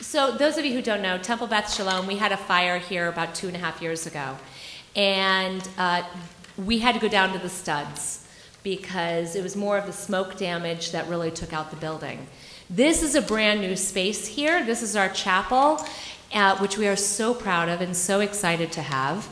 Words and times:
So, 0.00 0.30
those 0.30 0.56
of 0.56 0.64
you 0.64 0.74
who 0.74 0.80
don't 0.80 1.02
know, 1.02 1.18
Temple 1.18 1.48
Beth 1.48 1.74
Shalom, 1.74 2.06
we 2.06 2.16
had 2.16 2.30
a 2.30 2.36
fire 2.36 2.78
here 2.78 3.08
about 3.08 3.34
two 3.34 3.48
and 3.48 3.56
a 3.56 3.58
half 3.58 3.82
years 3.82 4.06
ago. 4.06 4.36
And 4.94 5.68
uh, 5.76 6.04
we 6.56 6.78
had 6.78 6.94
to 6.94 7.00
go 7.00 7.08
down 7.08 7.32
to 7.32 7.38
the 7.40 7.48
studs 7.48 8.24
because 8.62 9.34
it 9.34 9.42
was 9.42 9.56
more 9.56 9.76
of 9.76 9.86
the 9.86 9.92
smoke 9.92 10.36
damage 10.36 10.92
that 10.92 11.08
really 11.08 11.32
took 11.32 11.52
out 11.52 11.70
the 11.70 11.76
building. 11.76 12.28
This 12.70 13.02
is 13.02 13.16
a 13.16 13.22
brand 13.22 13.60
new 13.60 13.74
space 13.74 14.28
here. 14.28 14.64
This 14.64 14.82
is 14.82 14.94
our 14.94 15.08
chapel, 15.08 15.84
uh, 16.32 16.56
which 16.58 16.78
we 16.78 16.86
are 16.86 16.96
so 16.96 17.34
proud 17.34 17.68
of 17.68 17.80
and 17.80 17.96
so 17.96 18.20
excited 18.20 18.70
to 18.72 18.82
have. 18.82 19.28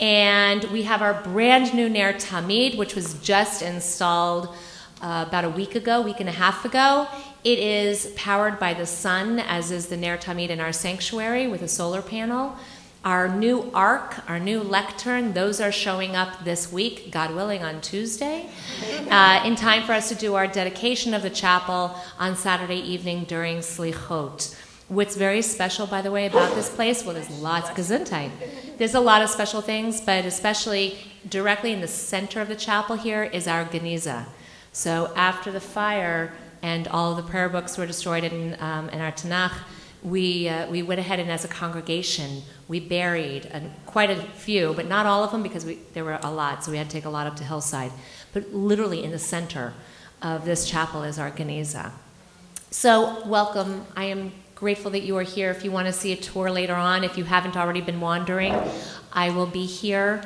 And 0.00 0.64
we 0.64 0.84
have 0.84 1.02
our 1.02 1.22
brand 1.22 1.74
new 1.74 1.88
Ner 1.90 2.14
Tamid, 2.14 2.78
which 2.78 2.94
was 2.94 3.14
just 3.20 3.60
installed 3.60 4.54
uh, 5.02 5.26
about 5.28 5.44
a 5.44 5.50
week 5.50 5.74
ago, 5.74 6.00
week 6.00 6.20
and 6.20 6.28
a 6.28 6.32
half 6.32 6.64
ago. 6.64 7.06
It 7.44 7.60
is 7.60 8.12
powered 8.16 8.58
by 8.58 8.74
the 8.74 8.86
sun, 8.86 9.38
as 9.38 9.70
is 9.70 9.86
the 9.86 9.96
Ner 9.96 10.18
Tamid 10.18 10.50
in 10.50 10.58
our 10.58 10.72
sanctuary 10.72 11.46
with 11.46 11.62
a 11.62 11.68
solar 11.68 12.02
panel. 12.02 12.56
Our 13.04 13.28
new 13.28 13.70
ark, 13.72 14.28
our 14.28 14.40
new 14.40 14.60
lectern, 14.60 15.32
those 15.34 15.60
are 15.60 15.70
showing 15.70 16.16
up 16.16 16.44
this 16.44 16.72
week, 16.72 17.12
God 17.12 17.32
willing, 17.32 17.62
on 17.62 17.80
Tuesday, 17.80 18.50
uh, 19.08 19.42
in 19.44 19.54
time 19.54 19.84
for 19.84 19.92
us 19.92 20.08
to 20.08 20.16
do 20.16 20.34
our 20.34 20.48
dedication 20.48 21.14
of 21.14 21.22
the 21.22 21.30
chapel 21.30 21.94
on 22.18 22.34
Saturday 22.34 22.80
evening 22.80 23.24
during 23.24 23.58
Slichot. 23.58 24.56
What's 24.88 25.16
very 25.16 25.42
special, 25.42 25.86
by 25.86 26.02
the 26.02 26.10
way, 26.10 26.26
about 26.26 26.56
this 26.56 26.68
place, 26.68 27.04
well, 27.04 27.14
there's 27.14 27.30
lots, 27.30 27.70
Gesundheit. 27.70 28.32
There's 28.78 28.94
a 28.94 29.00
lot 29.00 29.22
of 29.22 29.30
special 29.30 29.60
things, 29.60 30.00
but 30.00 30.24
especially 30.24 30.98
directly 31.28 31.72
in 31.72 31.80
the 31.80 31.88
center 31.88 32.40
of 32.40 32.48
the 32.48 32.56
chapel 32.56 32.96
here 32.96 33.22
is 33.22 33.46
our 33.46 33.64
Geniza. 33.64 34.26
So 34.72 35.12
after 35.14 35.52
the 35.52 35.60
fire 35.60 36.32
and 36.62 36.88
all 36.88 37.14
the 37.14 37.22
prayer 37.22 37.48
books 37.48 37.76
were 37.78 37.86
destroyed 37.86 38.24
in, 38.24 38.56
um, 38.60 38.88
in 38.90 39.00
our 39.00 39.12
Tanakh, 39.12 39.52
we, 40.02 40.48
uh, 40.48 40.68
we 40.70 40.82
went 40.82 41.00
ahead 41.00 41.18
and 41.18 41.30
as 41.30 41.44
a 41.44 41.48
congregation, 41.48 42.42
we 42.68 42.80
buried 42.80 43.46
a, 43.46 43.62
quite 43.86 44.10
a 44.10 44.16
few, 44.16 44.72
but 44.74 44.86
not 44.86 45.06
all 45.06 45.24
of 45.24 45.32
them 45.32 45.42
because 45.42 45.64
we, 45.64 45.78
there 45.94 46.04
were 46.04 46.18
a 46.22 46.30
lot, 46.30 46.64
so 46.64 46.70
we 46.70 46.76
had 46.76 46.88
to 46.88 46.92
take 46.92 47.04
a 47.04 47.10
lot 47.10 47.26
up 47.26 47.36
to 47.36 47.44
Hillside. 47.44 47.90
But 48.32 48.52
literally 48.52 49.02
in 49.02 49.10
the 49.10 49.18
center 49.18 49.74
of 50.22 50.44
this 50.44 50.68
chapel 50.68 51.02
is 51.02 51.18
our 51.18 51.30
Geniza. 51.30 51.92
So, 52.70 53.26
welcome. 53.26 53.86
I 53.96 54.04
am 54.04 54.32
grateful 54.54 54.90
that 54.90 55.00
you 55.00 55.16
are 55.16 55.22
here. 55.22 55.50
If 55.50 55.64
you 55.64 55.72
want 55.72 55.86
to 55.86 55.92
see 55.92 56.12
a 56.12 56.16
tour 56.16 56.50
later 56.50 56.74
on, 56.74 57.02
if 57.02 57.16
you 57.16 57.24
haven't 57.24 57.56
already 57.56 57.80
been 57.80 58.00
wandering, 58.00 58.54
I 59.12 59.30
will 59.30 59.46
be 59.46 59.64
here. 59.64 60.22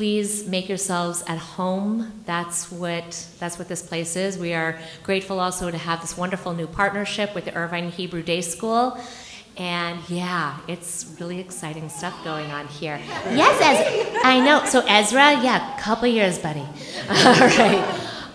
Please 0.00 0.46
make 0.46 0.66
yourselves 0.66 1.22
at 1.26 1.36
home. 1.36 2.10
That's 2.24 2.72
what 2.72 3.26
that's 3.38 3.58
what 3.58 3.68
this 3.68 3.82
place 3.82 4.16
is. 4.16 4.38
We 4.38 4.54
are 4.54 4.78
grateful 5.02 5.38
also 5.38 5.70
to 5.70 5.76
have 5.76 6.00
this 6.00 6.16
wonderful 6.16 6.54
new 6.54 6.66
partnership 6.66 7.34
with 7.34 7.44
the 7.44 7.54
Irvine 7.54 7.90
Hebrew 7.90 8.22
Day 8.22 8.40
School. 8.40 8.98
And 9.58 10.00
yeah, 10.08 10.56
it's 10.66 11.14
really 11.20 11.38
exciting 11.38 11.90
stuff 11.90 12.14
going 12.24 12.50
on 12.50 12.66
here. 12.68 12.98
Yes, 13.26 13.60
Ezra. 13.60 14.20
I 14.24 14.40
know. 14.40 14.64
So 14.64 14.80
Ezra, 14.88 15.32
yeah, 15.42 15.78
couple 15.78 16.08
years, 16.08 16.38
buddy. 16.38 16.60
All 17.10 17.48
right. 17.58 17.84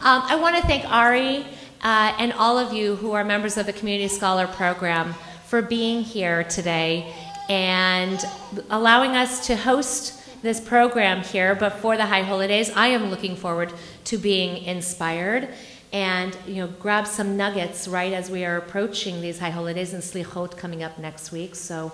Um, 0.04 0.22
I 0.22 0.38
want 0.40 0.58
to 0.58 0.62
thank 0.68 0.88
Ari 0.88 1.48
uh, 1.82 2.16
and 2.20 2.32
all 2.34 2.60
of 2.60 2.74
you 2.74 2.96
who 2.98 3.14
are 3.14 3.24
members 3.24 3.58
of 3.58 3.66
the 3.66 3.74
Community 3.74 4.08
Scholar 4.08 4.46
Program 4.46 5.16
for 5.48 5.64
being 5.64 6.04
here 6.04 6.44
today 6.44 7.12
and 7.50 8.24
allowing 8.70 9.16
us 9.16 9.48
to 9.48 9.56
host 9.56 10.22
this 10.46 10.62
program 10.62 11.22
here. 11.22 11.56
But 11.56 11.74
for 11.74 11.98
the 11.98 12.06
high 12.06 12.24
holidays, 12.24 12.72
I 12.76 12.88
am 12.88 13.10
looking 13.10 13.36
forward 13.36 13.74
to 14.06 14.18
being 14.18 14.64
inspired 14.64 15.50
and 15.96 16.38
you 16.46 16.56
know 16.56 16.68
grab 16.68 17.08
some 17.08 17.38
nuggets 17.38 17.88
right 17.88 18.12
as 18.12 18.30
we 18.30 18.44
are 18.44 18.58
approaching 18.58 19.22
these 19.22 19.40
high 19.40 19.50
holidays 19.50 19.94
and 19.94 20.04
Slichot 20.04 20.58
coming 20.58 20.84
up 20.84 21.00
next 21.00 21.32
week. 21.32 21.56
So 21.56 21.94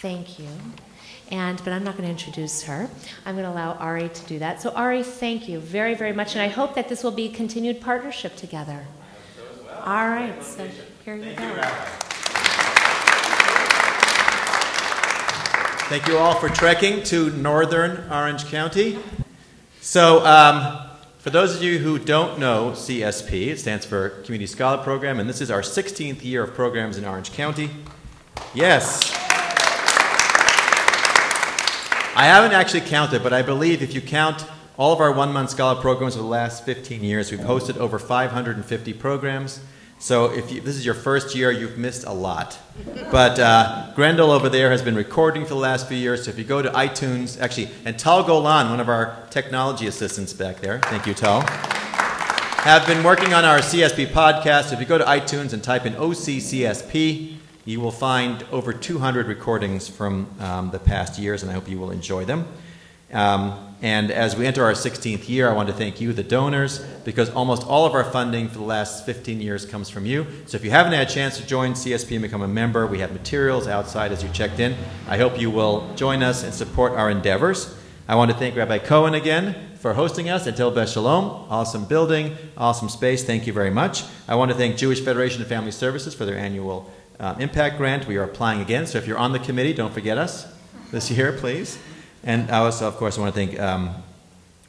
thank 0.00 0.38
you. 0.38 0.48
And 1.30 1.58
but 1.64 1.72
I'm 1.72 1.84
not 1.84 1.96
going 1.96 2.04
to 2.04 2.10
introduce 2.10 2.62
her. 2.62 2.88
I'm 3.26 3.34
going 3.34 3.44
to 3.44 3.50
allow 3.50 3.72
Ari 3.74 4.08
to 4.08 4.26
do 4.26 4.38
that. 4.38 4.62
So 4.62 4.70
Ari, 4.70 5.02
thank 5.02 5.48
you 5.48 5.60
very 5.60 5.94
very 5.94 6.12
much, 6.12 6.34
and 6.34 6.42
I 6.42 6.48
hope 6.48 6.74
that 6.74 6.88
this 6.88 7.04
will 7.04 7.10
be 7.22 7.26
a 7.26 7.32
continued 7.32 7.80
partnership 7.80 8.36
together. 8.36 8.86
All 9.84 10.08
right, 10.08 10.42
so 10.42 10.66
here 11.04 11.16
you 11.16 11.34
go. 11.34 12.03
Thank 15.94 16.08
you 16.08 16.18
all 16.18 16.34
for 16.34 16.48
trekking 16.48 17.04
to 17.04 17.30
northern 17.30 18.10
Orange 18.10 18.46
County. 18.46 18.98
So, 19.80 20.26
um, 20.26 20.88
for 21.18 21.30
those 21.30 21.54
of 21.54 21.62
you 21.62 21.78
who 21.78 22.00
don't 22.00 22.40
know 22.40 22.72
CSP, 22.72 23.46
it 23.46 23.60
stands 23.60 23.86
for 23.86 24.08
Community 24.08 24.48
Scholar 24.48 24.82
Program, 24.82 25.20
and 25.20 25.28
this 25.28 25.40
is 25.40 25.52
our 25.52 25.60
16th 25.60 26.24
year 26.24 26.42
of 26.42 26.52
programs 26.52 26.98
in 26.98 27.04
Orange 27.04 27.32
County. 27.32 27.70
Yes. 28.54 29.12
I 32.16 32.24
haven't 32.24 32.54
actually 32.54 32.80
counted, 32.80 33.22
but 33.22 33.32
I 33.32 33.42
believe 33.42 33.80
if 33.80 33.94
you 33.94 34.00
count 34.00 34.44
all 34.76 34.92
of 34.92 34.98
our 34.98 35.12
one 35.12 35.32
month 35.32 35.50
scholar 35.50 35.80
programs 35.80 36.16
over 36.16 36.24
the 36.24 36.28
last 36.28 36.64
15 36.64 37.04
years, 37.04 37.30
we've 37.30 37.38
hosted 37.38 37.76
over 37.76 38.00
550 38.00 38.92
programs. 38.94 39.60
So 39.98 40.30
if 40.32 40.50
you, 40.52 40.60
this 40.60 40.76
is 40.76 40.84
your 40.84 40.94
first 40.94 41.34
year, 41.34 41.50
you've 41.50 41.78
missed 41.78 42.04
a 42.04 42.12
lot. 42.12 42.58
But 43.10 43.38
uh, 43.38 43.92
Grendel 43.94 44.30
over 44.30 44.48
there 44.48 44.70
has 44.70 44.82
been 44.82 44.94
recording 44.96 45.44
for 45.44 45.50
the 45.50 45.60
last 45.60 45.88
few 45.88 45.96
years. 45.96 46.24
So 46.24 46.30
if 46.30 46.38
you 46.38 46.44
go 46.44 46.60
to 46.60 46.70
iTunes, 46.70 47.40
actually, 47.40 47.70
and 47.84 47.98
Tal 47.98 48.22
Golan, 48.22 48.70
one 48.70 48.80
of 48.80 48.88
our 48.88 49.16
technology 49.30 49.86
assistants 49.86 50.32
back 50.32 50.60
there, 50.60 50.80
thank 50.80 51.06
you, 51.06 51.14
Tal, 51.14 51.40
have 51.42 52.86
been 52.86 53.02
working 53.04 53.32
on 53.34 53.44
our 53.44 53.58
CSP 53.58 54.08
podcast. 54.08 54.72
If 54.72 54.80
you 54.80 54.86
go 54.86 54.98
to 54.98 55.04
iTunes 55.04 55.52
and 55.52 55.62
type 55.62 55.86
in 55.86 55.94
OCCSP, 55.94 57.36
you 57.64 57.80
will 57.80 57.92
find 57.92 58.44
over 58.52 58.72
200 58.72 59.26
recordings 59.26 59.88
from 59.88 60.26
um, 60.40 60.70
the 60.70 60.78
past 60.78 61.18
years, 61.18 61.42
and 61.42 61.50
I 61.50 61.54
hope 61.54 61.68
you 61.68 61.78
will 61.78 61.90
enjoy 61.90 62.24
them. 62.24 62.46
Um, 63.12 63.73
and 63.84 64.10
as 64.10 64.34
we 64.34 64.46
enter 64.46 64.64
our 64.64 64.72
16th 64.72 65.28
year, 65.28 65.46
I 65.46 65.52
want 65.52 65.68
to 65.68 65.74
thank 65.74 66.00
you, 66.00 66.14
the 66.14 66.22
donors, 66.22 66.78
because 67.04 67.28
almost 67.28 67.64
all 67.64 67.84
of 67.84 67.92
our 67.92 68.02
funding 68.02 68.48
for 68.48 68.56
the 68.56 68.64
last 68.64 69.04
15 69.04 69.42
years 69.42 69.66
comes 69.66 69.90
from 69.90 70.06
you. 70.06 70.26
So 70.46 70.56
if 70.56 70.64
you 70.64 70.70
haven't 70.70 70.94
had 70.94 71.06
a 71.06 71.10
chance 71.10 71.36
to 71.36 71.46
join 71.46 71.74
CSP 71.74 72.12
and 72.12 72.22
become 72.22 72.40
a 72.40 72.48
member, 72.48 72.86
we 72.86 73.00
have 73.00 73.12
materials 73.12 73.68
outside 73.68 74.10
as 74.10 74.22
you 74.22 74.30
checked 74.30 74.58
in. 74.58 74.74
I 75.06 75.18
hope 75.18 75.38
you 75.38 75.50
will 75.50 75.94
join 75.96 76.22
us 76.22 76.44
and 76.44 76.54
support 76.54 76.92
our 76.92 77.10
endeavors. 77.10 77.76
I 78.08 78.14
want 78.14 78.30
to 78.30 78.36
thank 78.38 78.56
Rabbi 78.56 78.78
Cohen 78.78 79.12
again 79.12 79.76
for 79.76 79.92
hosting 79.92 80.30
us 80.30 80.46
at 80.46 80.56
Tel 80.56 80.70
Beth 80.70 80.88
Shalom. 80.88 81.46
Awesome 81.50 81.84
building, 81.84 82.38
awesome 82.56 82.88
space. 82.88 83.22
Thank 83.22 83.46
you 83.46 83.52
very 83.52 83.70
much. 83.70 84.04
I 84.26 84.34
want 84.36 84.50
to 84.50 84.56
thank 84.56 84.78
Jewish 84.78 85.02
Federation 85.02 85.42
of 85.42 85.48
Family 85.48 85.72
Services 85.72 86.14
for 86.14 86.24
their 86.24 86.38
annual 86.38 86.90
uh, 87.20 87.34
impact 87.38 87.76
grant. 87.76 88.08
We 88.08 88.16
are 88.16 88.24
applying 88.24 88.62
again, 88.62 88.86
so 88.86 88.96
if 88.96 89.06
you're 89.06 89.18
on 89.18 89.32
the 89.32 89.40
committee, 89.40 89.74
don't 89.74 89.92
forget 89.92 90.16
us 90.16 90.46
this 90.90 91.10
year, 91.10 91.34
please. 91.34 91.78
And 92.24 92.50
I 92.50 92.58
also, 92.58 92.88
of 92.88 92.96
course, 92.96 93.18
I 93.18 93.20
want 93.20 93.34
to 93.34 93.46
thank 93.46 93.60
um, 93.60 93.94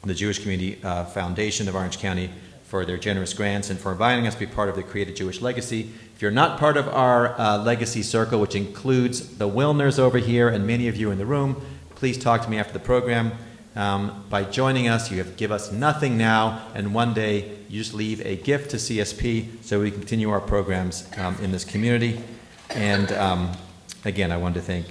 the 0.04 0.14
Jewish 0.14 0.38
Community 0.38 0.78
uh, 0.84 1.06
Foundation 1.06 1.68
of 1.68 1.74
Orange 1.74 1.98
County 1.98 2.30
for 2.64 2.84
their 2.84 2.98
generous 2.98 3.32
grants 3.32 3.70
and 3.70 3.80
for 3.80 3.92
inviting 3.92 4.26
us 4.26 4.34
to 4.34 4.40
be 4.40 4.46
part 4.46 4.68
of 4.68 4.76
the 4.76 4.82
Create 4.82 5.08
a 5.08 5.12
Jewish 5.12 5.40
Legacy. 5.40 5.90
If 6.14 6.20
you're 6.20 6.30
not 6.30 6.58
part 6.58 6.76
of 6.76 6.86
our 6.88 7.38
uh, 7.40 7.58
legacy 7.58 8.02
circle, 8.02 8.40
which 8.40 8.54
includes 8.54 9.38
the 9.38 9.48
Wilners 9.48 9.98
over 9.98 10.18
here 10.18 10.48
and 10.48 10.66
many 10.66 10.86
of 10.88 10.96
you 10.96 11.10
in 11.10 11.16
the 11.16 11.24
room, 11.24 11.60
please 11.94 12.18
talk 12.18 12.42
to 12.42 12.50
me 12.50 12.58
after 12.58 12.74
the 12.74 12.78
program. 12.78 13.32
Um, 13.74 14.24
by 14.28 14.44
joining 14.44 14.88
us, 14.88 15.10
you 15.10 15.18
have 15.18 15.36
give 15.36 15.52
us 15.52 15.70
nothing 15.70 16.16
now, 16.16 16.66
and 16.74 16.94
one 16.94 17.14
day 17.14 17.58
you 17.68 17.82
just 17.82 17.94
leave 17.94 18.24
a 18.24 18.36
gift 18.36 18.70
to 18.70 18.78
CSP 18.78 19.62
so 19.62 19.80
we 19.80 19.90
continue 19.90 20.30
our 20.30 20.40
programs 20.40 21.08
um, 21.18 21.36
in 21.42 21.52
this 21.52 21.64
community. 21.64 22.20
And 22.70 23.12
um, 23.12 23.52
again, 24.04 24.32
I 24.32 24.36
wanted 24.36 24.60
to 24.60 24.62
thank 24.62 24.86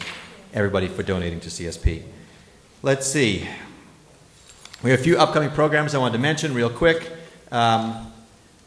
everybody 0.54 0.88
for 0.88 1.04
donating 1.04 1.40
to 1.42 1.50
CSP. 1.50 2.04
Let's 2.84 3.08
see. 3.08 3.48
We 4.84 4.92
have 4.92 5.00
a 5.00 5.04
few 5.04 5.18
upcoming 5.18 5.50
programs 5.50 5.96
I 5.96 5.98
wanted 5.98 6.14
to 6.14 6.20
mention 6.20 6.54
real 6.54 6.70
quick. 6.70 7.12
Um, 7.52 8.12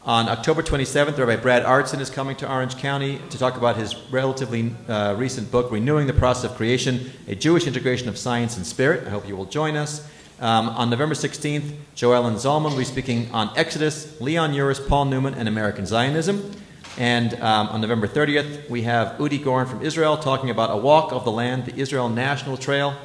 on 0.02 0.28
October 0.28 0.62
27th, 0.62 1.16
Rabbi 1.18 1.36
Brad 1.36 1.62
Artson 1.62 2.00
is 2.00 2.10
coming 2.10 2.34
to 2.36 2.50
Orange 2.50 2.76
County 2.78 3.20
to 3.30 3.38
talk 3.38 3.56
about 3.56 3.76
his 3.76 3.94
relatively 4.10 4.74
uh, 4.88 5.14
recent 5.16 5.52
book, 5.52 5.70
Renewing 5.70 6.06
the 6.06 6.14
Process 6.14 6.50
of 6.50 6.56
Creation 6.56 7.10
A 7.28 7.36
Jewish 7.36 7.66
Integration 7.66 8.08
of 8.08 8.18
Science 8.18 8.56
and 8.56 8.66
Spirit. 8.66 9.06
I 9.06 9.10
hope 9.10 9.28
you 9.28 9.36
will 9.36 9.44
join 9.44 9.76
us. 9.76 10.08
Um, 10.40 10.70
on 10.70 10.90
November 10.90 11.14
16th, 11.14 11.76
Joellyn 11.94 12.34
Zollman 12.34 12.70
will 12.70 12.78
be 12.78 12.84
speaking 12.84 13.30
on 13.32 13.50
Exodus, 13.56 14.20
Leon 14.20 14.52
Uris, 14.52 14.88
Paul 14.88 15.04
Newman, 15.04 15.34
and 15.34 15.48
American 15.48 15.86
Zionism. 15.86 16.52
And 16.96 17.34
um, 17.34 17.68
on 17.68 17.80
November 17.80 18.08
30th, 18.08 18.68
we 18.68 18.82
have 18.82 19.18
Udi 19.18 19.42
Goren 19.42 19.66
from 19.66 19.82
Israel 19.82 20.16
talking 20.16 20.50
about 20.50 20.70
a 20.70 20.76
walk 20.76 21.12
of 21.12 21.24
the 21.24 21.30
land, 21.30 21.66
the 21.66 21.76
Israel 21.76 22.08
National 22.08 22.56
Trail. 22.56 22.96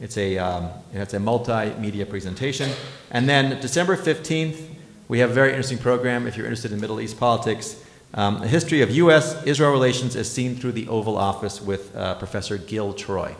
It's 0.00 0.16
a, 0.16 0.38
um, 0.38 0.70
it's 0.92 1.14
a 1.14 1.18
multimedia 1.18 2.08
presentation. 2.08 2.70
And 3.10 3.28
then 3.28 3.60
December 3.60 3.96
15th, 3.96 4.60
we 5.08 5.18
have 5.18 5.30
a 5.30 5.34
very 5.34 5.50
interesting 5.50 5.78
program 5.78 6.26
if 6.26 6.36
you're 6.36 6.46
interested 6.46 6.72
in 6.72 6.80
Middle 6.80 7.00
East 7.00 7.18
politics. 7.18 7.82
Um, 8.14 8.42
a 8.42 8.46
history 8.46 8.80
of 8.80 8.90
U.S. 8.92 9.42
Israel 9.44 9.72
relations 9.72 10.14
as 10.14 10.30
seen 10.30 10.54
through 10.54 10.72
the 10.72 10.86
Oval 10.88 11.16
Office 11.16 11.60
with 11.60 11.94
uh, 11.96 12.14
Professor 12.14 12.58
Gil 12.58 12.92
Troy. 12.92 13.34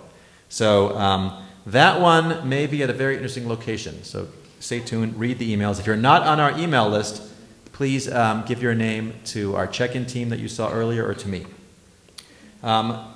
So 0.48 0.96
um, 0.96 1.44
that 1.66 2.00
one 2.00 2.48
may 2.48 2.66
be 2.66 2.82
at 2.82 2.90
a 2.90 2.92
very 2.92 3.14
interesting 3.14 3.48
location. 3.48 4.02
So 4.02 4.28
stay 4.58 4.80
tuned, 4.80 5.18
read 5.18 5.38
the 5.38 5.56
emails. 5.56 5.78
If 5.78 5.86
you're 5.86 5.96
not 5.96 6.22
on 6.22 6.40
our 6.40 6.58
email 6.58 6.88
list, 6.88 7.22
please 7.72 8.10
um, 8.10 8.44
give 8.46 8.60
your 8.60 8.74
name 8.74 9.14
to 9.26 9.54
our 9.54 9.66
check 9.66 9.94
in 9.94 10.06
team 10.06 10.30
that 10.30 10.40
you 10.40 10.48
saw 10.48 10.70
earlier 10.70 11.06
or 11.06 11.14
to 11.14 11.28
me. 11.28 11.46
Um, 12.62 13.07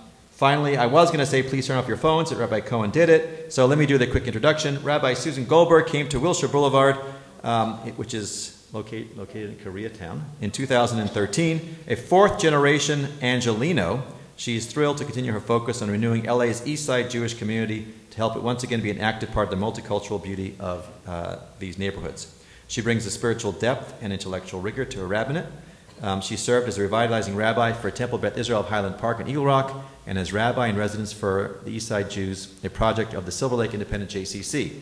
finally, 0.42 0.76
I 0.76 0.86
was 0.86 1.10
going 1.10 1.20
to 1.20 1.26
say 1.26 1.40
please 1.40 1.68
turn 1.68 1.78
off 1.78 1.86
your 1.86 1.96
phones, 1.96 2.30
but 2.30 2.38
Rabbi 2.40 2.58
Cohen 2.58 2.90
did 2.90 3.08
it. 3.08 3.52
So 3.52 3.66
let 3.66 3.78
me 3.78 3.86
do 3.86 3.96
the 3.96 4.08
quick 4.08 4.26
introduction. 4.26 4.82
Rabbi 4.82 5.14
Susan 5.14 5.44
Goldberg 5.44 5.86
came 5.86 6.08
to 6.08 6.18
Wilshire 6.18 6.48
Boulevard, 6.48 6.98
um, 7.44 7.74
which 7.94 8.12
is 8.12 8.66
locate, 8.72 9.16
located 9.16 9.50
in 9.50 9.56
Koreatown, 9.64 10.22
in 10.40 10.50
2013. 10.50 11.76
A 11.86 11.94
fourth 11.94 12.40
generation 12.40 13.04
Angeleno, 13.20 14.02
she's 14.34 14.66
thrilled 14.66 14.98
to 14.98 15.04
continue 15.04 15.30
her 15.30 15.38
focus 15.38 15.80
on 15.80 15.88
renewing 15.88 16.24
LA's 16.24 16.66
East 16.66 16.86
Side 16.86 17.08
Jewish 17.08 17.34
community 17.34 17.86
to 18.10 18.16
help 18.16 18.34
it 18.34 18.42
once 18.42 18.64
again 18.64 18.80
be 18.80 18.90
an 18.90 18.98
active 18.98 19.30
part 19.30 19.52
of 19.52 19.56
the 19.56 19.64
multicultural 19.64 20.20
beauty 20.20 20.56
of 20.58 20.90
uh, 21.06 21.36
these 21.60 21.78
neighborhoods. 21.78 22.36
She 22.66 22.80
brings 22.80 23.06
a 23.06 23.12
spiritual 23.12 23.52
depth 23.52 23.94
and 24.02 24.12
intellectual 24.12 24.60
rigor 24.60 24.84
to 24.86 24.98
her 24.98 25.06
rabbinate. 25.06 25.46
Um, 26.02 26.20
she 26.20 26.36
served 26.36 26.66
as 26.68 26.78
a 26.78 26.82
revitalizing 26.82 27.36
rabbi 27.36 27.72
for 27.72 27.90
Temple 27.90 28.18
Beth 28.18 28.36
Israel 28.36 28.60
of 28.60 28.68
Highland 28.68 28.98
Park 28.98 29.20
in 29.20 29.28
Eagle 29.28 29.44
Rock 29.44 29.84
and 30.06 30.18
as 30.18 30.32
rabbi 30.32 30.66
in 30.66 30.76
residence 30.76 31.12
for 31.12 31.60
the 31.64 31.70
East 31.70 31.86
Side 31.86 32.10
Jews, 32.10 32.52
a 32.64 32.68
project 32.68 33.14
of 33.14 33.24
the 33.24 33.30
Silver 33.30 33.54
Lake 33.54 33.72
Independent 33.72 34.10
JCC. 34.10 34.80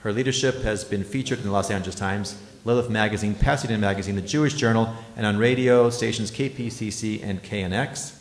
Her 0.00 0.12
leadership 0.12 0.62
has 0.62 0.84
been 0.84 1.04
featured 1.04 1.38
in 1.38 1.44
the 1.44 1.52
Los 1.52 1.70
Angeles 1.70 1.94
Times, 1.94 2.40
Lilith 2.64 2.90
Magazine, 2.90 3.34
Pasadena 3.34 3.78
Magazine, 3.78 4.16
the 4.16 4.22
Jewish 4.22 4.54
Journal, 4.54 4.92
and 5.16 5.24
on 5.24 5.38
radio 5.38 5.88
stations 5.88 6.32
KPCC 6.32 7.22
and 7.22 7.42
KNX. 7.44 8.14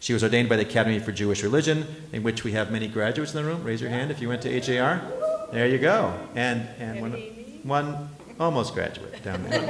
She 0.00 0.12
was 0.12 0.24
ordained 0.24 0.48
by 0.48 0.56
the 0.56 0.62
Academy 0.62 0.98
for 0.98 1.12
Jewish 1.12 1.44
Religion, 1.44 1.86
in 2.12 2.24
which 2.24 2.42
we 2.42 2.50
have 2.52 2.72
many 2.72 2.88
graduates 2.88 3.32
in 3.32 3.40
the 3.40 3.48
room. 3.48 3.62
Raise 3.62 3.80
your 3.80 3.90
hand 3.90 4.10
if 4.10 4.20
you 4.20 4.28
went 4.28 4.42
to 4.42 4.50
AJR. 4.50 5.52
There 5.52 5.68
you 5.68 5.78
go. 5.78 6.12
And, 6.34 6.68
and 6.80 7.00
one, 7.00 7.12
one 7.62 8.08
almost 8.38 8.74
graduate 8.74 9.22
down 9.22 9.42
there. 9.44 9.60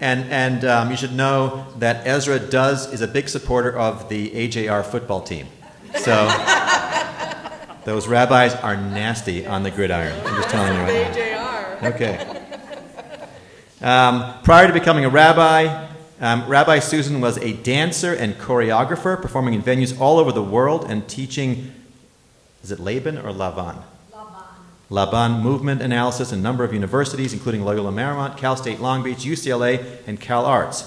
and 0.00 0.30
and 0.30 0.64
um, 0.64 0.90
you 0.90 0.96
should 0.96 1.14
know 1.14 1.66
that 1.78 2.06
Ezra 2.06 2.38
does 2.38 2.92
is 2.92 3.00
a 3.00 3.08
big 3.08 3.28
supporter 3.28 3.76
of 3.76 4.08
the 4.08 4.30
AJR 4.30 4.84
football 4.84 5.20
team. 5.20 5.46
So 5.96 6.26
those 7.84 8.06
rabbis 8.08 8.54
are 8.56 8.76
nasty 8.76 9.46
on 9.46 9.62
the 9.62 9.70
gridiron. 9.70 10.18
I'm 10.26 10.36
just 10.36 10.48
telling 10.50 10.74
you 10.74 10.80
right 10.80 11.14
now. 11.16 11.88
Okay. 11.88 12.38
Um, 13.80 14.40
prior 14.44 14.68
to 14.68 14.72
becoming 14.72 15.04
a 15.04 15.08
rabbi, 15.08 15.88
um, 16.20 16.46
rabbi 16.46 16.78
Susan 16.78 17.20
was 17.20 17.36
a 17.38 17.52
dancer 17.52 18.14
and 18.14 18.34
choreographer, 18.34 19.20
performing 19.20 19.54
in 19.54 19.62
venues 19.62 19.98
all 20.00 20.18
over 20.18 20.30
the 20.30 20.42
world 20.42 20.84
and 20.88 21.08
teaching. 21.08 21.72
Is 22.62 22.70
it 22.70 22.78
Laban 22.78 23.18
or 23.18 23.32
Lavan? 23.32 23.82
Laban 24.92 25.40
movement 25.40 25.80
analysis 25.80 26.32
in 26.32 26.40
a 26.40 26.42
number 26.42 26.64
of 26.64 26.74
universities, 26.74 27.32
including 27.32 27.64
Loyola 27.64 27.90
Marymount, 27.90 28.36
Cal 28.36 28.56
State 28.56 28.78
Long 28.78 29.02
Beach, 29.02 29.20
UCLA, 29.20 29.82
and 30.06 30.20
Cal 30.20 30.44
Arts. 30.44 30.86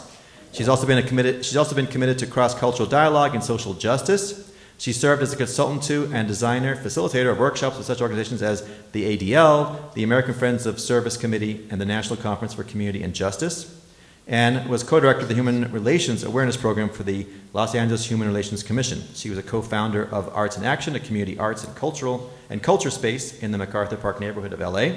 She's 0.52 0.69
also 0.69 0.86
been, 0.86 1.04
committed, 1.07 1.44
she's 1.44 1.57
also 1.57 1.75
been 1.75 1.88
committed 1.88 2.19
to 2.19 2.28
cross 2.28 2.54
cultural 2.54 2.88
dialogue 2.88 3.34
and 3.34 3.44
social 3.44 3.74
justice. 3.74 4.54
She 4.78 4.94
served 4.94 5.24
as 5.24 5.34
a 5.34 5.36
consultant 5.36 5.81
to 5.84 6.07
and 6.13 6.28
designer, 6.28 6.75
facilitator 6.75 7.31
of 7.31 7.40
workshops 7.40 7.78
with 7.78 7.88
such 7.88 8.00
organizations 8.00 8.44
as 8.44 8.68
the 8.92 9.18
ADL, 9.18 9.92
the 9.96 10.04
American 10.04 10.36
Friends 10.36 10.68
of 10.68 10.80
Service 10.80 11.18
Committee, 11.18 11.66
and 11.72 11.81
the 11.81 11.86
National 11.86 12.16
Conference 12.16 12.54
for 12.54 12.63
Community 12.63 13.02
and 13.02 13.16
Justice 13.16 13.81
and 14.27 14.68
was 14.68 14.81
co-director 14.83 15.24
of 15.24 15.27
the 15.27 15.36
Human 15.36 15.72
Relations 15.72 16.24
Awareness 16.24 16.57
Program 16.57 16.89
for 16.89 17.04
the 17.04 17.27
Los 17.54 17.75
Angeles 17.75 18.06
Human 18.06 18.27
Relations 18.27 18.63
Commission. 18.63 19.04
She 19.13 19.30
was 19.30 19.38
a 19.38 19.44
co-founder 19.44 20.04
of 20.04 20.30
Arts 20.36 20.57
in 20.57 20.63
Action, 20.63 20.95
a 20.95 21.00
community 21.00 21.38
arts 21.38 21.63
and 21.63 21.75
cultural 21.75 22.31
and 22.50 22.63
culture 22.63 22.89
space 22.89 23.38
in 23.39 23.51
the 23.51 23.57
MacArthur 23.57 23.98
Park 23.98 24.19
neighborhood 24.19 24.54
of 24.54 24.60
LA. 24.60 24.95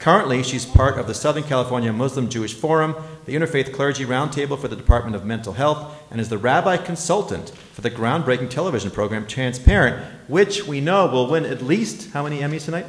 Currently, 0.00 0.44
she's 0.44 0.64
part 0.64 0.96
of 0.96 1.08
the 1.08 1.14
Southern 1.14 1.42
California 1.42 1.92
Muslim 1.92 2.28
Jewish 2.28 2.54
Forum, 2.54 2.94
the 3.26 3.34
Interfaith 3.34 3.72
Clergy 3.72 4.04
Roundtable 4.04 4.58
for 4.58 4.68
the 4.68 4.76
Department 4.76 5.16
of 5.16 5.24
Mental 5.24 5.52
Health, 5.52 5.92
and 6.10 6.20
is 6.20 6.28
the 6.28 6.38
rabbi 6.38 6.76
consultant 6.76 7.50
for 7.50 7.80
the 7.80 7.90
groundbreaking 7.90 8.50
television 8.50 8.92
program 8.92 9.26
Transparent, 9.26 10.04
which 10.28 10.66
we 10.66 10.80
know 10.80 11.06
will 11.06 11.28
win 11.28 11.44
at 11.44 11.62
least 11.62 12.12
how 12.12 12.22
many 12.22 12.38
Emmys 12.40 12.64
tonight? 12.64 12.86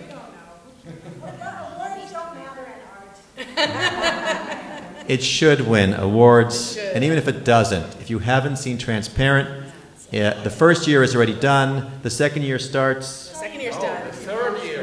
it 5.09 5.23
should 5.23 5.61
win 5.61 5.93
awards. 5.95 6.75
Should. 6.75 6.95
And 6.95 7.03
even 7.03 7.17
if 7.17 7.27
it 7.27 7.43
doesn't, 7.43 7.99
if 7.99 8.09
you 8.09 8.19
haven't 8.19 8.57
seen 8.57 8.77
Transparent, 8.77 9.65
yeah, 10.11 10.41
the 10.43 10.49
first 10.51 10.87
year 10.87 11.03
is 11.03 11.15
already 11.15 11.37
done. 11.37 11.91
The 12.03 12.09
second 12.09 12.43
year 12.43 12.59
starts. 12.59 13.29
The 13.29 13.35
second 13.35 13.59
year's 13.59 13.75
done. 13.75 14.07
the 14.07 14.13
third 14.13 14.63
year. 14.63 14.75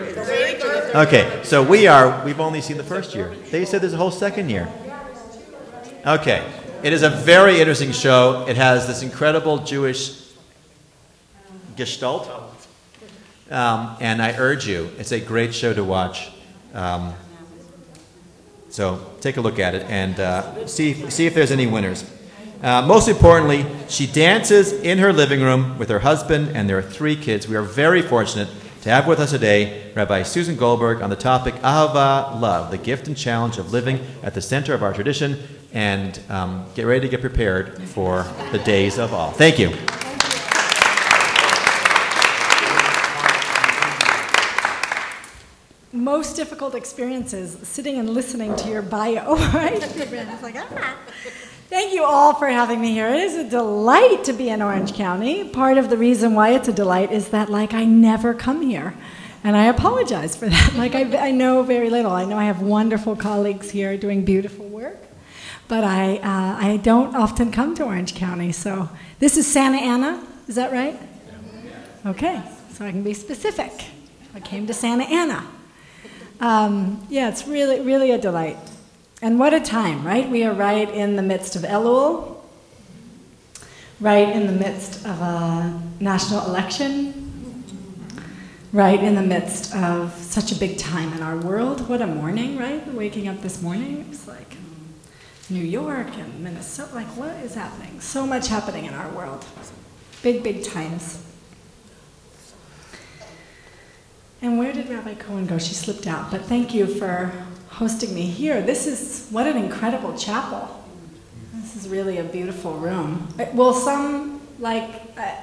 Okay, 0.94 1.40
so 1.44 1.62
we 1.62 1.86
are. 1.86 2.24
We've 2.24 2.40
only 2.40 2.60
seen 2.60 2.76
the 2.76 2.84
first 2.84 3.14
year. 3.14 3.34
They 3.50 3.64
said 3.64 3.82
there's 3.82 3.92
a 3.92 3.98
whole 3.98 4.10
second 4.10 4.50
year. 4.50 4.68
Okay, 6.04 6.44
it 6.82 6.92
is 6.92 7.02
a 7.02 7.10
very 7.10 7.60
interesting 7.60 7.92
show. 7.92 8.46
It 8.48 8.56
has 8.56 8.86
this 8.86 9.02
incredible 9.02 9.58
Jewish 9.58 10.32
gestalt, 11.76 12.28
um, 13.50 13.96
and 14.00 14.22
I 14.22 14.36
urge 14.38 14.66
you. 14.66 14.90
It's 14.98 15.12
a 15.12 15.20
great 15.20 15.54
show 15.54 15.72
to 15.74 15.84
watch. 15.84 16.30
Um, 16.72 17.14
so 18.76 19.00
take 19.22 19.38
a 19.38 19.40
look 19.40 19.58
at 19.58 19.74
it 19.74 19.86
and 19.88 20.20
uh, 20.20 20.66
see, 20.66 21.08
see 21.08 21.24
if 21.24 21.32
there's 21.32 21.50
any 21.50 21.66
winners. 21.66 22.04
Uh, 22.62 22.82
most 22.82 23.08
importantly, 23.08 23.64
she 23.88 24.06
dances 24.06 24.70
in 24.70 24.98
her 24.98 25.14
living 25.14 25.40
room 25.40 25.78
with 25.78 25.88
her 25.88 26.00
husband 26.00 26.54
and 26.54 26.68
their 26.68 26.82
three 26.82 27.16
kids. 27.16 27.48
We 27.48 27.56
are 27.56 27.62
very 27.62 28.02
fortunate 28.02 28.48
to 28.82 28.90
have 28.90 29.06
with 29.06 29.18
us 29.18 29.30
today 29.30 29.90
Rabbi 29.94 30.24
Susan 30.24 30.56
Goldberg 30.56 31.00
on 31.00 31.08
the 31.08 31.16
topic 31.16 31.54
Ahava, 31.62 32.38
love, 32.38 32.70
the 32.70 32.76
gift 32.76 33.08
and 33.08 33.16
challenge 33.16 33.56
of 33.56 33.72
living 33.72 33.98
at 34.22 34.34
the 34.34 34.42
center 34.42 34.74
of 34.74 34.82
our 34.82 34.92
tradition. 34.92 35.38
And 35.72 36.20
um, 36.28 36.66
get 36.74 36.84
ready 36.84 37.00
to 37.00 37.08
get 37.08 37.22
prepared 37.22 37.82
for 37.82 38.24
the 38.52 38.58
days 38.58 38.98
of 38.98 39.14
all. 39.14 39.30
Thank 39.30 39.58
you. 39.58 39.74
Most 46.06 46.36
difficult 46.36 46.76
experiences 46.76 47.58
sitting 47.64 47.98
and 47.98 48.08
listening 48.08 48.54
to 48.54 48.68
your 48.68 48.80
bio, 48.80 49.34
right? 49.52 49.82
it's 49.82 50.42
like, 50.42 50.54
ah. 50.56 50.96
Thank 51.68 51.92
you 51.94 52.04
all 52.04 52.32
for 52.34 52.46
having 52.46 52.80
me 52.80 52.92
here. 52.92 53.08
It 53.08 53.22
is 53.22 53.34
a 53.34 53.50
delight 53.50 54.22
to 54.22 54.32
be 54.32 54.48
in 54.48 54.62
Orange 54.62 54.94
County. 54.94 55.48
Part 55.48 55.78
of 55.78 55.90
the 55.90 55.96
reason 55.96 56.34
why 56.34 56.50
it's 56.50 56.68
a 56.68 56.72
delight 56.72 57.10
is 57.10 57.30
that, 57.30 57.50
like, 57.50 57.74
I 57.74 57.84
never 57.84 58.34
come 58.34 58.62
here. 58.62 58.94
And 59.42 59.56
I 59.56 59.64
apologize 59.64 60.36
for 60.36 60.48
that. 60.48 60.74
Like, 60.76 60.94
I, 60.94 61.30
I 61.30 61.30
know 61.32 61.64
very 61.64 61.90
little. 61.90 62.12
I 62.12 62.24
know 62.24 62.38
I 62.38 62.44
have 62.44 62.62
wonderful 62.62 63.16
colleagues 63.16 63.72
here 63.72 63.96
doing 63.96 64.24
beautiful 64.24 64.66
work, 64.68 64.98
but 65.66 65.82
I, 65.82 66.18
uh, 66.18 66.66
I 66.68 66.76
don't 66.84 67.16
often 67.16 67.50
come 67.50 67.74
to 67.74 67.82
Orange 67.84 68.14
County. 68.14 68.52
So, 68.52 68.88
this 69.18 69.36
is 69.36 69.44
Santa 69.52 69.78
Ana, 69.78 70.24
is 70.46 70.54
that 70.54 70.70
right? 70.70 70.96
Okay, 72.06 72.40
so 72.74 72.84
I 72.84 72.92
can 72.92 73.02
be 73.02 73.12
specific. 73.12 73.72
I 74.36 74.38
came 74.38 74.68
to 74.68 74.72
Santa 74.72 75.02
Ana. 75.02 75.44
Um, 76.40 77.06
yeah, 77.08 77.28
it's 77.28 77.46
really, 77.46 77.80
really 77.80 78.10
a 78.10 78.18
delight. 78.18 78.58
And 79.22 79.38
what 79.38 79.54
a 79.54 79.60
time, 79.60 80.06
right? 80.06 80.28
We 80.28 80.44
are 80.44 80.52
right 80.52 80.88
in 80.88 81.16
the 81.16 81.22
midst 81.22 81.56
of 81.56 81.62
Elul, 81.62 82.36
right 84.00 84.28
in 84.28 84.46
the 84.46 84.52
midst 84.52 85.06
of 85.06 85.20
a 85.20 85.80
national 86.00 86.44
election, 86.46 87.64
right 88.72 89.02
in 89.02 89.14
the 89.14 89.22
midst 89.22 89.74
of 89.74 90.12
such 90.12 90.52
a 90.52 90.54
big 90.54 90.76
time 90.76 91.14
in 91.14 91.22
our 91.22 91.38
world. 91.38 91.88
What 91.88 92.02
a 92.02 92.06
morning, 92.06 92.58
right? 92.58 92.86
Waking 92.92 93.28
up 93.28 93.40
this 93.40 93.62
morning, 93.62 94.00
it 94.00 94.08
was 94.08 94.28
like 94.28 94.56
New 95.48 95.64
York 95.64 96.08
and 96.18 96.44
Minnesota. 96.44 96.94
Like, 96.94 97.06
what 97.16 97.34
is 97.36 97.54
happening? 97.54 98.00
So 98.00 98.26
much 98.26 98.48
happening 98.48 98.84
in 98.84 98.92
our 98.92 99.08
world. 99.10 99.46
Big, 100.22 100.42
big 100.42 100.64
times. 100.64 101.25
And 104.42 104.58
where 104.58 104.72
did 104.72 104.88
Rabbi 104.88 105.14
Cohen 105.14 105.46
go? 105.46 105.58
She 105.58 105.74
slipped 105.74 106.06
out. 106.06 106.30
But 106.30 106.42
thank 106.42 106.74
you 106.74 106.86
for 106.86 107.32
hosting 107.68 108.14
me 108.14 108.22
here. 108.22 108.60
This 108.60 108.86
is 108.86 109.28
what 109.30 109.46
an 109.46 109.56
incredible 109.56 110.16
chapel. 110.16 110.84
This 111.54 111.76
is 111.76 111.88
really 111.88 112.18
a 112.18 112.24
beautiful 112.24 112.74
room. 112.74 113.28
Uh, 113.38 113.46
will 113.54 113.72
some 113.72 114.40
like 114.58 115.02
uh, 115.16 115.34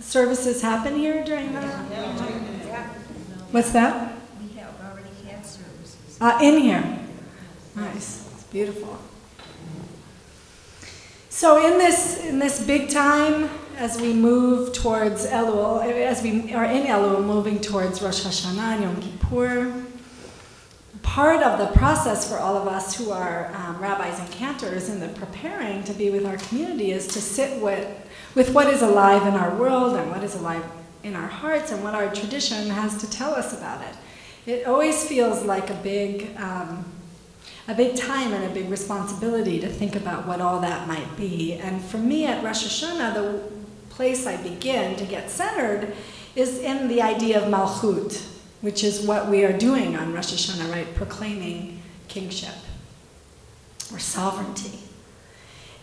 services 0.00 0.60
happen 0.62 0.96
here 0.96 1.24
during 1.24 1.52
the? 1.52 1.60
What's 3.50 3.72
that? 3.72 4.14
We 4.40 4.56
have 4.58 4.74
already 4.80 5.10
had 5.26 5.44
services. 5.44 6.18
Uh, 6.20 6.38
in 6.42 6.58
here. 6.58 6.98
Nice. 7.74 8.28
It's 8.32 8.44
beautiful. 8.44 8.98
So 11.30 11.66
in 11.66 11.78
this 11.78 12.24
in 12.24 12.38
this 12.38 12.64
big 12.64 12.90
time 12.90 13.48
as 13.76 14.00
we 14.00 14.12
move 14.12 14.72
towards 14.72 15.26
Elul, 15.26 15.82
as 15.84 16.22
we 16.22 16.52
are 16.54 16.64
in 16.64 16.84
Elul, 16.84 17.24
moving 17.24 17.60
towards 17.60 18.02
Rosh 18.02 18.24
Hashanah 18.24 18.58
and 18.58 18.82
Yom 18.82 19.00
Kippur, 19.00 19.84
part 21.02 21.42
of 21.42 21.58
the 21.58 21.66
process 21.78 22.28
for 22.28 22.38
all 22.38 22.56
of 22.56 22.68
us 22.68 22.96
who 22.96 23.10
are 23.10 23.52
um, 23.54 23.78
rabbis 23.78 24.18
and 24.18 24.30
cantors 24.30 24.88
in 24.88 25.00
the 25.00 25.08
preparing 25.08 25.82
to 25.84 25.92
be 25.92 26.10
with 26.10 26.24
our 26.24 26.36
community 26.36 26.92
is 26.92 27.06
to 27.08 27.20
sit 27.20 27.60
with, 27.60 27.86
with 28.34 28.54
what 28.54 28.68
is 28.68 28.82
alive 28.82 29.26
in 29.26 29.34
our 29.34 29.54
world 29.56 29.96
and 29.96 30.10
what 30.10 30.22
is 30.22 30.34
alive 30.34 30.64
in 31.02 31.16
our 31.16 31.26
hearts 31.26 31.72
and 31.72 31.82
what 31.82 31.94
our 31.94 32.12
tradition 32.14 32.70
has 32.70 32.98
to 32.98 33.10
tell 33.10 33.34
us 33.34 33.52
about 33.52 33.82
it. 33.82 33.96
It 34.50 34.66
always 34.66 35.06
feels 35.06 35.44
like 35.44 35.70
a 35.70 35.74
big, 35.74 36.36
um, 36.36 36.84
a 37.68 37.74
big 37.74 37.96
time 37.96 38.32
and 38.32 38.44
a 38.44 38.54
big 38.54 38.70
responsibility 38.70 39.60
to 39.60 39.68
think 39.68 39.96
about 39.96 40.26
what 40.26 40.40
all 40.40 40.60
that 40.60 40.88
might 40.88 41.16
be. 41.16 41.54
And 41.54 41.82
for 41.82 41.98
me 41.98 42.26
at 42.26 42.42
Rosh 42.42 42.64
Hashanah, 42.64 43.14
the 43.14 43.61
place 43.92 44.26
I 44.26 44.36
begin 44.42 44.96
to 44.96 45.04
get 45.04 45.30
centered 45.30 45.94
is 46.34 46.58
in 46.58 46.88
the 46.88 47.02
idea 47.02 47.40
of 47.40 47.52
Malchut, 47.52 48.22
which 48.62 48.82
is 48.82 49.02
what 49.02 49.28
we 49.28 49.44
are 49.44 49.56
doing 49.56 49.96
on 49.96 50.12
Rosh 50.12 50.32
Hashanah, 50.32 50.72
right? 50.72 50.94
Proclaiming 50.94 51.82
kingship 52.08 52.54
or 53.92 53.98
sovereignty. 53.98 54.78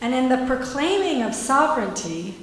And 0.02 0.14
in 0.14 0.30
the 0.30 0.46
proclaiming 0.48 1.22
of 1.22 1.36
sovereignty, 1.36 2.36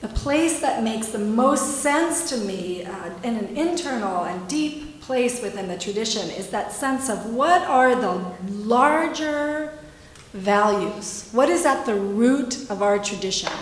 the 0.00 0.08
place 0.08 0.60
that 0.60 0.82
makes 0.82 1.08
the 1.08 1.18
most 1.18 1.80
sense 1.80 2.28
to 2.30 2.36
me 2.36 2.84
uh, 2.84 3.10
in 3.22 3.36
an 3.36 3.56
internal 3.56 4.24
and 4.24 4.46
deep 4.48 5.00
place 5.00 5.40
within 5.40 5.68
the 5.68 5.78
tradition 5.78 6.28
is 6.30 6.50
that 6.50 6.72
sense 6.72 7.08
of 7.08 7.32
what 7.32 7.62
are 7.62 7.94
the 7.94 8.24
larger 8.50 9.72
values? 10.32 11.30
What 11.32 11.48
is 11.48 11.64
at 11.64 11.86
the 11.86 11.94
root 11.94 12.68
of 12.68 12.82
our 12.82 12.98
tradition 12.98 13.52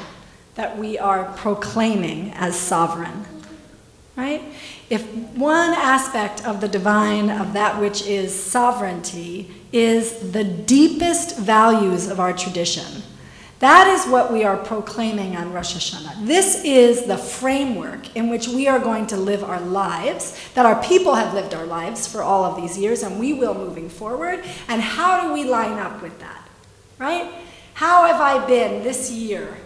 that 0.54 0.78
we 0.78 0.99
are 0.99 1.25
proclaiming 1.37 2.32
as 2.34 2.58
sovereign? 2.58 3.26
Right? 4.16 4.42
If 4.90 5.04
one 5.34 5.70
aspect 5.70 6.46
of 6.46 6.61
the 6.61 6.68
divine, 6.68 7.30
of 7.30 7.52
that 7.54 7.80
which 7.80 8.06
is 8.06 8.32
sovereignty, 8.32 9.50
is 9.73 10.32
the 10.32 10.44
deepest 10.44 11.37
values 11.38 12.08
of 12.08 12.20
our 12.20 12.32
tradition, 12.32 13.02
that 13.58 13.87
is 13.88 14.06
what 14.06 14.32
we 14.32 14.44
are 14.44 14.56
proclaiming 14.56 15.37
on 15.37 15.52
Rosh 15.52 15.75
Hashanah. 15.75 16.26
This 16.26 16.62
is 16.64 17.06
the 17.06 17.16
framework 17.16 18.14
in 18.14 18.28
which 18.28 18.46
we 18.46 18.68
are 18.68 18.78
going 18.78 19.06
to 19.08 19.16
live 19.16 19.42
our 19.42 19.61
lives, 19.61 20.38
that 20.54 20.66
our 20.66 20.82
people 20.82 21.14
have 21.14 21.34
lived 21.34 21.54
our 21.54 21.66
lives 21.66 22.06
for 22.06 22.23
all 22.23 22.44
of 22.44 22.56
these 22.61 22.76
years, 22.76 23.02
and 23.02 23.18
we 23.18 23.32
will 23.32 23.54
moving 23.54 23.88
forward. 23.88 24.44
And 24.68 24.82
how 24.82 25.26
do 25.26 25.32
we 25.32 25.44
line 25.44 25.78
up 25.78 26.02
with 26.02 26.20
that? 26.20 26.46
Right? 26.99 27.32
How 27.73 28.06
have 28.06 28.20
I 28.20 28.46
been 28.46 28.84
this 28.84 29.11
year 29.11 29.56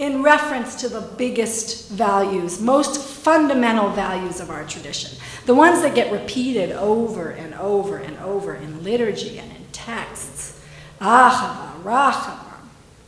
in 0.00 0.22
reference 0.22 0.74
to 0.76 0.88
the 0.88 1.02
biggest 1.02 1.90
values, 1.90 2.60
most 2.60 3.00
fundamental 3.00 3.90
values 3.90 4.40
of 4.40 4.50
our 4.50 4.64
tradition? 4.64 5.16
The 5.46 5.54
ones 5.54 5.82
that 5.82 5.94
get 5.94 6.10
repeated 6.10 6.72
over 6.72 7.30
and 7.30 7.54
over 7.54 7.98
and 7.98 8.18
over 8.18 8.54
in 8.54 8.82
liturgy 8.82 9.38
and 9.38 9.52
in 9.52 9.66
texts. 9.70 10.60
Ahava, 11.00 11.80
Rachava. 11.82 12.50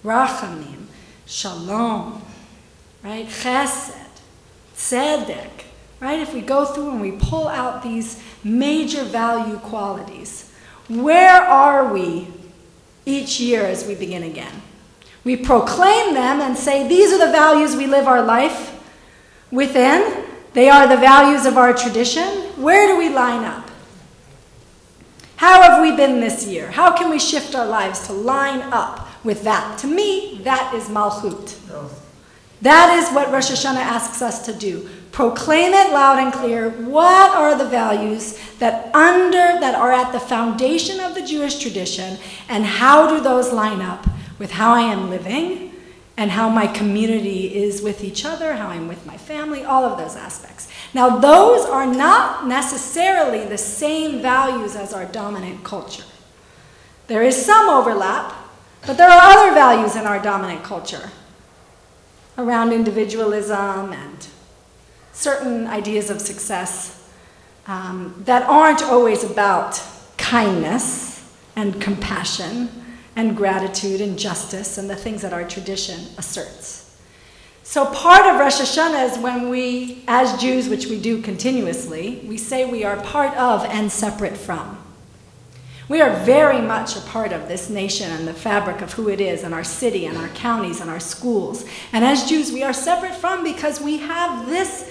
Rachamim, 0.05 0.87
Shalom, 1.27 2.23
right? 3.03 3.27
Chesed, 3.27 3.97
Tzedek, 4.77 5.65
right? 6.01 6.19
If 6.19 6.35
we 6.35 6.41
go 6.41 6.65
through 6.65 6.91
and 6.91 7.01
we 7.01 7.13
pull 7.13 7.47
out 7.47 7.83
these 7.83 8.21
major 8.43 9.05
value 9.05 9.59
qualities, 9.59 10.51
where 10.89 11.41
are 11.41 11.93
we 11.93 12.29
each 13.07 13.39
year 13.39 13.65
as 13.65 13.87
we 13.87 13.95
begin 13.95 14.25
again? 14.25 14.62
We 15.25 15.37
proclaim 15.37 16.15
them 16.15 16.41
and 16.41 16.57
say, 16.57 16.89
these 16.89 17.13
are 17.13 17.25
the 17.25 17.33
values 17.33 17.77
we 17.77 17.87
live 17.87 18.07
our 18.07 18.23
life 18.23 18.81
within. 19.51 20.25
They 20.53 20.69
are 20.69 20.87
the 20.89 20.97
values 20.97 21.47
of 21.47 21.57
our 21.57 21.73
tradition. 21.73 22.25
Where 22.61 22.87
do 22.89 22.99
we 22.99 23.09
line 23.09 23.45
up? 23.45 23.71
How 25.37 25.63
have 25.63 25.83
we 25.83 25.97
been 25.97 26.21
this 26.21 26.47
year? 26.47 26.71
How 26.71 26.97
can 26.97 27.11
we 27.11 27.19
shift 27.19 27.55
our 27.55 27.67
lives 27.67 28.07
to 28.07 28.13
line 28.13 28.61
up 28.73 29.03
with 29.25 29.45
that. 29.45 29.79
To 29.79 29.87
me, 29.87 30.41
that 30.43 30.73
is 30.75 30.89
Malchut. 30.89 31.59
That 32.61 32.97
is 32.99 33.13
what 33.15 33.33
Rosh 33.33 33.51
Hashanah 33.51 33.77
asks 33.77 34.23
us 34.23 34.45
to 34.47 34.53
do. 34.53 34.89
Proclaim 35.11 35.73
it 35.73 35.93
loud 35.93 36.19
and 36.19 36.33
clear. 36.33 36.71
What 36.71 37.35
are 37.37 37.57
the 37.57 37.69
values 37.69 38.39
that 38.59 38.95
under 38.95 39.61
that 39.61 39.75
are 39.75 39.93
at 39.93 40.13
the 40.13 40.21
foundation 40.21 41.01
of 41.01 41.15
the 41.15 41.23
Jewish 41.23 41.59
tradition, 41.59 42.19
and 42.49 42.65
how 42.65 43.09
do 43.09 43.23
those 43.23 43.53
line 43.53 43.83
up 43.83 44.07
with 44.43 44.51
how 44.51 44.75
I 44.75 44.81
am 44.81 45.09
living 45.09 45.73
and 46.17 46.29
how 46.29 46.49
my 46.49 46.67
community 46.67 47.55
is 47.55 47.81
with 47.81 48.03
each 48.03 48.25
other, 48.25 48.55
how 48.55 48.67
I'm 48.67 48.89
with 48.89 49.07
my 49.07 49.17
family, 49.17 49.63
all 49.63 49.85
of 49.85 49.97
those 49.97 50.17
aspects. 50.17 50.69
Now, 50.93 51.21
those 51.21 51.65
are 51.65 51.87
not 51.87 52.49
necessarily 52.49 53.45
the 53.47 53.57
same 53.57 54.21
values 54.21 54.75
as 54.75 54.93
our 54.93 55.05
dominant 55.05 55.63
culture. 55.63 56.03
There 57.07 57.23
is 57.23 57.47
some 57.47 57.69
overlap, 57.69 58.35
but 58.85 58.97
there 58.97 59.09
are 59.09 59.21
other 59.21 59.55
values 59.55 59.95
in 59.95 60.07
our 60.09 60.21
dominant 60.21 60.65
culture 60.65 61.13
around 62.37 62.73
individualism 62.73 63.93
and 63.93 64.27
certain 65.13 65.69
ideas 65.69 66.11
of 66.11 66.21
success 66.21 67.09
um, 67.69 68.21
that 68.25 68.43
aren't 68.49 68.83
always 68.83 69.23
about 69.23 69.81
kindness 70.19 71.33
and 71.55 71.81
compassion 71.81 72.82
and 73.17 73.37
gratitude 73.37 74.01
and 74.01 74.19
justice 74.19 74.79
and 74.79 74.89
the 74.89 74.97
things 74.97 75.23
that 75.23 75.33
our 75.33 75.47
tradition 75.47 76.01
asserts. 76.19 76.83
So, 77.63 77.87
part 77.87 78.27
of 78.27 78.41
Rosh 78.41 78.61
Hashanah 78.61 79.13
is 79.13 79.19
when 79.19 79.49
we, 79.49 80.05
as 80.09 80.41
Jews, 80.41 80.69
which 80.69 80.87
we 80.87 81.01
do 81.01 81.23
continuously, 81.23 82.23
we 82.27 82.37
say 82.37 82.71
we 82.71 82.85
are 82.85 82.97
part 82.97 83.37
of 83.37 83.65
and 83.65 83.91
separate 83.91 84.37
from. 84.37 84.79
We 85.89 86.01
are 86.01 86.15
very 86.25 86.61
much 86.61 86.97
a 86.97 87.01
part 87.01 87.33
of 87.33 87.49
this 87.49 87.71
nation 87.71 88.11
and 88.11 88.27
the 88.27 88.35
fabric 88.35 88.81
of 88.83 88.93
who 88.95 89.09
it 89.09 89.21
is, 89.21 89.43
and 89.43 89.55
our 89.55 89.65
city, 89.65 90.07
and 90.07 90.17
our 90.17 90.29
counties, 90.29 90.81
and 90.81 90.91
our 90.91 91.01
schools. 91.01 91.65
And 91.93 92.05
as 92.05 92.29
Jews, 92.29 92.51
we 92.51 92.63
are 92.63 92.73
separate 92.73 93.15
from 93.15 93.45
because 93.45 93.81
we 93.81 93.99
have 93.99 94.47
this 94.47 94.91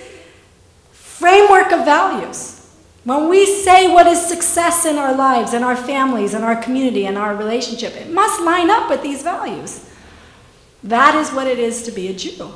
framework 0.92 1.72
of 1.72 1.86
values. 1.86 2.61
When 3.04 3.30
we 3.30 3.46
say 3.46 3.92
what 3.92 4.06
is 4.06 4.24
success 4.24 4.86
in 4.86 4.98
our 4.98 5.16
lives, 5.16 5.54
and 5.54 5.66
our 5.66 5.76
families, 5.76 6.34
and 6.34 6.44
our 6.44 6.56
community, 6.56 7.08
and 7.08 7.18
our 7.18 7.36
relationship, 7.36 7.96
it 7.96 8.12
must 8.12 8.42
line 8.42 8.70
up 8.70 8.90
with 8.90 9.02
these 9.02 9.24
values. 9.24 9.90
That 10.84 11.16
is 11.16 11.32
what 11.32 11.48
it 11.48 11.58
is 11.58 11.84
to 11.84 11.92
be 11.92 12.08
a 12.08 12.14
Jew. 12.14 12.52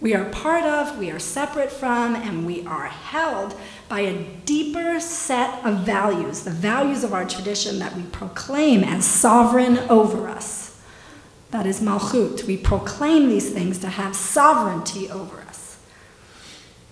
We 0.00 0.14
are 0.14 0.26
part 0.26 0.64
of, 0.64 0.96
we 0.98 1.10
are 1.10 1.18
separate 1.18 1.72
from, 1.72 2.14
and 2.14 2.46
we 2.46 2.64
are 2.64 2.86
held 2.86 3.56
by 3.88 4.00
a 4.00 4.22
deeper 4.44 5.00
set 5.00 5.64
of 5.64 5.80
values, 5.80 6.44
the 6.44 6.52
values 6.52 7.02
of 7.02 7.12
our 7.12 7.24
tradition 7.24 7.80
that 7.80 7.96
we 7.96 8.04
proclaim 8.04 8.84
as 8.84 9.04
sovereign 9.04 9.78
over 9.90 10.28
us. 10.28 10.80
That 11.50 11.66
is 11.66 11.80
Malchut. 11.80 12.44
We 12.44 12.56
proclaim 12.56 13.28
these 13.28 13.50
things 13.50 13.78
to 13.80 13.88
have 13.88 14.14
sovereignty 14.14 15.10
over 15.10 15.40
us. 15.40 15.47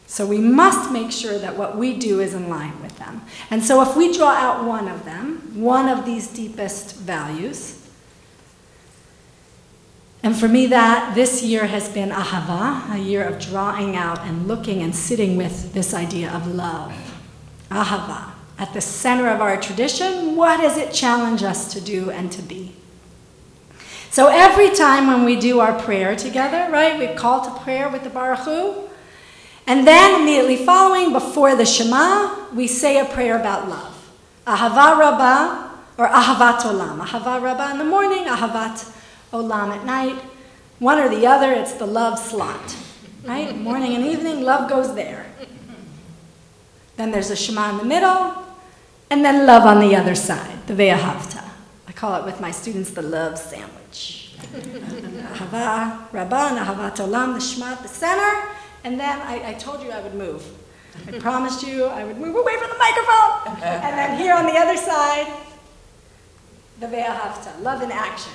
So 0.06 0.24
we 0.26 0.38
must 0.38 0.92
make 0.92 1.10
sure 1.10 1.38
that 1.38 1.56
what 1.56 1.76
we 1.76 1.98
do 1.98 2.20
is 2.20 2.32
in 2.32 2.48
line 2.48 2.80
with 2.80 2.96
them. 2.98 3.22
And 3.50 3.64
so 3.64 3.82
if 3.82 3.96
we 3.96 4.16
draw 4.16 4.30
out 4.30 4.64
one 4.64 4.88
of 4.88 5.04
them, 5.04 5.60
one 5.60 5.88
of 5.88 6.04
these 6.04 6.28
deepest 6.28 6.96
values, 6.96 7.86
and 10.26 10.36
for 10.36 10.48
me, 10.48 10.66
that 10.66 11.14
this 11.14 11.40
year 11.42 11.66
has 11.66 11.88
been 11.88 12.10
ahava, 12.10 12.92
a 12.92 12.98
year 12.98 13.22
of 13.22 13.38
drawing 13.38 13.94
out 13.94 14.18
and 14.22 14.48
looking 14.48 14.82
and 14.82 14.92
sitting 14.92 15.36
with 15.36 15.72
this 15.72 15.94
idea 15.94 16.32
of 16.32 16.52
love. 16.52 16.92
Ahava. 17.70 18.32
At 18.58 18.72
the 18.72 18.80
center 18.80 19.28
of 19.28 19.40
our 19.40 19.56
tradition, 19.56 20.34
what 20.34 20.60
does 20.60 20.78
it 20.78 20.92
challenge 20.92 21.44
us 21.44 21.72
to 21.74 21.80
do 21.80 22.10
and 22.10 22.32
to 22.32 22.42
be? 22.42 22.74
So 24.10 24.26
every 24.26 24.70
time 24.70 25.06
when 25.06 25.24
we 25.24 25.38
do 25.38 25.60
our 25.60 25.78
prayer 25.78 26.16
together, 26.16 26.72
right, 26.72 26.98
we 26.98 27.14
call 27.14 27.42
to 27.42 27.62
prayer 27.62 27.88
with 27.88 28.02
the 28.02 28.10
Baruch 28.10 28.40
Hu, 28.40 28.85
and 29.66 29.86
then 29.86 30.22
immediately 30.22 30.64
following, 30.64 31.12
before 31.12 31.56
the 31.56 31.66
Shema, 31.66 32.54
we 32.54 32.66
say 32.68 32.98
a 32.98 33.04
prayer 33.04 33.38
about 33.38 33.68
love. 33.68 34.10
Ahava 34.46 34.96
Rabbah, 34.98 35.70
or 35.98 36.08
Ahavat 36.08 36.60
Olam. 36.60 37.04
Ahava 37.04 37.42
Rabbah 37.42 37.72
in 37.72 37.78
the 37.78 37.84
morning, 37.84 38.24
Ahavat 38.24 38.92
Olam 39.32 39.70
at 39.70 39.84
night. 39.84 40.16
One 40.78 40.98
or 40.98 41.08
the 41.08 41.26
other, 41.26 41.52
it's 41.52 41.72
the 41.74 41.86
love 41.86 42.18
slot. 42.18 42.76
Right? 43.24 43.56
Morning 43.56 43.94
and 43.94 44.04
evening, 44.04 44.42
love 44.42 44.70
goes 44.70 44.94
there. 44.94 45.26
Then 46.96 47.10
there's 47.10 47.30
a 47.30 47.36
Shema 47.36 47.70
in 47.70 47.78
the 47.78 47.84
middle, 47.84 48.34
and 49.10 49.24
then 49.24 49.46
love 49.46 49.64
on 49.64 49.80
the 49.80 49.96
other 49.96 50.14
side, 50.14 50.66
the 50.68 50.74
Ve'ahavta. 50.74 51.42
I 51.88 51.92
call 51.92 52.14
it 52.20 52.24
with 52.24 52.40
my 52.40 52.52
students 52.52 52.90
the 52.90 53.02
love 53.02 53.36
sandwich. 53.36 54.34
Ahava, 54.38 56.12
Rabbah, 56.12 56.48
and 56.50 56.58
Ahavat 56.58 56.96
Olam, 57.04 57.34
the 57.34 57.40
Shema 57.40 57.72
at 57.72 57.82
the 57.82 57.88
center, 57.88 58.48
and 58.86 59.00
then 59.00 59.20
I, 59.20 59.50
I 59.50 59.54
told 59.54 59.82
you 59.82 59.90
I 59.90 60.00
would 60.00 60.14
move. 60.14 60.46
I 61.08 61.18
promised 61.18 61.66
you 61.66 61.86
I 61.86 62.04
would 62.04 62.18
move 62.18 62.36
away 62.36 62.56
from 62.56 62.70
the 62.70 62.78
microphone. 62.78 63.60
And 63.64 63.98
then 63.98 64.16
here 64.16 64.32
on 64.32 64.46
the 64.46 64.52
other 64.52 64.76
side, 64.76 65.26
the 66.78 66.86
Ve'ahavta, 66.86 67.60
love 67.62 67.82
in 67.82 67.90
action. 67.90 68.32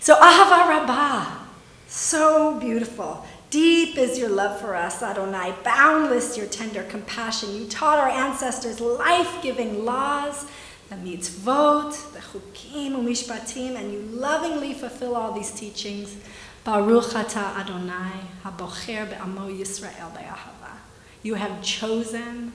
So 0.00 0.16
Ahava 0.16 0.68
Rabbah, 0.68 1.44
so 1.86 2.58
beautiful. 2.58 3.24
Deep 3.50 3.96
is 3.96 4.18
your 4.18 4.30
love 4.30 4.60
for 4.60 4.74
us, 4.74 5.00
Adonai. 5.00 5.54
Boundless 5.62 6.36
your 6.36 6.46
tender 6.46 6.82
compassion. 6.82 7.54
You 7.54 7.68
taught 7.68 7.98
our 7.98 8.08
ancestors 8.08 8.80
life-giving 8.80 9.84
laws, 9.84 10.46
the 10.90 10.96
mitzvot, 10.96 12.14
the 12.14 12.18
chukim, 12.18 12.96
umishpatim, 12.96 13.76
and 13.76 13.92
you 13.92 14.00
lovingly 14.00 14.74
fulfill 14.74 15.14
all 15.14 15.30
these 15.30 15.52
teachings. 15.52 16.16
Baruch 16.64 17.14
ata 17.14 17.58
Adonai, 17.58 18.20
habocher 18.44 19.08
be'amo 19.10 19.48
Yisrael 19.48 20.12
be'ahava. 20.14 20.78
You 21.22 21.34
have 21.34 21.62
chosen 21.62 22.52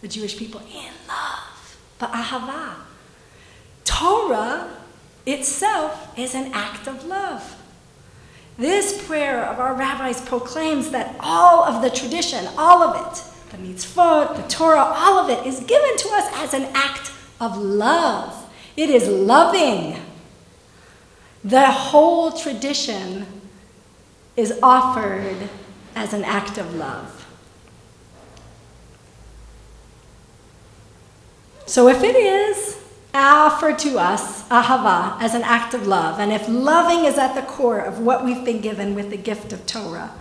the 0.00 0.08
Jewish 0.08 0.36
people 0.38 0.60
in 0.60 0.92
love, 1.06 1.78
ba'ahava. 2.00 2.74
Torah 3.84 4.76
itself 5.26 6.18
is 6.18 6.34
an 6.34 6.52
act 6.54 6.86
of 6.86 7.04
love. 7.04 7.56
This 8.56 9.06
prayer 9.06 9.44
of 9.44 9.60
our 9.60 9.74
rabbis 9.74 10.20
proclaims 10.22 10.90
that 10.90 11.14
all 11.20 11.64
of 11.64 11.82
the 11.82 11.90
tradition, 11.90 12.48
all 12.56 12.82
of 12.82 12.96
it, 12.96 13.22
the 13.50 13.56
mitzvot, 13.58 14.36
the 14.36 14.48
Torah, 14.48 14.92
all 14.96 15.18
of 15.18 15.30
it 15.30 15.46
is 15.46 15.60
given 15.60 15.96
to 15.96 16.08
us 16.10 16.28
as 16.34 16.54
an 16.54 16.68
act 16.74 17.12
of 17.40 17.56
love. 17.56 18.50
It 18.76 18.90
is 18.90 19.08
loving. 19.08 20.00
The 21.44 21.66
whole 21.66 22.32
tradition 22.32 23.26
is 24.36 24.58
offered 24.62 25.48
as 25.94 26.12
an 26.12 26.24
act 26.24 26.58
of 26.58 26.74
love. 26.74 27.26
So 31.66 31.88
if 31.88 32.02
it 32.02 32.16
is 32.16 32.78
offered 33.12 33.78
to 33.80 33.98
us, 33.98 34.48
ahava, 34.48 35.20
as 35.20 35.34
an 35.34 35.42
act 35.42 35.74
of 35.74 35.86
love, 35.86 36.18
and 36.18 36.32
if 36.32 36.48
loving 36.48 37.04
is 37.04 37.18
at 37.18 37.34
the 37.34 37.42
core 37.42 37.80
of 37.80 37.98
what 37.98 38.24
we've 38.24 38.44
been 38.44 38.60
given 38.60 38.94
with 38.94 39.10
the 39.10 39.16
gift 39.16 39.52
of 39.52 39.66
Torah, 39.66 40.12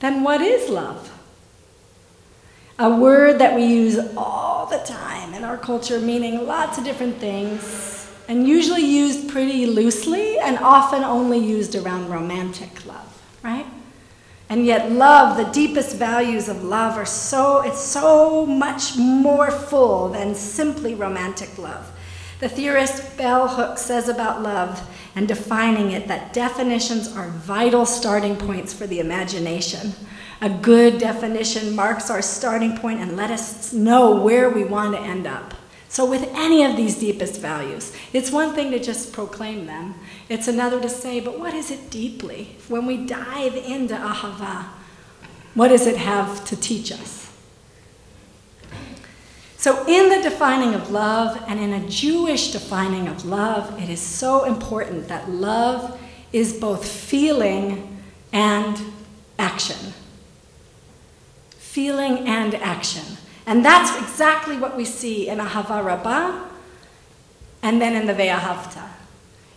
then 0.00 0.22
what 0.22 0.40
is 0.40 0.68
love? 0.68 1.12
A 2.78 2.94
word 2.94 3.38
that 3.38 3.54
we 3.54 3.64
use 3.64 3.98
all 4.16 4.66
the 4.66 4.78
time 4.78 5.32
in 5.32 5.44
our 5.44 5.56
culture, 5.56 5.98
meaning 5.98 6.46
lots 6.46 6.76
of 6.76 6.84
different 6.84 7.16
things, 7.16 7.95
and 8.28 8.46
usually 8.46 8.84
used 8.84 9.28
pretty 9.28 9.66
loosely 9.66 10.38
and 10.38 10.58
often 10.58 11.04
only 11.04 11.38
used 11.38 11.74
around 11.74 12.08
romantic 12.08 12.84
love, 12.86 13.22
right? 13.42 13.66
And 14.48 14.64
yet, 14.64 14.92
love, 14.92 15.36
the 15.36 15.52
deepest 15.52 15.96
values 15.96 16.48
of 16.48 16.62
love, 16.62 16.96
are 16.96 17.06
so, 17.06 17.62
it's 17.62 17.80
so 17.80 18.46
much 18.46 18.96
more 18.96 19.50
full 19.50 20.08
than 20.10 20.34
simply 20.34 20.94
romantic 20.94 21.58
love. 21.58 21.90
The 22.38 22.48
theorist 22.48 23.16
Bell 23.16 23.48
Hooks 23.48 23.82
says 23.82 24.08
about 24.08 24.42
love 24.42 24.88
and 25.16 25.26
defining 25.26 25.92
it 25.92 26.06
that 26.08 26.32
definitions 26.32 27.16
are 27.16 27.30
vital 27.30 27.86
starting 27.86 28.36
points 28.36 28.72
for 28.72 28.86
the 28.86 29.00
imagination. 29.00 29.94
A 30.42 30.50
good 30.50 30.98
definition 30.98 31.74
marks 31.74 32.10
our 32.10 32.20
starting 32.20 32.76
point 32.76 33.00
and 33.00 33.16
let 33.16 33.30
us 33.30 33.72
know 33.72 34.20
where 34.20 34.50
we 34.50 34.64
want 34.64 34.94
to 34.94 35.00
end 35.00 35.26
up. 35.26 35.54
So, 35.96 36.04
with 36.04 36.28
any 36.34 36.62
of 36.62 36.76
these 36.76 36.98
deepest 36.98 37.40
values, 37.40 37.90
it's 38.12 38.30
one 38.30 38.54
thing 38.54 38.70
to 38.72 38.78
just 38.78 39.14
proclaim 39.14 39.64
them, 39.64 39.94
it's 40.28 40.46
another 40.46 40.78
to 40.78 40.90
say, 40.90 41.20
but 41.20 41.40
what 41.40 41.54
is 41.54 41.70
it 41.70 41.88
deeply? 41.88 42.58
When 42.68 42.84
we 42.84 42.98
dive 42.98 43.56
into 43.56 43.94
Ahava, 43.94 44.66
what 45.54 45.68
does 45.68 45.86
it 45.86 45.96
have 45.96 46.44
to 46.48 46.54
teach 46.54 46.92
us? 46.92 47.34
So, 49.56 49.86
in 49.86 50.10
the 50.10 50.20
defining 50.20 50.74
of 50.74 50.90
love 50.90 51.42
and 51.48 51.58
in 51.58 51.72
a 51.72 51.88
Jewish 51.88 52.52
defining 52.52 53.08
of 53.08 53.24
love, 53.24 53.80
it 53.80 53.88
is 53.88 54.02
so 54.02 54.44
important 54.44 55.08
that 55.08 55.30
love 55.30 55.98
is 56.30 56.52
both 56.52 56.86
feeling 56.86 58.02
and 58.34 58.78
action. 59.38 59.94
Feeling 61.56 62.28
and 62.28 62.54
action. 62.56 63.16
And 63.46 63.64
that's 63.64 63.96
exactly 64.02 64.56
what 64.56 64.76
we 64.76 64.84
see 64.84 65.28
in 65.28 65.38
Ahava 65.38 65.84
Rabbah 65.84 66.48
and 67.62 67.80
then 67.80 67.94
in 67.94 68.06
the 68.06 68.12
Ve'ahavta. 68.12 68.88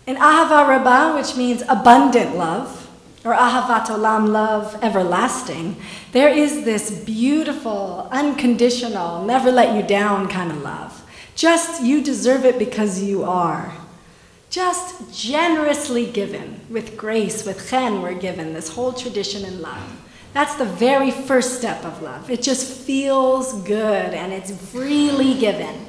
In 0.06 0.16
Ahava 0.16 0.68
Rabbah, 0.68 1.16
which 1.16 1.36
means 1.36 1.64
abundant 1.68 2.36
love, 2.36 2.90
or 3.26 3.34
Ahavat 3.34 3.88
Olam, 3.88 4.30
love 4.30 4.82
everlasting, 4.82 5.76
there 6.14 6.30
is 6.30 6.64
this 6.64 7.04
beautiful, 7.04 8.08
unconditional, 8.12 9.26
never 9.26 9.52
let 9.52 9.76
you 9.76 9.84
down 9.84 10.28
kind 10.28 10.52
of 10.52 10.62
love. 10.62 11.04
Just 11.36 11.84
you 11.84 12.04
deserve 12.04 12.46
it 12.46 12.58
because 12.58 13.04
you 13.04 13.24
are. 13.24 13.74
Just 14.50 15.14
generously 15.14 16.06
given, 16.06 16.62
with 16.70 16.98
grace, 16.98 17.46
with 17.46 17.70
chen, 17.70 18.02
we're 18.02 18.16
given 18.16 18.54
this 18.54 18.70
whole 18.70 18.94
tradition 18.94 19.46
in 19.46 19.62
love. 19.62 19.99
That's 20.34 20.56
the 20.56 20.66
very 20.66 21.12
first 21.12 21.58
step 21.58 21.84
of 21.84 22.02
love. 22.02 22.30
It 22.30 22.42
just 22.42 22.72
feels 22.72 23.54
good 23.64 24.14
and 24.14 24.32
it's 24.32 24.52
freely 24.72 25.40
given. 25.40 25.88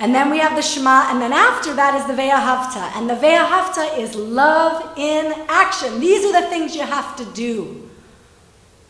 And 0.00 0.12
then 0.12 0.30
we 0.30 0.38
have 0.38 0.56
the 0.56 0.62
Shema, 0.62 1.12
and 1.12 1.22
then 1.22 1.32
after 1.32 1.72
that 1.74 1.94
is 1.94 2.04
the 2.06 2.20
Ve'ahavta. 2.20 2.96
And 2.96 3.08
the 3.08 3.14
Ve'ahavta 3.14 3.96
is 3.96 4.16
love 4.16 4.98
in 4.98 5.32
action. 5.48 6.00
These 6.00 6.24
are 6.24 6.42
the 6.42 6.48
things 6.48 6.74
you 6.74 6.82
have 6.82 7.14
to 7.18 7.24
do 7.26 7.88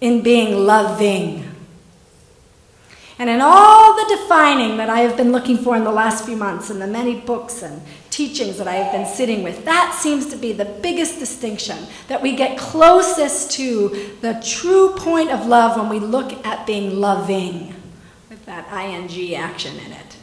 in 0.01 0.23
being 0.23 0.65
loving. 0.65 1.47
And 3.19 3.29
in 3.29 3.43
all 3.43 3.95
the 3.95 4.17
defining 4.17 4.79
that 4.79 4.89
I 4.89 5.01
have 5.01 5.19
been 5.19 5.33
looking 5.33 5.59
for 5.59 5.77
in 5.77 5.85
the 5.85 5.93
last 5.93 6.25
few 6.25 6.35
months, 6.35 6.71
and 6.71 6.81
the 6.81 6.87
many 6.87 7.21
books 7.21 7.63
and 7.63 7.83
teachings 8.13 8.59
that 8.59 8.69
I 8.69 8.75
have 8.75 8.93
been 8.93 9.07
sitting 9.07 9.43
with, 9.43 9.65
that 9.65 9.99
seems 9.99 10.27
to 10.29 10.37
be 10.37 10.53
the 10.53 10.67
biggest 10.67 11.19
distinction 11.19 11.79
that 12.09 12.23
we 12.23 12.37
get 12.37 12.59
closest 12.59 13.51
to 13.53 14.17
the 14.21 14.41
true 14.45 14.95
point 14.97 15.31
of 15.31 15.47
love 15.47 15.79
when 15.79 15.89
we 15.89 15.99
look 15.99 16.45
at 16.47 16.67
being 16.67 17.01
loving 17.01 17.75
with 18.29 18.45
that 18.45 18.71
ing 18.71 19.35
action 19.35 19.75
in 19.79 19.93
it. 19.93 20.17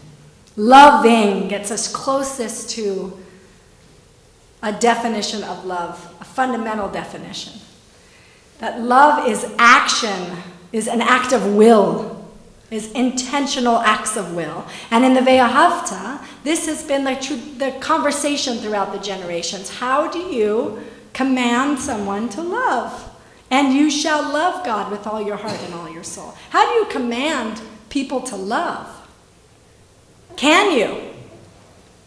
Loving 0.56 1.48
gets 1.48 1.72
us 1.72 1.92
closest 1.92 2.70
to 2.72 3.18
a 4.62 4.72
definition 4.72 5.44
of 5.44 5.66
love, 5.66 6.16
a 6.22 6.26
fundamental 6.26 6.90
definition. 6.90 7.60
That 8.60 8.82
love 8.82 9.28
is 9.28 9.52
action, 9.58 10.38
is 10.72 10.88
an 10.88 11.02
act 11.02 11.34
of 11.34 11.56
will 11.56 12.19
is 12.72 12.92
intentional 12.92 13.80
acts 13.80 14.16
of 14.16 14.36
will. 14.36 14.66
And 14.92 15.04
in 15.04 15.14
the 15.14 15.22
Ve'ahavta, 15.22 16.24
this 16.44 16.68
has 16.68 16.84
been 16.84 17.04
the, 17.04 17.16
tr- 17.16 17.58
the 17.58 17.78
conversation 17.80 18.58
throughout 18.58 18.94
the 18.94 19.00
generations. 19.00 19.70
How 19.70 20.10
do 20.10 20.20
you 20.20 20.82
command 21.14 21.80
someone 21.80 22.30
to 22.30 22.42
love? 22.42 23.06
And 23.52 23.74
you 23.74 23.90
shall 23.90 24.22
love 24.22 24.64
God 24.64 24.92
with 24.92 25.08
all 25.08 25.26
your 25.26 25.36
heart 25.36 25.60
and 25.64 25.74
all 25.74 25.90
your 25.92 26.04
soul. 26.04 26.36
How 26.52 26.68
do 26.70 26.76
you 26.76 26.86
command 26.86 27.62
people 27.90 28.22
to 28.22 28.36
love? 28.36 28.96
Can 30.38 30.78
you? 30.78 31.02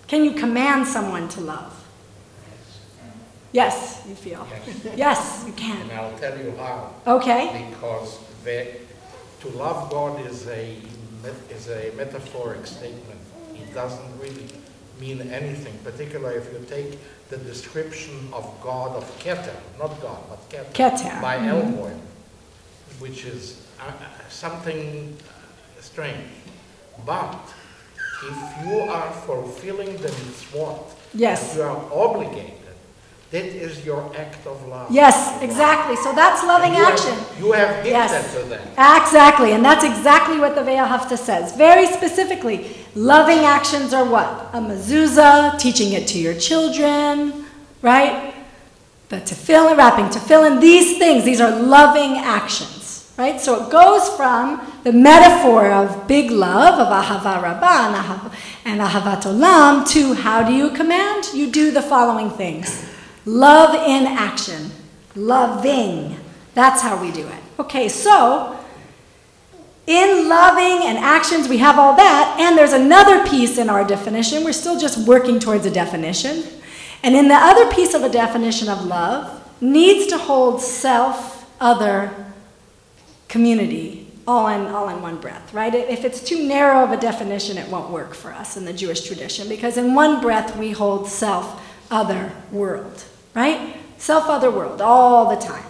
Can 0.07 0.25
you 0.25 0.33
command 0.33 0.87
someone 0.87 1.29
to 1.31 1.40
love? 1.40 1.79
Yes, 3.51 4.03
you 4.09 4.14
feel. 4.14 4.46
Yes, 4.96 5.44
you 5.46 5.53
can. 5.53 5.83
And 5.83 5.92
I'll 5.92 6.18
tell 6.18 6.38
you 6.38 6.55
how. 6.57 6.94
Okay. 7.07 7.66
Because 7.70 8.18
to 9.42 9.48
love 9.50 9.90
God 9.90 10.24
is 10.26 10.46
a, 10.48 10.76
is 11.50 11.68
a 11.68 11.92
metaphoric 11.96 12.66
statement. 12.66 13.20
It 13.55 13.74
doesn't 13.74 14.18
really 14.20 14.46
mean 15.00 15.20
anything, 15.33 15.76
particularly 15.85 16.37
if 16.37 16.52
you 16.52 16.64
take 16.68 16.98
the 17.28 17.38
description 17.38 18.28
of 18.33 18.44
God 18.62 18.94
of 18.96 19.05
Keter, 19.18 19.57
not 19.78 20.00
God, 20.00 20.18
but 20.28 20.48
Keter, 20.48 20.72
Keter. 20.72 21.20
by. 21.20 21.37
Elmoin, 21.38 22.00
which 23.00 23.24
is 23.24 23.66
uh, 23.81 23.92
something 24.28 25.16
strange. 25.81 26.28
But 27.05 27.40
if 28.22 28.66
you 28.66 28.78
are 28.81 29.11
fulfilling 29.12 29.96
the 29.96 30.09
mitzvot, 30.09 30.85
Yes. 31.14 31.57
you 31.57 31.62
are 31.62 31.76
obligated, 31.92 32.62
that 33.33 33.45
is 33.45 33.85
your 33.85 34.12
act 34.16 34.47
of 34.47 34.66
love. 34.68 34.90
Yes, 34.90 35.40
exactly. 35.42 35.97
So 35.97 36.12
that's 36.12 36.45
loving 36.45 36.75
you 36.75 36.85
have- 36.85 36.92
action. 36.92 37.14
You 37.40 37.53
have 37.53 37.77
hinted 37.77 37.92
Yes. 37.92 38.35
to 38.35 38.40
that. 38.51 39.01
Exactly, 39.03 39.53
and 39.53 39.64
that's 39.64 39.85
exactly 39.85 40.38
what 40.38 40.55
the 40.55 40.61
Ve'ahavta 40.61 41.16
says. 41.18 41.53
Very 41.53 41.87
specifically, 41.87 42.77
loving 42.95 43.38
actions 43.40 43.95
are 43.95 44.05
what? 44.05 44.51
A 44.53 44.59
mezuzah, 44.61 45.59
teaching 45.59 45.92
it 45.95 46.07
to 46.09 46.18
your 46.18 46.35
children, 46.35 47.47
right? 47.81 48.35
The 49.09 49.16
tefillin, 49.16 49.77
wrapping 49.79 50.09
tefillin, 50.11 50.61
these 50.61 50.99
things, 50.99 51.25
these 51.25 51.40
are 51.40 51.51
loving 51.51 52.18
actions, 52.18 53.05
right? 53.16 53.40
So 53.40 53.62
it 53.62 53.71
goes 53.71 54.11
from 54.11 54.61
the 54.85 54.92
metaphor 54.92 55.71
of 55.71 56.07
big 56.07 56.31
love, 56.31 56.79
of 56.79 56.88
ahava 56.88 57.42
rabbah 57.42 58.31
and 58.66 58.81
ahavat 58.81 59.23
olam, 59.23 59.88
to 59.92 60.14
how 60.14 60.42
do 60.42 60.53
you 60.53 60.68
command? 60.71 61.31
You 61.33 61.51
do 61.51 61.71
the 61.71 61.83
following 61.83 62.31
things. 62.31 62.91
Love 63.25 63.75
in 63.75 64.07
action. 64.07 64.71
Loving. 65.15 66.17
That's 66.55 66.83
how 66.83 67.01
we 67.01 67.11
do 67.11 67.27
it. 67.27 67.43
Okay, 67.59 67.89
so 67.89 68.59
in 69.87 70.29
loving 70.29 70.87
and 70.87 70.99
actions, 70.99 71.49
we 71.49 71.59
have 71.59 71.79
all 71.79 71.97
that, 71.97 72.37
and 72.41 72.57
there's 72.57 72.73
another 72.73 73.27
piece 73.27 73.59
in 73.59 73.69
our 73.69 73.85
definition. 73.85 74.45
We're 74.45 74.53
still 74.53 74.79
just 74.79 75.07
working 75.07 75.39
towards 75.41 75.67
a 75.67 75.71
definition. 75.71 76.45
And 77.03 77.17
in 77.17 77.29
the 77.29 77.35
other 77.35 77.71
piece 77.73 77.95
of 77.95 78.03
a 78.03 78.09
definition 78.09 78.69
of 78.69 78.85
love, 78.85 79.41
needs 79.61 80.07
to 80.09 80.19
hold 80.19 80.61
self, 80.61 81.51
other, 81.61 82.13
community, 83.29 84.07
all 84.27 84.49
in, 84.49 84.67
all 84.67 84.89
in 84.89 85.03
one 85.03 85.21
breath, 85.21 85.53
right? 85.53 85.75
If 85.75 86.05
it's 86.05 86.23
too 86.23 86.47
narrow 86.47 86.85
of 86.85 86.93
a 86.93 86.97
definition, 86.97 87.59
it 87.59 87.69
won't 87.69 87.91
work 87.91 88.15
for 88.15 88.33
us 88.33 88.57
in 88.57 88.65
the 88.65 88.73
Jewish 88.73 89.07
tradition, 89.07 89.49
because 89.49 89.77
in 89.77 89.95
one 89.95 90.21
breath 90.21 90.57
we 90.57 90.71
hold 90.71 91.09
self, 91.09 91.61
other, 91.91 92.33
world, 92.51 93.05
right? 93.35 93.77
Self, 93.99 94.29
other, 94.29 94.51
world, 94.51 94.81
all 94.81 95.35
the 95.35 95.40
time. 95.40 95.64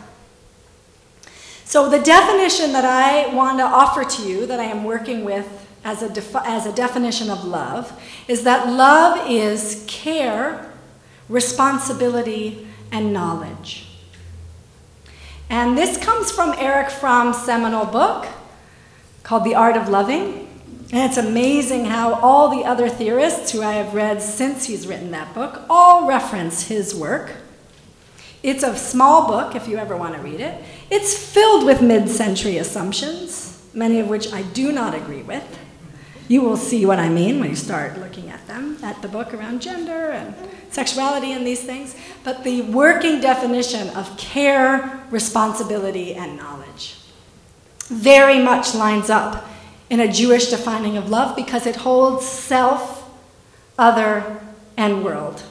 So, 1.64 1.88
the 1.88 2.00
definition 2.00 2.72
that 2.72 2.84
I 2.84 3.34
want 3.34 3.58
to 3.58 3.64
offer 3.64 4.04
to 4.04 4.28
you, 4.28 4.46
that 4.46 4.60
I 4.60 4.64
am 4.64 4.84
working 4.84 5.24
with 5.24 5.66
as 5.84 6.02
a, 6.02 6.08
defi- 6.08 6.44
as 6.44 6.66
a 6.66 6.72
definition 6.72 7.30
of 7.30 7.44
love, 7.44 7.98
is 8.28 8.44
that 8.44 8.68
love 8.68 9.30
is 9.30 9.84
care, 9.88 10.70
responsibility, 11.28 12.66
and 12.90 13.12
knowledge. 13.12 13.86
And 15.48 15.76
this 15.76 15.96
comes 15.96 16.30
from 16.30 16.54
Erich 16.58 16.90
Fromm's 16.90 17.42
seminal 17.42 17.84
book 17.84 18.26
called 19.22 19.44
The 19.44 19.54
Art 19.54 19.76
of 19.76 19.88
Loving. 19.88 20.48
And 20.92 21.08
it's 21.10 21.16
amazing 21.16 21.86
how 21.86 22.14
all 22.14 22.50
the 22.50 22.64
other 22.66 22.88
theorists 22.88 23.50
who 23.50 23.62
I 23.62 23.74
have 23.74 23.94
read 23.94 24.20
since 24.20 24.66
he's 24.66 24.86
written 24.86 25.10
that 25.12 25.34
book 25.34 25.62
all 25.70 26.06
reference 26.06 26.68
his 26.68 26.94
work. 26.94 27.32
It's 28.42 28.62
a 28.62 28.76
small 28.76 29.28
book 29.28 29.54
if 29.54 29.68
you 29.68 29.78
ever 29.78 29.96
want 29.96 30.14
to 30.14 30.20
read 30.20 30.40
it. 30.40 30.62
It's 30.90 31.16
filled 31.16 31.64
with 31.64 31.80
mid 31.80 32.08
century 32.08 32.58
assumptions, 32.58 33.62
many 33.72 34.00
of 34.00 34.08
which 34.08 34.32
I 34.32 34.42
do 34.42 34.72
not 34.72 34.94
agree 34.94 35.22
with. 35.22 35.58
You 36.28 36.40
will 36.42 36.56
see 36.56 36.86
what 36.86 36.98
I 36.98 37.08
mean 37.08 37.40
when 37.40 37.50
you 37.50 37.56
start 37.56 37.98
looking 37.98 38.30
at 38.30 38.46
them, 38.46 38.78
at 38.82 39.02
the 39.02 39.08
book 39.08 39.34
around 39.34 39.60
gender 39.60 40.10
and 40.10 40.34
sexuality 40.70 41.32
and 41.32 41.46
these 41.46 41.62
things. 41.62 41.94
But 42.24 42.42
the 42.42 42.62
working 42.62 43.20
definition 43.20 43.90
of 43.90 44.16
care, 44.16 45.04
responsibility, 45.10 46.14
and 46.14 46.36
knowledge 46.36 46.96
very 47.92 48.38
much 48.38 48.74
lines 48.74 49.10
up 49.10 49.44
in 49.90 50.00
a 50.00 50.10
Jewish 50.10 50.46
defining 50.46 50.96
of 50.96 51.10
love 51.10 51.36
because 51.36 51.66
it 51.66 51.76
holds 51.76 52.26
self, 52.26 53.10
other, 53.78 54.40
and 54.76 55.04
world. 55.04 55.42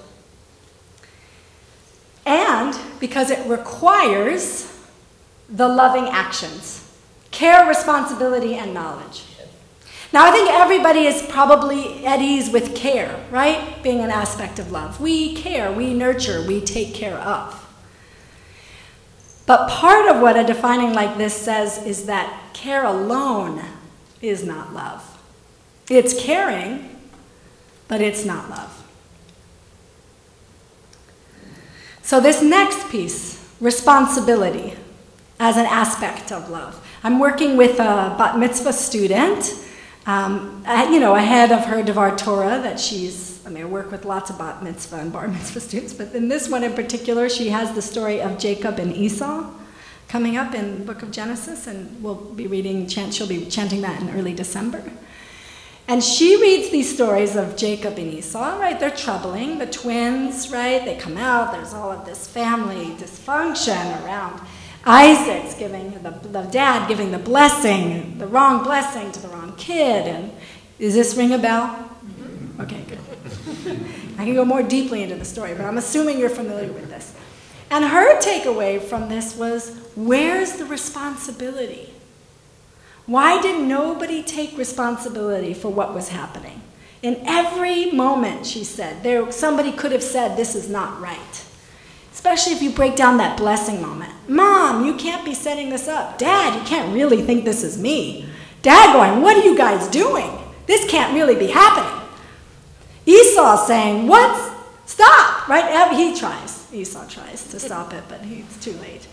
And 2.32 2.80
because 3.02 3.30
it 3.30 3.46
requires 3.46 4.74
the 5.50 5.68
loving 5.68 6.06
actions 6.06 6.78
care, 7.32 7.68
responsibility, 7.68 8.56
and 8.56 8.74
knowledge. 8.74 9.24
Now, 10.14 10.26
I 10.26 10.32
think 10.32 10.50
everybody 10.50 11.06
is 11.06 11.26
probably 11.30 12.06
at 12.06 12.22
ease 12.22 12.50
with 12.50 12.76
care, 12.76 13.26
right? 13.32 13.82
Being 13.82 14.02
an 14.02 14.12
aspect 14.12 14.60
of 14.60 14.72
love. 14.72 15.00
We 15.00 15.34
care, 15.34 15.72
we 15.72 15.94
nurture, 15.94 16.46
we 16.46 16.60
take 16.60 16.94
care 16.94 17.18
of. 17.18 17.58
But 19.46 19.70
part 19.70 20.14
of 20.14 20.22
what 20.22 20.38
a 20.38 20.44
defining 20.46 20.94
like 20.94 21.18
this 21.18 21.34
says 21.34 21.86
is 21.86 22.06
that 22.06 22.54
care 22.54 22.84
alone 22.84 23.62
is 24.22 24.44
not 24.44 24.74
love. 24.74 25.18
It's 25.90 26.14
caring, 26.22 26.98
but 27.88 28.02
it's 28.02 28.26
not 28.26 28.50
love. 28.50 28.81
So, 32.04 32.20
this 32.20 32.42
next 32.42 32.90
piece, 32.90 33.44
responsibility 33.60 34.74
as 35.40 35.58
an 35.58 35.66
aspect 35.66 36.32
of 36.32 36.50
love. 36.50 36.86
I'm 37.04 37.20
working 37.20 37.58
with 37.58 37.80
a 37.80 38.16
bat 38.18 38.38
mitzvah 38.38 38.74
student, 38.74 39.54
um, 40.06 40.64
you 40.92 41.00
know, 41.00 41.16
ahead 41.16 41.52
of 41.52 41.66
her 41.66 41.82
Devar 41.84 42.16
Torah 42.16 42.60
that 42.62 42.80
she's, 42.80 43.46
I 43.46 43.50
mean, 43.50 43.64
I 43.64 43.68
work 43.68 43.92
with 43.92 44.06
lots 44.06 44.30
of 44.30 44.38
bat 44.38 44.64
mitzvah 44.64 44.98
and 44.98 45.14
bar 45.14 45.28
mitzvah 45.30 45.60
students, 45.60 45.94
but 45.94 46.14
in 46.14 46.28
this 46.28 46.50
one 46.50 46.64
in 46.64 46.74
particular, 46.74 47.30
she 47.30 47.50
has 47.50 47.74
the 47.74 47.82
story 47.82 48.22
of 48.22 48.38
Jacob 48.38 48.80
and 48.80 48.96
Esau 48.96 49.52
coming 50.08 50.38
up 50.38 50.54
in 50.54 50.84
book 50.86 51.02
of 51.04 51.12
Genesis, 51.12 51.68
and 51.68 52.04
we'll 52.04 52.16
be 52.16 52.46
reading, 52.46 52.88
she'll 52.88 53.28
be 53.28 53.46
chanting 53.46 53.82
that 53.82 54.02
in 54.02 54.10
early 54.12 54.34
December. 54.34 54.84
And 55.88 56.04
she 56.04 56.42
reads 56.42 56.70
these 56.70 56.94
stories 56.94 57.36
of 57.36 57.58
Jacob 57.58 57.98
and 57.98 58.14
Esau, 58.14 58.58
right? 58.60 58.80
They're 58.80 58.92
troubling. 58.92 59.58
The 59.58 59.66
twins, 59.66 60.50
right? 60.52 60.86
They 60.86 60.96
come 60.96 61.18
out, 61.18 61.52
there's 61.52 61.74
all 61.74 61.92
of 61.92 62.06
this 62.06 62.28
family 62.28 62.96
dysfunction 62.96 64.04
around. 64.06 64.42
Isaac's 64.86 65.56
giving 65.56 65.92
the, 66.02 66.12
the 66.12 66.44
dad 66.44 66.88
giving 66.88 67.12
the 67.12 67.20
blessing, 67.20 68.18
the 68.18 68.28
wrong 68.28 68.64
blessing 68.64 69.12
to 69.12 69.20
the 69.20 69.28
wrong 69.28 69.56
kid. 69.58 70.08
And 70.08 70.32
does 70.80 70.94
this 70.94 71.16
ring 71.16 71.34
a 71.34 71.38
bell? 71.38 71.68
Mm-hmm. 71.68 72.62
Okay, 72.62 72.84
good. 72.88 73.00
I 74.18 74.26
can 74.26 74.34
go 74.34 74.46
more 74.46 74.64
deeply 74.64 75.04
into 75.04 75.16
the 75.16 75.26
story, 75.26 75.54
but 75.54 75.66
I'm 75.66 75.78
assuming 75.78 76.18
you're 76.18 76.30
familiar 76.30 76.72
with 76.72 76.90
this. 76.90 77.14
And 77.70 77.86
her 77.86 78.20
takeaway 78.20 78.82
from 78.82 79.08
this 79.08 79.36
was 79.36 79.78
where's 79.96 80.54
the 80.54 80.66
responsibility? 80.66 81.94
Why 83.12 83.42
did 83.42 83.68
nobody 83.68 84.24
take 84.24 84.58
responsibility 84.58 85.54
for 85.54 85.68
what 85.68 85.94
was 85.94 86.08
happening? 86.08 86.62
In 87.02 87.22
every 87.26 87.92
moment, 87.92 88.46
she 88.46 88.64
said, 88.64 89.04
there, 89.04 89.30
somebody 89.34 89.74
could 89.74 89.92
have 89.92 90.02
said, 90.02 90.38
This 90.38 90.56
is 90.56 90.70
not 90.70 91.02
right. 91.02 91.46
Especially 92.14 92.54
if 92.54 92.62
you 92.62 92.70
break 92.70 92.96
down 92.96 93.18
that 93.18 93.36
blessing 93.36 93.82
moment. 93.82 94.14
Mom, 94.30 94.86
you 94.86 94.96
can't 94.96 95.26
be 95.26 95.34
setting 95.34 95.70
this 95.70 95.90
up. 95.90 96.20
Dad, 96.20 96.58
you 96.58 96.66
can't 96.66 96.96
really 96.96 97.22
think 97.22 97.44
this 97.44 97.66
is 97.66 97.78
me. 97.78 98.30
Dad 98.62 98.94
going, 98.94 99.22
What 99.22 99.36
are 99.36 99.44
you 99.44 99.58
guys 99.58 99.90
doing? 99.90 100.32
This 100.66 100.90
can't 100.90 101.14
really 101.14 101.36
be 101.36 101.48
happening. 101.48 102.08
Esau 103.06 103.58
saying, 103.58 104.08
What? 104.08 104.54
Stop! 104.86 105.50
Right? 105.50 105.92
He 105.98 106.18
tries. 106.18 106.74
Esau 106.74 107.06
tries 107.10 107.44
to 107.50 107.60
stop 107.60 107.92
it, 107.92 108.06
but 108.08 108.22
it's 108.24 108.64
too 108.64 108.72
late. 108.80 109.06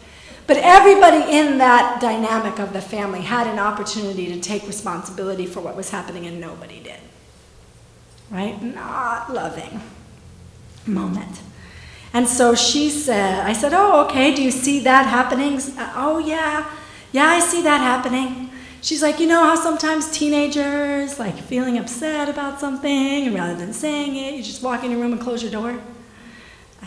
But 0.49 0.57
everybody 0.57 1.31
in 1.31 1.59
that 1.59 2.01
dynamic 2.01 2.59
of 2.59 2.73
the 2.73 2.81
family 2.81 3.21
had 3.21 3.47
an 3.47 3.59
opportunity 3.59 4.27
to 4.29 4.41
take 4.41 4.67
responsibility 4.67 5.45
for 5.45 5.61
what 5.61 5.77
was 5.77 5.91
happening, 5.91 6.25
and 6.27 6.41
nobody 6.41 6.81
did. 6.81 6.99
Right? 8.31 8.61
Not 8.61 9.31
loving 9.31 9.83
moment. 10.87 11.43
And 12.15 12.27
so 12.27 12.55
she 12.55 12.89
said, 12.89 13.45
I 13.45 13.53
said, 13.53 13.75
Oh, 13.75 14.07
okay, 14.07 14.35
do 14.35 14.43
you 14.43 14.51
see 14.51 14.81
that 14.81 15.07
happening? 15.07 15.61
Uh, 15.79 15.93
oh, 15.95 16.19
yeah, 16.19 16.67
yeah, 17.13 17.27
I 17.27 17.41
see 17.41 17.61
that 17.63 17.83
happening. 17.83 18.51
She's 18.81 19.03
like, 19.03 19.21
You 19.21 19.27
know 19.27 19.45
how 19.45 19.55
sometimes 19.55 20.11
teenagers, 20.11 21.19
like 21.19 21.37
feeling 21.37 21.77
upset 21.77 22.31
about 22.31 22.59
something, 22.59 23.27
and 23.27 23.35
rather 23.35 23.55
than 23.55 23.75
saying 23.75 24.17
it, 24.17 24.35
you 24.35 24.43
just 24.43 24.63
walk 24.63 24.83
in 24.83 24.93
your 24.93 25.01
room 25.01 25.13
and 25.13 25.21
close 25.21 25.43
your 25.43 25.53
door? 25.53 25.79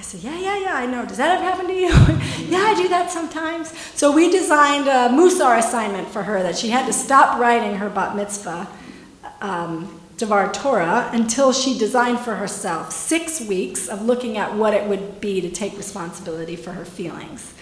I 0.01 0.03
said, 0.03 0.21
Yeah, 0.21 0.39
yeah, 0.39 0.57
yeah, 0.57 0.75
I 0.77 0.87
know. 0.87 1.05
Does 1.05 1.17
that 1.17 1.37
ever 1.37 1.43
happen 1.43 1.67
to 1.67 1.73
you? 1.75 1.89
yeah, 2.49 2.63
I 2.63 2.73
do 2.75 2.87
that 2.87 3.11
sometimes. 3.11 3.71
So 3.93 4.11
we 4.11 4.31
designed 4.31 4.87
a 4.87 5.15
Musar 5.15 5.59
assignment 5.59 6.07
for 6.07 6.23
her 6.23 6.41
that 6.41 6.57
she 6.57 6.69
had 6.69 6.87
to 6.87 6.93
stop 6.93 7.39
writing 7.39 7.75
her 7.75 7.87
bat 7.87 8.15
mitzvah. 8.15 8.67
Um, 9.41 10.01
Devar 10.17 10.51
Torah 10.53 11.11
until 11.13 11.53
she 11.53 11.77
designed 11.77 12.19
for 12.19 12.33
herself 12.35 12.91
six 12.91 13.41
weeks 13.41 13.87
of 13.87 14.01
looking 14.01 14.37
at 14.37 14.55
what 14.55 14.73
it 14.73 14.89
would 14.89 15.21
be 15.21 15.39
to 15.39 15.51
take 15.51 15.77
responsibility 15.77 16.55
for 16.55 16.71
her 16.71 16.85
feelings 16.85 17.53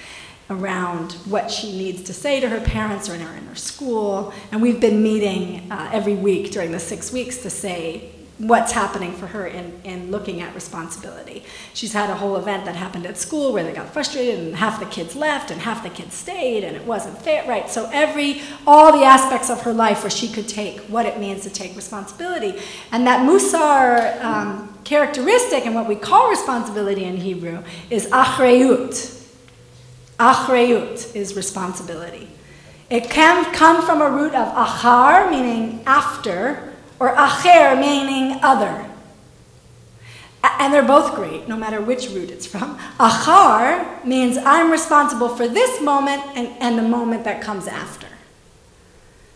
around 0.49 1.13
what 1.25 1.51
she 1.51 1.77
needs 1.77 2.03
to 2.03 2.13
say 2.13 2.39
to 2.39 2.47
her 2.47 2.61
parents 2.61 3.09
or 3.09 3.15
in 3.15 3.21
her, 3.21 3.35
in 3.35 3.47
her 3.47 3.55
school. 3.55 4.33
And 4.53 4.61
we've 4.61 4.79
been 4.79 5.03
meeting 5.03 5.69
uh, 5.69 5.89
every 5.91 6.15
week 6.15 6.51
during 6.51 6.71
the 6.71 6.79
six 6.79 7.11
weeks 7.11 7.39
to 7.39 7.49
say 7.49 8.11
what's 8.39 8.71
happening 8.71 9.11
for 9.11 9.27
her 9.27 9.45
in, 9.45 9.79
in 9.83 10.11
looking 10.11 10.39
at 10.41 10.55
responsibility. 10.55 11.43
She's 11.73 11.91
had 11.91 12.09
a 12.09 12.15
whole 12.15 12.37
event 12.37 12.63
that 12.65 12.75
happened 12.75 13.05
at 13.05 13.17
school 13.17 13.51
where 13.51 13.65
they 13.65 13.73
got 13.73 13.91
frustrated 13.91 14.39
and 14.39 14.55
half 14.55 14.79
the 14.79 14.85
kids 14.85 15.13
left 15.13 15.51
and 15.51 15.59
half 15.59 15.83
the 15.83 15.89
kids 15.89 16.15
stayed 16.15 16.63
and 16.63 16.73
it 16.73 16.85
wasn't 16.85 17.17
fair, 17.17 17.45
right? 17.47 17.69
So 17.69 17.89
every, 17.91 18.41
all 18.65 18.97
the 18.97 19.03
aspects 19.03 19.49
of 19.49 19.61
her 19.63 19.73
life 19.73 20.03
where 20.03 20.09
she 20.09 20.29
could 20.29 20.47
take 20.47 20.79
what 20.81 21.05
it 21.05 21.19
means 21.19 21.43
to 21.43 21.49
take 21.49 21.75
responsibility. 21.75 22.59
And 22.93 23.05
that 23.05 23.27
Musar 23.27 24.23
um, 24.23 24.79
characteristic 24.85 25.65
and 25.65 25.75
what 25.75 25.87
we 25.87 25.95
call 25.95 26.29
responsibility 26.29 27.03
in 27.03 27.17
Hebrew 27.17 27.61
is 27.89 28.07
achreyut. 28.07 29.17
Achreyut 30.17 31.13
is 31.13 31.35
responsibility. 31.35 32.29
It 32.89 33.09
can 33.09 33.53
come 33.53 33.85
from 33.85 34.01
a 34.01 34.09
root 34.09 34.33
of 34.33 34.47
achar, 34.55 35.29
meaning 35.29 35.83
after, 35.85 36.68
or 36.99 37.15
acher, 37.15 37.79
meaning 37.79 38.39
other. 38.43 38.89
And 40.43 40.73
they're 40.73 40.83
both 40.83 41.15
great, 41.15 41.47
no 41.47 41.57
matter 41.57 41.81
which 41.81 42.09
root 42.09 42.29
it's 42.29 42.45
from. 42.45 42.77
Achar 42.97 44.05
means 44.05 44.37
I'm 44.37 44.71
responsible 44.71 45.29
for 45.29 45.47
this 45.47 45.81
moment 45.81 46.21
and, 46.35 46.47
and 46.59 46.77
the 46.77 46.83
moment 46.83 47.23
that 47.25 47.41
comes 47.41 47.67
after. 47.67 48.07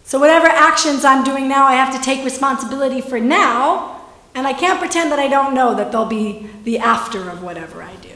So, 0.05 0.19
whatever 0.19 0.47
actions 0.47 1.05
I'm 1.05 1.23
doing 1.23 1.47
now, 1.47 1.65
I 1.65 1.75
have 1.75 1.93
to 1.95 2.01
take 2.01 2.25
responsibility 2.25 3.01
for 3.01 3.19
now, 3.19 4.01
and 4.35 4.45
I 4.45 4.53
can't 4.53 4.79
pretend 4.79 5.11
that 5.11 5.19
I 5.19 5.27
don't 5.27 5.53
know 5.53 5.75
that 5.75 5.91
there'll 5.91 6.05
be 6.05 6.49
the 6.63 6.79
after 6.79 7.29
of 7.29 7.41
whatever 7.41 7.81
I 7.81 7.95
do. 7.95 8.09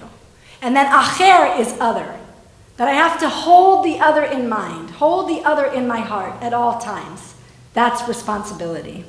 And 0.62 0.76
then 0.76 0.86
acher 0.86 1.60
is 1.60 1.78
other, 1.80 2.20
that 2.76 2.88
I 2.88 2.94
have 2.94 3.20
to 3.22 3.30
hold 3.30 3.86
the 3.86 4.00
other 4.00 4.24
in 4.24 4.50
mind, 4.50 4.92
hold 4.92 5.30
the 5.30 5.46
other 5.48 5.66
in 5.66 5.88
my 5.88 6.00
heart 6.00 6.42
at 6.42 6.54
all 6.54 6.80
times. 6.80 7.36
That's 7.74 8.08
responsibility. 8.08 9.06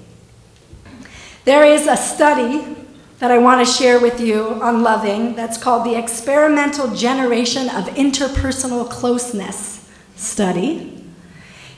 There 1.49 1.65
is 1.65 1.87
a 1.87 1.97
study 1.97 2.77
that 3.21 3.31
I 3.31 3.39
want 3.39 3.67
to 3.67 3.73
share 3.73 3.99
with 3.99 4.21
you 4.21 4.61
on 4.61 4.83
loving 4.83 5.35
that's 5.35 5.57
called 5.57 5.87
the 5.87 5.99
Experimental 5.99 6.95
Generation 6.95 7.71
of 7.71 7.87
Interpersonal 7.97 8.91
Closeness 8.91 9.91
Study. 10.15 11.03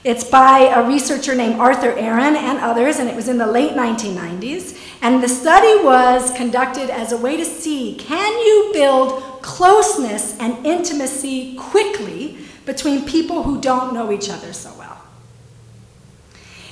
It's 0.03 0.25
by 0.25 0.73
a 0.75 0.89
researcher 0.89 1.37
named 1.37 1.61
Arthur 1.61 1.93
Aron 1.93 2.35
and 2.35 2.59
others, 2.59 2.99
and 2.99 3.09
it 3.09 3.15
was 3.15 3.29
in 3.29 3.39
the 3.39 3.47
late 3.47 3.75
1990s. 3.75 4.77
And 5.03 5.23
the 5.23 5.29
study 5.29 5.85
was 5.85 6.33
conducted 6.33 6.91
as 6.91 7.13
a 7.13 7.17
way 7.17 7.37
to 7.37 7.45
see 7.45 7.95
can 7.95 8.33
you 8.41 8.71
build 8.73 9.23
closeness 9.41 10.37
and 10.41 10.67
intimacy 10.67 11.55
quickly 11.55 12.39
between 12.67 13.07
people 13.07 13.45
who 13.45 13.61
don't 13.61 13.95
know 13.95 14.11
each 14.11 14.31
other 14.31 14.53
so 14.53 14.75
well. 14.77 15.00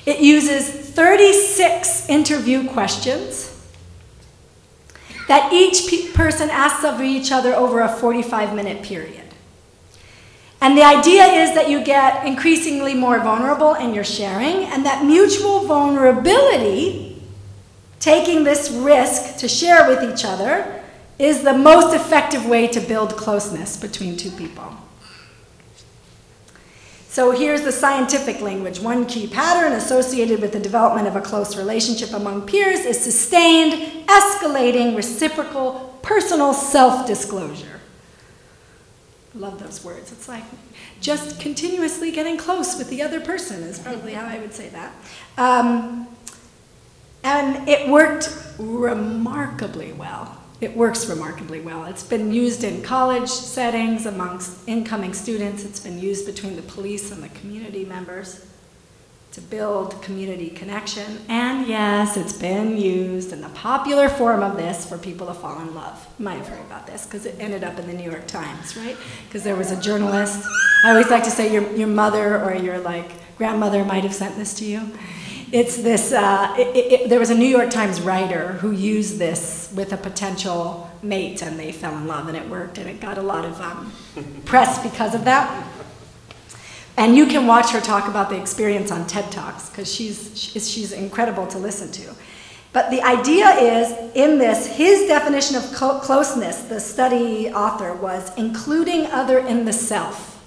It 0.09 0.21
uses 0.21 0.71
36 0.71 2.09
interview 2.09 2.67
questions 2.67 3.55
that 5.27 5.53
each 5.53 5.87
pe- 5.91 6.13
person 6.13 6.49
asks 6.49 6.83
of 6.83 7.03
each 7.03 7.31
other 7.31 7.53
over 7.53 7.83
a 7.83 7.91
45 7.91 8.55
minute 8.55 8.83
period. 8.83 9.27
And 10.63 10.79
the 10.79 10.83
idea 10.83 11.25
is 11.27 11.55
that 11.55 11.69
you 11.69 11.85
get 11.85 12.27
increasingly 12.27 12.95
more 12.95 13.19
vulnerable 13.19 13.75
in 13.75 13.93
your 13.93 14.03
sharing, 14.03 14.65
and 14.73 14.87
that 14.87 15.05
mutual 15.05 15.67
vulnerability, 15.67 17.21
taking 18.01 18.45
this 18.45 18.71
risk 18.71 19.37
to 19.41 19.47
share 19.47 19.87
with 19.91 20.03
each 20.03 20.25
other, 20.25 20.83
is 21.19 21.43
the 21.43 21.53
most 21.53 21.95
effective 21.95 22.47
way 22.47 22.67
to 22.69 22.81
build 22.81 23.15
closeness 23.15 23.77
between 23.77 24.17
two 24.17 24.31
people. 24.31 24.75
So 27.09 27.31
here's 27.31 27.63
the 27.63 27.73
scientific 27.73 28.43
language. 28.43 28.81
One 28.81 29.07
key 29.07 29.27
pattern 29.27 29.73
associated 29.73 30.41
with 30.41 30.53
the 30.53 30.61
development 30.61 31.09
of 31.09 31.17
a 31.17 31.23
close 31.23 31.57
relationship 31.57 32.13
among 32.13 32.47
peers 32.47 32.81
is 32.81 33.03
sustained, 33.03 34.07
escalating, 34.07 34.95
reciprocal, 34.95 35.99
personal 36.03 36.53
self 36.53 37.07
disclosure. 37.07 37.81
Love 39.35 39.59
those 39.59 39.83
words. 39.83 40.13
It's 40.13 40.29
like 40.29 40.45
just 41.01 41.41
continuously 41.41 42.13
getting 42.13 42.37
close 42.37 42.77
with 42.77 42.91
the 42.91 43.03
other 43.03 43.21
person, 43.21 43.63
is 43.63 43.79
probably 43.79 44.13
how 44.13 44.27
I 44.27 44.39
would 44.39 44.53
say 44.53 44.69
that. 44.69 44.93
Um, 45.39 46.09
and 47.25 47.69
it 47.69 47.89
worked 47.89 48.37
remarkably 48.59 49.93
well. 49.93 50.38
It 50.61 50.77
works 50.77 51.07
remarkably 51.07 51.61
well. 51.61 51.85
It's 51.85 52.03
been 52.03 52.33
used 52.33 52.65
in 52.65 52.83
college 52.83 53.29
settings 53.29 54.07
amongst 54.07 54.69
incoming 54.69 55.15
students, 55.15 55.65
it's 55.65 55.81
been 55.81 56.01
used 56.01 56.27
between 56.27 56.57
the 56.57 56.63
police 56.63 57.13
and 57.13 57.23
the 57.23 57.29
community 57.29 57.85
members 57.85 58.45
to 59.33 59.41
build 59.41 60.01
community 60.03 60.51
connection. 60.51 61.21
And 61.29 61.67
yes, 61.69 62.17
it's 62.17 62.33
been 62.33 62.77
used 62.77 63.33
in 63.33 63.41
the 63.41 63.51
popular 63.51 64.09
form 64.09 64.43
of 64.43 64.57
this 64.57 64.89
for 64.89 64.99
people 64.99 65.29
to 65.29 65.35
fall 65.35 65.61
in 65.61 65.75
love. 65.75 66.09
You 66.19 66.25
might 66.25 66.39
have 66.39 66.49
heard 66.49 66.65
about 66.67 66.87
this 66.87 67.05
because 67.05 67.25
it 67.25 67.37
ended 67.39 67.63
up 67.63 67.79
in 67.79 67.87
the 67.87 67.93
New 67.93 68.11
York 68.11 68.27
Times, 68.27 68.77
right? 68.77 68.97
Because 69.27 69.45
there 69.45 69.55
was 69.55 69.71
a 69.71 69.81
journalist. 69.81 70.45
I 70.85 70.91
always 70.91 71.11
like 71.11 71.23
to 71.25 71.31
say 71.31 71.53
your, 71.53 71.71
your 71.77 71.89
mother 71.89 72.43
or 72.43 72.55
your 72.55 72.79
like 72.79 73.13
grandmother 73.37 73.85
might 73.85 74.03
have 74.03 74.15
sent 74.15 74.37
this 74.37 74.55
to 74.55 74.65
you. 74.65 74.91
It's 75.51 75.79
this, 75.79 76.13
uh, 76.13 76.55
it, 76.59 76.77
it, 76.77 77.09
there 77.09 77.19
was 77.19 77.31
a 77.31 77.35
New 77.35 77.47
York 77.47 77.71
Times 77.71 78.03
writer 78.03 78.53
who 78.55 78.71
used 78.71 79.19
this 79.19 79.73
with 79.75 79.95
a 79.95 79.97
potential 79.97 80.91
mate 81.03 81.43
and 81.43 81.59
they 81.59 81.73
fell 81.73 81.97
in 81.97 82.07
love 82.07 82.29
and 82.29 82.37
it 82.37 82.47
worked 82.51 82.77
and 82.77 82.89
it 82.89 83.01
got 83.01 83.17
a 83.17 83.23
lot 83.23 83.47
of 83.47 83.59
um, 83.61 83.93
press 84.45 84.83
because 84.83 85.15
of 85.15 85.25
that. 85.25 85.67
And 86.99 87.17
you 87.17 87.27
can 87.27 87.47
watch 87.47 87.71
her 87.71 87.81
talk 87.81 88.09
about 88.09 88.29
the 88.29 88.39
experience 88.39 88.91
on 88.91 89.07
TED 89.07 89.31
Talks 89.33 89.71
because 89.71 89.93
she's, 89.93 90.37
she's, 90.37 90.93
incredible 90.93 91.47
to 91.47 91.59
listen 91.59 91.91
to. 91.93 92.15
But 92.75 92.91
the 92.91 93.01
idea 93.03 93.49
is 93.49 94.15
in 94.15 94.39
this, 94.39 94.67
his 94.67 95.09
definition 95.09 95.57
of 95.57 95.63
clo- 95.73 96.01
closeness, 96.01 96.63
the 96.63 96.81
study 96.81 97.51
author, 97.51 97.95
was 97.95 98.37
including 98.37 99.07
other 99.07 99.39
in 99.39 99.65
the 99.65 99.73
self 99.73 100.38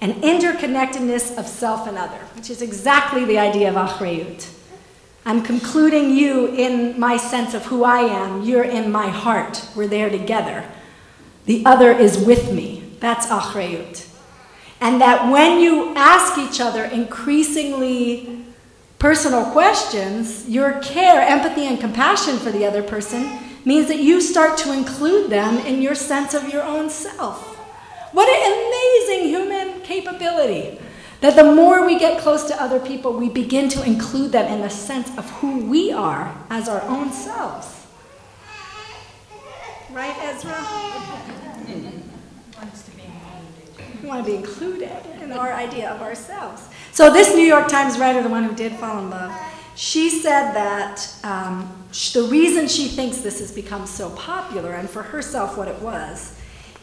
an 0.00 0.20
interconnectedness 0.20 1.36
of 1.38 1.46
self 1.46 1.86
and 1.86 1.96
other, 1.96 2.18
which 2.34 2.50
is 2.50 2.62
exactly 2.62 3.24
the 3.24 3.38
idea 3.38 3.68
of 3.68 3.74
achrayut. 3.74 4.52
I'm 5.24 5.42
concluding 5.42 6.10
you 6.10 6.54
in 6.54 7.00
my 7.00 7.16
sense 7.16 7.54
of 7.54 7.66
who 7.66 7.82
I 7.82 8.00
am. 8.00 8.42
You're 8.42 8.64
in 8.64 8.92
my 8.92 9.08
heart. 9.08 9.68
We're 9.74 9.88
there 9.88 10.10
together. 10.10 10.64
The 11.46 11.64
other 11.64 11.90
is 11.90 12.24
with 12.24 12.52
me. 12.52 12.92
That's 13.00 13.26
achrayut. 13.26 14.08
And 14.80 15.00
that 15.00 15.32
when 15.32 15.58
you 15.58 15.94
ask 15.96 16.38
each 16.38 16.60
other 16.60 16.84
increasingly 16.84 18.44
personal 18.98 19.46
questions, 19.46 20.48
your 20.48 20.80
care, 20.80 21.22
empathy, 21.22 21.66
and 21.66 21.80
compassion 21.80 22.38
for 22.38 22.50
the 22.50 22.64
other 22.64 22.82
person 22.82 23.38
means 23.64 23.88
that 23.88 23.98
you 23.98 24.20
start 24.20 24.56
to 24.58 24.72
include 24.72 25.30
them 25.30 25.58
in 25.66 25.82
your 25.82 25.94
sense 25.94 26.34
of 26.34 26.52
your 26.52 26.62
own 26.62 26.88
self. 26.88 27.55
What 28.16 28.30
an 28.30 28.66
amazing 28.66 29.28
human 29.28 29.82
capability. 29.82 30.78
That 31.20 31.36
the 31.36 31.44
more 31.44 31.84
we 31.84 31.98
get 31.98 32.18
close 32.18 32.44
to 32.44 32.62
other 32.62 32.80
people, 32.80 33.12
we 33.12 33.28
begin 33.28 33.68
to 33.68 33.82
include 33.82 34.32
them 34.32 34.50
in 34.50 34.62
the 34.62 34.70
sense 34.70 35.08
of 35.18 35.28
who 35.32 35.66
we 35.66 35.92
are 35.92 36.34
as 36.48 36.66
our 36.66 36.80
own 36.84 37.12
selves. 37.12 37.86
Right, 39.90 40.16
Ezra? 40.22 40.64
We 44.00 44.08
want 44.08 44.24
to 44.24 44.30
be 44.32 44.38
included 44.38 44.96
in 45.20 45.32
our 45.32 45.52
idea 45.52 45.90
of 45.90 46.00
ourselves. 46.00 46.70
So, 46.92 47.12
this 47.12 47.34
New 47.34 47.44
York 47.44 47.68
Times 47.68 47.98
writer, 47.98 48.22
the 48.22 48.30
one 48.30 48.44
who 48.44 48.54
did 48.54 48.72
fall 48.76 48.98
in 48.98 49.10
love, 49.10 49.38
she 49.74 50.08
said 50.08 50.54
that 50.54 51.06
um, 51.22 51.86
the 52.14 52.26
reason 52.30 52.66
she 52.66 52.88
thinks 52.88 53.18
this 53.18 53.40
has 53.40 53.52
become 53.52 53.86
so 53.86 54.08
popular, 54.08 54.72
and 54.72 54.88
for 54.88 55.02
herself, 55.02 55.58
what 55.58 55.68
it 55.68 55.82
was, 55.82 56.35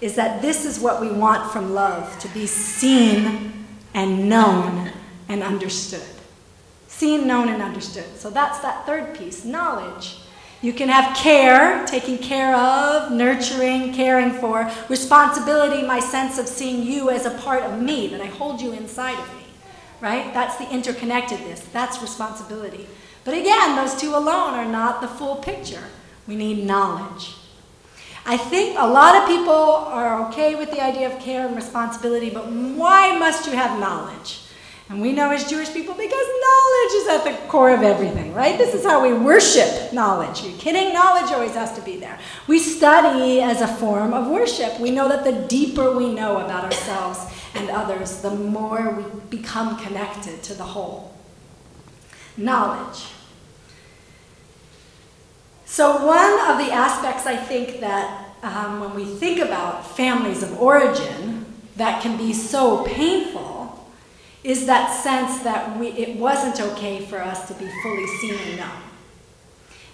is 0.04 0.16
that 0.16 0.42
this 0.42 0.66
is 0.66 0.82
what 0.82 1.00
we 1.00 1.10
want 1.10 1.50
from 1.54 1.74
love 1.74 2.20
to 2.20 2.28
be 2.30 2.46
seen 2.46 3.66
and 3.94 4.28
known 4.28 4.92
and 5.30 5.42
understood. 5.42 6.04
Seen, 6.90 7.26
known, 7.26 7.48
and 7.48 7.64
understood. 7.64 8.18
So 8.18 8.30
that's 8.30 8.60
that 8.60 8.86
third 8.86 9.18
piece 9.18 9.46
knowledge. 9.46 10.18
You 10.62 10.74
can 10.74 10.90
have 10.90 11.16
care, 11.16 11.86
taking 11.86 12.18
care 12.18 12.54
of, 12.54 13.14
nurturing, 13.14 13.94
caring 13.94 14.32
for, 14.32 14.70
responsibility, 14.90 15.88
my 15.88 16.02
sense 16.02 16.38
of 16.38 16.48
seeing 16.50 16.84
you 16.84 17.10
as 17.10 17.26
a 17.26 17.32
part 17.32 17.64
of 17.64 17.82
me, 17.82 18.08
that 18.08 18.20
I 18.20 18.26
hold 18.26 18.62
you 18.62 18.74
inside 18.74 19.18
of 19.18 19.36
me, 19.36 19.44
right? 20.02 20.34
That's 20.34 20.58
the 20.58 20.66
interconnectedness, 20.66 21.72
that's 21.72 22.02
responsibility. 22.02 22.88
But 23.24 23.36
again, 23.36 23.78
those 23.78 23.96
two 23.96 24.16
alone 24.16 24.54
are 24.54 24.66
not 24.66 25.00
the 25.00 25.08
full 25.08 25.38
picture. 25.38 25.84
We 26.28 26.36
need 26.36 26.66
knowledge. 26.66 27.36
I 28.26 28.38
think 28.38 28.78
a 28.80 28.88
lot 28.88 29.16
of 29.16 29.28
people 29.28 29.52
are 29.52 30.28
okay 30.28 30.56
with 30.56 30.72
the 30.72 30.82
idea 30.82 31.14
of 31.14 31.22
care 31.22 31.46
and 31.46 31.56
responsibility, 31.56 32.30
but 32.30 32.48
why 32.48 33.18
must 33.18 33.46
you 33.46 33.54
have 33.54 33.80
knowledge? 33.80 34.40
And 34.90 35.02
we 35.02 35.12
know 35.12 35.32
as 35.32 35.50
Jewish 35.50 35.74
people 35.74 35.94
because 35.94 36.12
knowledge 36.12 36.94
is 36.94 37.08
at 37.08 37.24
the 37.24 37.48
core 37.48 37.72
of 37.72 37.84
everything, 37.84 38.34
right? 38.34 38.58
This 38.58 38.74
is 38.74 38.86
how 38.86 39.02
we 39.02 39.14
worship 39.14 39.92
knowledge. 39.92 40.44
Are 40.44 40.50
you 40.50 40.58
kidding? 40.58 40.94
Knowledge 40.94 41.32
always 41.32 41.56
has 41.56 41.74
to 41.74 41.82
be 41.82 41.98
there. 41.98 42.20
We 42.48 42.60
study 42.60 43.42
as 43.42 43.62
a 43.62 43.68
form 43.68 44.14
of 44.14 44.28
worship. 44.28 44.80
We 44.80 44.92
know 44.92 45.10
that 45.10 45.24
the 45.24 45.48
deeper 45.48 45.96
we 45.96 46.14
know 46.14 46.38
about 46.38 46.66
ourselves 46.66 47.20
and 47.56 47.70
others, 47.70 48.22
the 48.22 48.32
more 48.32 48.92
we 48.92 49.38
become 49.38 49.78
connected 49.78 50.44
to 50.44 50.54
the 50.54 50.64
whole. 50.64 51.14
Knowledge. 52.38 53.06
So, 55.74 56.06
one 56.06 56.40
of 56.52 56.64
the 56.64 56.72
aspects 56.72 57.26
I 57.26 57.36
think 57.36 57.80
that 57.80 58.36
um, 58.44 58.80
when 58.80 58.94
we 58.94 59.06
think 59.06 59.40
about 59.40 59.84
families 59.98 60.44
of 60.44 60.62
origin 60.62 61.48
that 61.78 62.04
can 62.04 62.16
be 62.16 62.32
so 62.32 62.86
painful 62.86 63.90
is 64.44 64.68
that 64.68 64.94
sense 64.94 65.42
that 65.42 65.80
we, 65.80 65.88
it 65.88 66.20
wasn't 66.20 66.62
okay 66.62 67.04
for 67.04 67.20
us 67.20 67.48
to 67.48 67.56
be 67.56 67.68
fully 67.82 68.06
seen 68.06 68.36
and 68.36 68.58
known. 68.60 68.84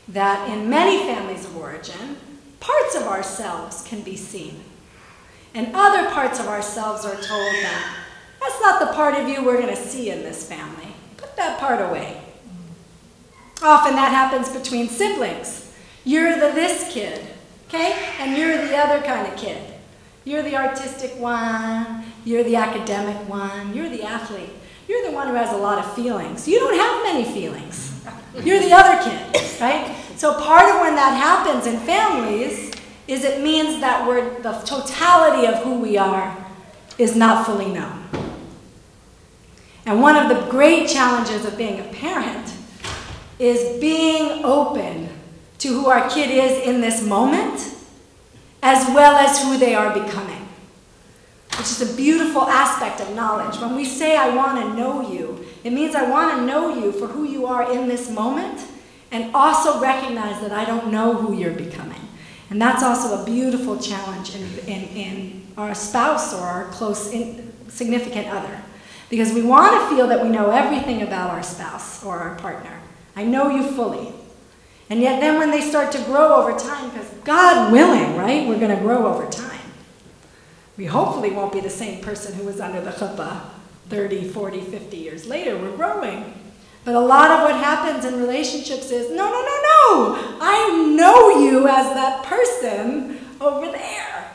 That 0.10 0.50
in 0.50 0.70
many 0.70 0.98
families 0.98 1.46
of 1.46 1.56
origin, 1.56 2.18
parts 2.60 2.98
of 2.98 3.04
ourselves 3.04 3.82
can 3.84 4.02
be 4.02 4.18
seen, 4.18 4.62
and 5.54 5.74
other 5.74 6.10
parts 6.10 6.42
of 6.42 6.48
ourselves 6.50 7.06
are 7.06 7.16
told 7.16 7.54
that 7.64 7.96
that's 8.42 8.60
not 8.60 8.82
the 8.82 8.94
part 8.94 9.16
of 9.16 9.30
you 9.30 9.46
we're 9.46 9.62
going 9.62 9.74
to 9.74 9.82
see 9.82 10.10
in 10.10 10.24
this 10.24 10.46
family. 10.46 10.94
Put 11.16 11.38
that 11.38 11.58
part 11.58 11.80
away. 11.80 12.20
Often 13.62 13.96
that 13.96 14.12
happens 14.12 14.50
between 14.50 14.90
siblings. 14.90 15.68
You're 16.06 16.36
the 16.36 16.54
this 16.54 16.92
kid, 16.94 17.26
okay? 17.68 18.08
And 18.20 18.38
you're 18.38 18.58
the 18.68 18.76
other 18.78 19.06
kind 19.06 19.32
of 19.32 19.38
kid. 19.38 19.74
You're 20.26 20.44
the 20.44 20.56
artistic 20.56 21.20
one, 21.20 22.04
you're 22.26 22.44
the 22.44 22.56
academic 22.56 23.18
one, 23.30 23.74
you're 23.74 23.90
the 23.90 24.04
athlete. 24.04 24.50
You're 24.88 25.10
the 25.10 25.16
one 25.16 25.28
who 25.28 25.36
has 25.36 25.54
a 25.54 25.58
lot 25.58 25.78
of 25.78 25.94
feelings. 25.94 26.48
You 26.48 26.60
don't 26.60 26.76
have 26.76 27.04
many 27.04 27.24
feelings. 27.32 28.04
You're 28.44 28.60
the 28.60 28.74
other 28.74 29.04
kid, 29.04 29.62
right? 29.62 29.96
So 30.16 30.34
part 30.40 30.70
of 30.70 30.82
when 30.82 30.96
that 30.96 31.14
happens 31.16 31.68
in 31.68 31.80
families 31.82 32.72
is 33.08 33.24
it 33.24 33.42
means 33.42 33.82
that 33.82 34.08
we're 34.08 34.40
the 34.42 34.54
totality 34.66 35.48
of 35.48 35.64
who 35.64 35.80
we 35.80 35.98
are 35.98 36.36
is 36.98 37.16
not 37.16 37.46
fully 37.46 37.72
known. 37.72 38.04
And 39.86 40.02
one 40.02 40.16
of 40.16 40.30
the 40.30 40.50
great 40.52 40.88
challenges 40.88 41.46
of 41.46 41.58
being 41.58 41.80
a 41.80 41.84
parent 41.94 42.54
is 43.40 43.80
being 43.80 44.44
open 44.44 45.09
to 45.60 45.68
who 45.68 45.88
our 45.88 46.10
kid 46.10 46.30
is 46.32 46.68
in 46.68 46.82
this 46.82 47.04
moment, 47.06 47.76
as 48.64 48.88
well 48.94 49.16
as 49.16 49.42
who 49.44 49.58
they 49.58 49.76
are 49.76 49.94
becoming, 49.94 50.48
which 51.52 51.68
is 51.68 51.94
a 51.94 51.96
beautiful 51.96 52.44
aspect 52.44 53.02
of 53.02 53.16
knowledge. 53.16 53.60
When 53.60 53.76
we 53.76 53.86
say, 53.86 54.18
I 54.18 54.36
want 54.36 54.62
to 54.62 54.74
know 54.78 55.10
you, 55.10 55.46
it 55.64 55.72
means 55.72 55.96
I 55.96 56.10
want 56.10 56.38
to 56.38 56.46
know 56.46 56.74
you 56.74 56.92
for 56.92 57.08
who 57.08 57.26
you 57.26 57.46
are 57.46 57.72
in 57.72 57.88
this 57.88 58.10
moment, 58.10 58.62
and 59.12 59.34
also 59.36 59.80
recognize 59.82 60.40
that 60.42 60.52
I 60.52 60.66
don't 60.66 60.92
know 60.92 61.14
who 61.14 61.34
you're 61.34 61.52
becoming. 61.52 62.02
And 62.50 62.62
that's 62.62 62.84
also 62.84 63.22
a 63.22 63.26
beautiful 63.26 63.78
challenge 63.78 64.36
in, 64.36 64.60
in, 64.60 64.84
in 64.90 65.48
our 65.58 65.76
spouse 65.76 66.34
or 66.34 66.42
our 66.42 66.66
close, 66.70 67.12
in, 67.12 67.54
significant 67.70 68.28
other. 68.28 68.62
Because 69.10 69.34
we 69.34 69.42
want 69.42 69.74
to 69.74 69.96
feel 69.96 70.08
that 70.08 70.24
we 70.24 70.30
know 70.30 70.52
everything 70.52 71.02
about 71.02 71.32
our 71.32 71.44
spouse 71.44 72.04
or 72.04 72.18
our 72.18 72.36
partner. 72.36 72.80
I 73.16 73.24
know 73.24 73.50
you 73.50 73.64
fully. 73.72 74.14
And 74.90 75.02
yet, 75.02 75.20
then 75.20 75.38
when 75.38 75.52
they 75.52 75.62
start 75.62 75.92
to 75.92 76.00
grow 76.04 76.36
over 76.36 76.58
time, 76.58 76.90
because 76.90 77.08
God 77.24 77.72
willing, 77.72 78.18
right, 78.18 78.48
we're 78.48 78.60
going 78.60 78.76
to 78.76 78.82
grow 78.82 79.06
over 79.06 79.30
time. 79.30 79.60
We 80.78 80.86
hopefully 80.86 81.30
won't 81.30 81.54
be 81.54 81.60
the 81.60 81.70
same 81.70 82.02
person 82.02 82.34
who 82.34 82.46
was 82.46 82.60
under 82.60 82.82
the 82.82 82.92
chuppah 82.92 83.42
30, 83.90 84.30
40, 84.30 84.62
50 84.62 84.98
years 84.98 85.28
later. 85.28 85.58
We're 85.58 85.76
growing. 85.76 86.34
But 86.86 86.96
a 86.96 87.00
lot 87.00 87.30
of 87.30 87.42
what 87.42 87.64
happens 87.64 88.06
in 88.06 88.20
relationships 88.20 88.90
is 88.90 89.12
no, 89.12 89.26
no, 89.26 89.42
no, 89.42 89.58
no. 89.64 90.38
I 90.42 90.94
know 90.96 91.40
you 91.40 91.68
as 91.68 91.94
that 91.94 92.24
person 92.24 93.20
over 93.40 93.72
there. 93.72 94.32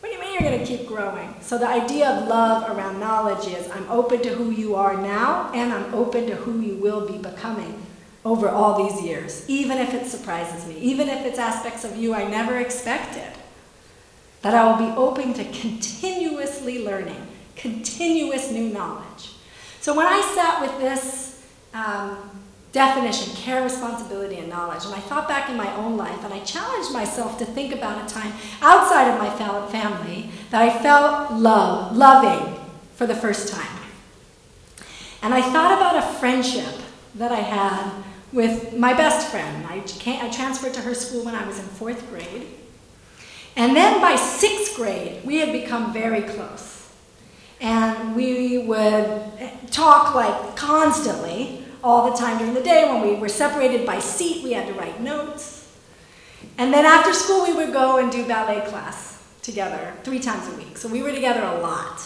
What 0.00 0.10
do 0.10 0.14
you 0.14 0.20
mean 0.20 0.32
you're 0.32 0.50
going 0.50 0.58
to 0.58 0.66
keep 0.66 0.86
growing? 0.86 1.34
So 1.40 1.56
the 1.56 1.68
idea 1.68 2.10
of 2.10 2.28
love 2.28 2.68
around 2.76 3.00
knowledge 3.00 3.46
is 3.46 3.70
I'm 3.70 3.88
open 3.88 4.20
to 4.22 4.30
who 4.30 4.50
you 4.50 4.74
are 4.74 5.00
now 5.00 5.50
and 5.54 5.72
I'm 5.72 5.94
open 5.94 6.26
to 6.26 6.34
who 6.34 6.60
you 6.60 6.74
will 6.74 7.06
be 7.06 7.16
becoming 7.16 7.80
over 8.24 8.48
all 8.48 8.86
these 8.86 9.02
years, 9.02 9.48
even 9.48 9.78
if 9.78 9.94
it 9.94 10.06
surprises 10.06 10.66
me, 10.66 10.76
even 10.78 11.08
if 11.08 11.24
it's 11.24 11.38
aspects 11.38 11.84
of 11.84 11.96
you 11.96 12.14
I 12.14 12.28
never 12.28 12.58
expected. 12.58 13.32
That 14.42 14.54
I 14.54 14.70
will 14.70 14.90
be 14.90 14.96
open 14.96 15.34
to 15.34 15.44
continuously 15.44 16.84
learning, 16.84 17.26
continuous 17.56 18.50
new 18.50 18.70
knowledge. 18.70 19.32
So 19.80 19.94
when 19.94 20.06
I 20.06 20.20
sat 20.34 20.60
with 20.60 20.78
this 20.80 21.46
um, 21.74 22.40
definition, 22.72 23.34
care, 23.34 23.62
responsibility, 23.62 24.36
and 24.36 24.48
knowledge, 24.48 24.84
and 24.84 24.94
I 24.94 24.98
thought 24.98 25.28
back 25.28 25.50
in 25.50 25.56
my 25.56 25.74
own 25.76 25.96
life, 25.96 26.24
and 26.24 26.32
I 26.32 26.40
challenged 26.40 26.92
myself 26.92 27.38
to 27.38 27.44
think 27.44 27.74
about 27.74 28.04
a 28.04 28.12
time 28.12 28.32
outside 28.60 29.10
of 29.10 29.18
my 29.18 29.30
family 29.70 30.30
that 30.50 30.62
I 30.62 30.78
felt 30.82 31.32
love, 31.32 31.96
loving 31.96 32.58
for 32.94 33.06
the 33.06 33.14
first 33.14 33.52
time. 33.52 33.78
And 35.22 35.34
I 35.34 35.42
thought 35.42 35.76
about 35.76 35.96
a 35.96 36.18
friendship 36.18 36.80
that 37.14 37.32
I 37.32 37.40
had 37.40 37.92
with 38.32 38.76
my 38.76 38.94
best 38.94 39.28
friend. 39.28 39.66
I, 39.66 39.82
I 40.06 40.30
transferred 40.30 40.74
to 40.74 40.80
her 40.80 40.94
school 40.94 41.24
when 41.24 41.34
I 41.34 41.46
was 41.46 41.58
in 41.58 41.64
fourth 41.64 42.08
grade. 42.10 42.46
And 43.56 43.74
then 43.74 44.00
by 44.00 44.16
sixth 44.16 44.76
grade, 44.76 45.24
we 45.24 45.38
had 45.38 45.52
become 45.52 45.92
very 45.92 46.22
close. 46.22 46.92
And 47.60 48.16
we 48.16 48.58
would 48.58 49.22
talk 49.70 50.14
like 50.14 50.56
constantly 50.56 51.64
all 51.82 52.10
the 52.10 52.16
time 52.16 52.38
during 52.38 52.54
the 52.54 52.62
day. 52.62 52.88
When 52.88 53.02
we 53.02 53.14
were 53.14 53.28
separated 53.28 53.84
by 53.84 53.98
seat, 53.98 54.44
we 54.44 54.52
had 54.52 54.66
to 54.68 54.74
write 54.74 55.00
notes. 55.00 55.76
And 56.56 56.72
then 56.72 56.86
after 56.86 57.12
school, 57.12 57.42
we 57.46 57.52
would 57.54 57.72
go 57.72 57.98
and 57.98 58.10
do 58.10 58.26
ballet 58.26 58.66
class 58.68 59.22
together 59.42 59.94
three 60.04 60.20
times 60.20 60.46
a 60.48 60.56
week. 60.56 60.78
So 60.78 60.88
we 60.88 61.02
were 61.02 61.12
together 61.12 61.42
a 61.42 61.60
lot. 61.60 62.00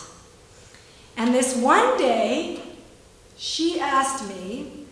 And 1.17 1.33
this 1.33 1.57
one 1.57 1.97
day, 1.99 2.61
she 3.37 3.79
asked 3.79 4.29
me, 4.29 4.84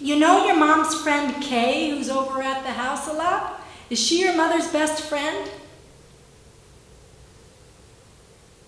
You 0.00 0.18
know 0.18 0.46
your 0.46 0.56
mom's 0.56 0.94
friend 1.02 1.40
Kay, 1.42 1.90
who's 1.90 2.10
over 2.10 2.42
at 2.42 2.64
the 2.64 2.72
house 2.72 3.08
a 3.08 3.12
lot? 3.12 3.62
Is 3.90 3.98
she 3.98 4.20
your 4.20 4.36
mother's 4.36 4.68
best 4.68 5.04
friend? 5.04 5.50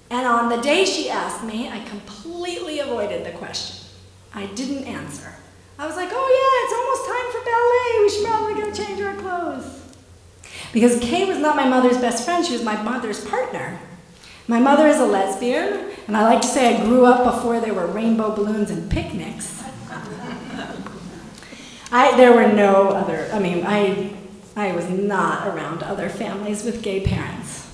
And 0.09 0.27
on 0.27 0.49
the 0.49 0.59
day 0.59 0.85
she 0.85 1.11
asked 1.11 1.43
me, 1.45 1.69
I 1.69 1.81
completely 1.81 2.79
avoided 2.79 3.27
the 3.27 3.33
question. 3.33 3.87
I 4.33 4.47
didn't 4.47 4.85
answer. 4.85 5.35
I 5.79 5.87
was 5.87 5.97
like, 5.97 6.11
oh 6.12 6.29
yeah, 6.39 6.65
it's 6.65 6.75
almost 6.79 7.07
time 7.07 7.33
for 7.33 7.45
ballet. 7.45 8.01
We 8.01 8.09
should 8.09 8.27
probably 8.27 8.55
go 8.55 8.73
change 8.73 9.01
our 9.01 9.15
clothes. 9.17 9.83
Because 10.73 11.01
Kay 11.01 11.27
was 11.27 11.39
not 11.39 11.57
my 11.57 11.69
mother's 11.69 11.99
best 11.99 12.25
friend, 12.25 12.45
she 12.45 12.53
was 12.53 12.62
my 12.62 12.81
mother's 12.83 13.25
partner. 13.25 13.79
My 14.49 14.61
mother 14.61 14.87
is 14.87 15.01
a 15.01 15.07
lesbian, 15.07 15.91
and 16.07 16.17
I 16.17 16.23
like 16.23 16.41
to 16.43 16.47
say 16.47 16.77
I 16.77 16.85
grew 16.85 17.05
up 17.05 17.25
before 17.25 17.59
there 17.61 17.75
were 17.75 17.87
rainbow 17.87 18.35
balloons 18.35 18.71
and 18.71 18.89
picnics. 18.91 19.56
I, 21.97 22.15
there 22.15 22.35
were 22.35 22.53
no 22.53 22.91
other, 22.91 23.27
I 23.33 23.39
mean, 23.39 23.65
I, 23.67 24.13
I 24.55 24.73
was 24.73 24.87
not 24.91 25.49
around 25.49 25.83
other 25.83 26.11
families 26.11 26.63
with 26.63 26.83
gay 26.83 27.01
parents. 27.01 27.67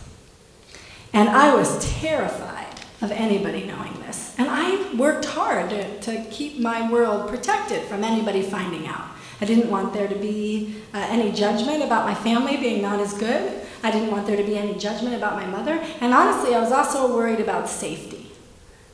And 1.13 1.29
I 1.29 1.53
was 1.57 1.85
terrified 2.01 2.81
of 3.01 3.11
anybody 3.11 3.65
knowing 3.65 3.95
this. 4.07 4.37
And 4.39 4.49
I 4.49 4.95
worked 4.95 5.25
hard 5.25 5.71
to, 5.71 6.01
to 6.03 6.25
keep 6.31 6.61
my 6.61 6.89
world 6.89 7.29
protected 7.29 7.83
from 7.89 8.05
anybody 8.05 8.43
finding 8.43 8.87
out. 8.87 9.09
I 9.41 9.45
didn't 9.45 9.69
want 9.69 9.93
there 9.93 10.07
to 10.07 10.15
be 10.15 10.77
uh, 10.95 11.05
any 11.11 11.33
judgment 11.33 11.83
about 11.83 12.07
my 12.07 12.15
family 12.15 12.57
being 12.57 12.81
not 12.81 13.01
as 13.01 13.15
good. 13.15 13.61
I 13.83 13.91
didn't 13.91 14.13
want 14.13 14.29
there 14.29 14.37
to 14.37 14.45
be 14.45 14.57
any 14.57 14.79
judgment 14.79 15.17
about 15.17 15.35
my 15.35 15.47
mother. 15.47 15.83
And 16.01 16.15
honestly, 16.15 16.55
I 16.55 16.61
was 16.61 16.71
also 16.71 17.13
worried 17.13 17.41
about 17.41 17.69
safety. 17.69 18.31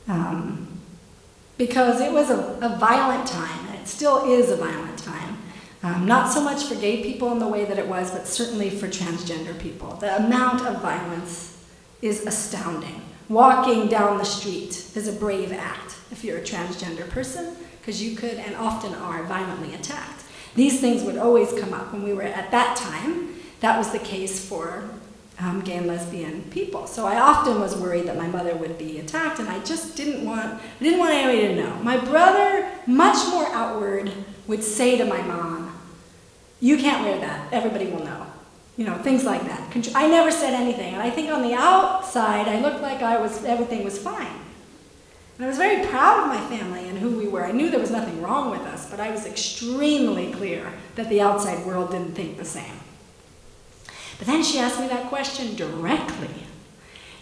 Um, 0.07 0.79
because 1.59 2.01
it 2.01 2.11
was 2.11 2.31
a, 2.31 2.39
a, 2.63 2.77
violent 2.79 3.27
time, 3.27 3.67
and 3.67 3.79
it 3.79 3.87
still 3.87 4.31
is 4.31 4.49
a 4.49 4.55
violent 4.55 4.97
time. 4.97 5.18
Um, 5.81 6.05
not 6.05 6.31
so 6.31 6.43
much 6.43 6.65
for 6.65 6.75
gay 6.75 7.03
people 7.03 7.31
in 7.31 7.39
the 7.39 7.47
way 7.47 7.63
that 7.65 7.79
it 7.79 7.87
was, 7.87 8.11
but 8.11 8.27
certainly 8.27 8.69
for 8.69 8.87
transgender 8.87 9.57
people. 9.57 9.95
The 9.95 10.17
amount 10.17 10.65
of 10.65 10.81
violence 10.81 11.57
is 12.01 12.25
astounding. 12.25 13.01
Walking 13.29 13.87
down 13.87 14.17
the 14.17 14.25
street 14.25 14.91
is 14.95 15.07
a 15.07 15.13
brave 15.13 15.51
act 15.53 15.95
if 16.11 16.23
you're 16.23 16.39
a 16.39 16.43
transgender 16.43 17.07
person, 17.09 17.55
because 17.79 18.01
you 18.03 18.17
could 18.17 18.33
and 18.33 18.55
often 18.55 18.93
are 18.95 19.23
violently 19.23 19.73
attacked. 19.73 20.23
These 20.55 20.81
things 20.81 21.03
would 21.03 21.17
always 21.17 21.53
come 21.53 21.73
up 21.73 21.93
when 21.93 22.03
we 22.03 22.13
were 22.13 22.23
at 22.23 22.51
that 22.51 22.75
time. 22.75 23.35
That 23.61 23.77
was 23.77 23.91
the 23.91 23.99
case 23.99 24.43
for 24.43 24.89
um, 25.39 25.61
gay 25.61 25.77
and 25.77 25.87
lesbian 25.87 26.41
people. 26.49 26.87
So 26.87 27.05
I 27.05 27.19
often 27.19 27.59
was 27.59 27.75
worried 27.75 28.07
that 28.07 28.17
my 28.17 28.27
mother 28.27 28.55
would 28.55 28.77
be 28.77 28.99
attacked, 28.99 29.39
and 29.39 29.47
I 29.47 29.59
just 29.63 29.95
didn't 29.95 30.25
want 30.25 30.59
I 30.61 30.83
didn't 30.83 30.99
want 30.99 31.13
anybody 31.13 31.47
to 31.47 31.55
know. 31.55 31.75
My 31.83 31.97
brother, 31.97 32.69
much 32.87 33.25
more 33.29 33.47
outward, 33.47 34.11
would 34.47 34.63
say 34.63 34.97
to 34.97 35.05
my 35.05 35.21
mom, 35.21 35.68
"You 36.59 36.77
can't 36.77 37.03
wear 37.03 37.19
that. 37.19 37.47
Everybody 37.51 37.87
will 37.87 38.03
know." 38.03 38.25
You 38.77 38.85
know, 38.85 38.97
things 38.99 39.25
like 39.25 39.43
that. 39.43 39.61
I 39.93 40.07
never 40.07 40.31
said 40.31 40.53
anything, 40.53 40.93
and 40.93 41.03
I 41.03 41.09
think 41.09 41.29
on 41.29 41.41
the 41.41 41.53
outside 41.53 42.47
I 42.47 42.61
looked 42.61 42.81
like 42.81 43.01
I 43.01 43.17
was 43.19 43.43
everything 43.43 43.83
was 43.83 43.97
fine. 43.97 44.39
And 45.37 45.45
I 45.45 45.47
was 45.47 45.57
very 45.57 45.85
proud 45.87 46.21
of 46.21 46.27
my 46.27 46.57
family 46.57 46.87
and 46.89 46.97
who 46.97 47.17
we 47.17 47.27
were. 47.27 47.45
I 47.45 47.51
knew 47.51 47.69
there 47.69 47.79
was 47.79 47.91
nothing 47.91 48.21
wrong 48.21 48.51
with 48.51 48.61
us, 48.61 48.89
but 48.89 48.99
I 48.99 49.09
was 49.09 49.25
extremely 49.25 50.33
clear 50.33 50.73
that 50.95 51.09
the 51.09 51.21
outside 51.21 51.65
world 51.65 51.91
didn't 51.91 52.13
think 52.13 52.37
the 52.37 52.45
same. 52.45 52.79
But 54.17 54.27
then 54.27 54.43
she 54.43 54.59
asked 54.59 54.81
me 54.81 54.87
that 54.87 55.07
question 55.07 55.55
directly. 55.55 56.45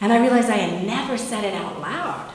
And 0.02 0.12
I 0.12 0.20
realized 0.20 0.50
I 0.50 0.58
had 0.58 0.86
never 0.86 1.16
said 1.16 1.44
it 1.44 1.54
out 1.54 1.80
loud. 1.80 2.32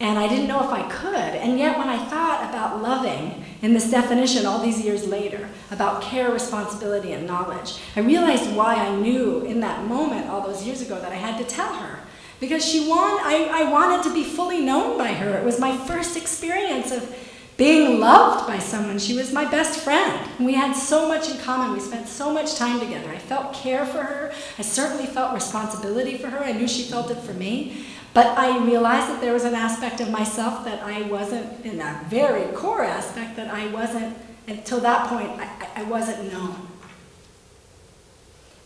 And 0.00 0.18
I 0.18 0.26
didn't 0.28 0.48
know 0.48 0.64
if 0.64 0.70
I 0.70 0.88
could. 0.88 1.14
And 1.14 1.58
yet, 1.58 1.78
when 1.78 1.88
I 1.88 2.04
thought 2.06 2.48
about 2.48 2.82
loving 2.82 3.44
in 3.62 3.74
this 3.74 3.90
definition 3.90 4.44
all 4.44 4.60
these 4.60 4.84
years 4.84 5.06
later, 5.06 5.48
about 5.70 6.02
care, 6.02 6.30
responsibility, 6.32 7.12
and 7.12 7.26
knowledge, 7.26 7.78
I 7.94 8.00
realized 8.00 8.54
why 8.54 8.74
I 8.74 8.94
knew 8.96 9.42
in 9.42 9.60
that 9.60 9.86
moment 9.86 10.28
all 10.28 10.40
those 10.40 10.64
years 10.66 10.82
ago 10.82 11.00
that 11.00 11.12
I 11.12 11.16
had 11.16 11.38
to 11.38 11.44
tell 11.44 11.74
her. 11.74 12.00
Because 12.40 12.64
she 12.64 12.88
want, 12.88 13.24
I, 13.24 13.62
I 13.62 13.70
wanted 13.70 14.02
to 14.08 14.12
be 14.12 14.24
fully 14.24 14.60
known 14.60 14.98
by 14.98 15.12
her. 15.12 15.38
It 15.38 15.44
was 15.44 15.60
my 15.60 15.76
first 15.86 16.16
experience 16.16 16.90
of 16.90 17.16
being 17.56 18.00
loved 18.00 18.48
by 18.48 18.58
someone. 18.58 18.98
She 18.98 19.16
was 19.16 19.32
my 19.32 19.44
best 19.44 19.80
friend. 19.80 20.28
We 20.40 20.54
had 20.54 20.74
so 20.74 21.06
much 21.06 21.30
in 21.30 21.38
common. 21.38 21.72
We 21.72 21.80
spent 21.80 22.08
so 22.08 22.32
much 22.32 22.56
time 22.56 22.80
together. 22.80 23.10
I 23.10 23.18
felt 23.18 23.54
care 23.54 23.86
for 23.86 24.02
her. 24.02 24.32
I 24.58 24.62
certainly 24.62 25.06
felt 25.06 25.34
responsibility 25.34 26.18
for 26.18 26.28
her. 26.28 26.38
I 26.38 26.52
knew 26.52 26.66
she 26.66 26.82
felt 26.82 27.10
it 27.10 27.18
for 27.18 27.32
me. 27.32 27.86
But 28.12 28.38
I 28.38 28.64
realized 28.64 29.08
that 29.08 29.20
there 29.20 29.32
was 29.32 29.44
an 29.44 29.54
aspect 29.54 30.00
of 30.00 30.10
myself 30.10 30.64
that 30.64 30.82
I 30.82 31.02
wasn't, 31.02 31.64
in 31.64 31.80
a 31.80 32.00
very 32.08 32.52
core 32.52 32.84
aspect, 32.84 33.36
that 33.36 33.52
I 33.52 33.68
wasn't, 33.68 34.16
until 34.46 34.80
that 34.80 35.08
point, 35.08 35.30
I, 35.30 35.68
I 35.76 35.82
wasn't 35.84 36.32
known. 36.32 36.68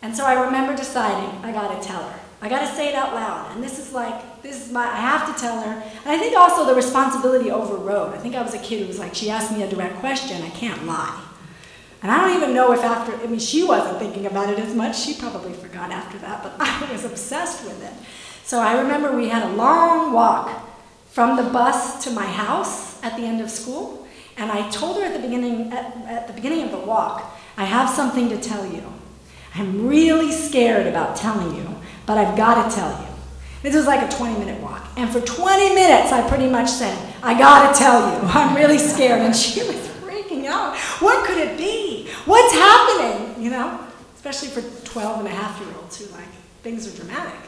And 0.01 0.15
so 0.15 0.25
I 0.25 0.45
remember 0.45 0.77
deciding, 0.77 1.45
I 1.45 1.53
gotta 1.53 1.83
tell 1.83 2.03
her. 2.03 2.21
I 2.41 2.49
gotta 2.49 2.73
say 2.75 2.89
it 2.89 2.95
out 2.95 3.15
loud. 3.15 3.53
And 3.55 3.63
this 3.63 3.79
is 3.79 3.93
like, 3.93 4.23
this 4.43 4.67
is 4.67 4.73
my, 4.73 4.85
I 4.85 4.97
have 4.97 5.35
to 5.35 5.41
tell 5.41 5.61
her. 5.61 5.73
And 5.73 6.07
I 6.07 6.19
think 6.19 6.37
also 6.37 6.65
the 6.67 6.75
responsibility 6.75 7.51
overrode. 7.51 8.15
I 8.15 8.19
think 8.19 8.35
I 8.35 8.43
was 8.43 8.55
a 8.55 8.59
kid 8.59 8.81
who 8.81 8.87
was 8.87 8.99
like, 8.99 9.15
she 9.15 9.31
asked 9.31 9.53
me 9.53 9.63
a 9.63 9.69
direct 9.69 9.97
question, 9.97 10.43
I 10.43 10.51
can't 10.51 10.85
lie. 10.87 11.25
And 12.03 12.13
I 12.13 12.21
don't 12.21 12.37
even 12.37 12.55
know 12.55 12.73
if 12.73 12.81
after, 12.81 13.15
I 13.17 13.27
mean, 13.27 13.41
she 13.41 13.65
wasn't 13.65 13.99
thinking 13.99 14.27
about 14.27 14.51
it 14.51 14.59
as 14.59 14.75
much. 14.75 14.99
She 14.99 15.15
probably 15.15 15.53
forgot 15.53 15.91
after 15.91 16.19
that, 16.19 16.43
but 16.43 16.55
I 16.61 16.93
was 16.93 17.05
obsessed 17.05 17.65
with 17.65 17.83
it. 17.83 17.93
So 18.45 18.61
I 18.61 18.81
remember 18.81 19.15
we 19.17 19.29
had 19.29 19.43
a 19.43 19.53
long 19.55 20.13
walk 20.13 20.67
from 21.11 21.37
the 21.37 21.51
bus 21.51 22.05
to 22.05 22.11
my 22.11 22.25
house 22.25 23.03
at 23.03 23.17
the 23.17 23.23
end 23.23 23.41
of 23.41 23.51
school. 23.51 24.07
And 24.37 24.53
I 24.53 24.71
told 24.71 24.99
her 24.99 25.05
at 25.05 25.13
the 25.13 25.19
beginning, 25.19 25.73
at, 25.73 25.97
at 26.07 26.27
the 26.29 26.33
beginning 26.33 26.63
of 26.63 26.71
the 26.71 26.79
walk, 26.79 27.37
I 27.57 27.65
have 27.65 27.91
something 27.91 28.29
to 28.29 28.41
tell 28.41 28.65
you. 28.65 28.85
I'm 29.55 29.89
really 29.89 30.31
scared 30.31 30.87
about 30.87 31.17
telling 31.17 31.57
you, 31.57 31.69
but 32.07 32.17
I've 32.17 32.37
got 32.37 32.71
to 32.71 32.75
tell 32.77 33.03
you. 33.03 33.08
This 33.63 33.75
was 33.75 33.87
like 33.87 34.09
a 34.09 34.17
20 34.17 34.39
minute 34.39 34.61
walk. 34.63 34.87
And 34.97 35.11
for 35.11 35.21
20 35.21 35.75
minutes, 35.75 36.13
I 36.13 36.27
pretty 36.29 36.49
much 36.49 36.69
said, 36.71 36.97
I 37.23 37.37
got 37.37 37.73
to 37.73 37.79
tell 37.79 38.01
you, 38.01 38.29
I'm 38.29 38.55
really 38.55 38.79
scared. 38.79 39.23
And 39.23 39.35
she 39.35 39.63
was 39.63 39.77
freaking 40.01 40.47
out. 40.47 40.77
What 41.01 41.27
could 41.27 41.39
it 41.39 41.59
be? 41.59 42.09
What's 42.25 42.53
happening? 42.55 43.43
You 43.43 43.51
know, 43.51 43.81
especially 44.15 44.49
for 44.49 44.63
12 44.85 45.21
and 45.21 45.29
a 45.29 45.31
half 45.31 45.61
year 45.61 45.75
olds 45.77 45.99
who 45.99 46.13
like, 46.17 46.29
things 46.63 46.87
are 46.93 46.97
dramatic. 46.97 47.41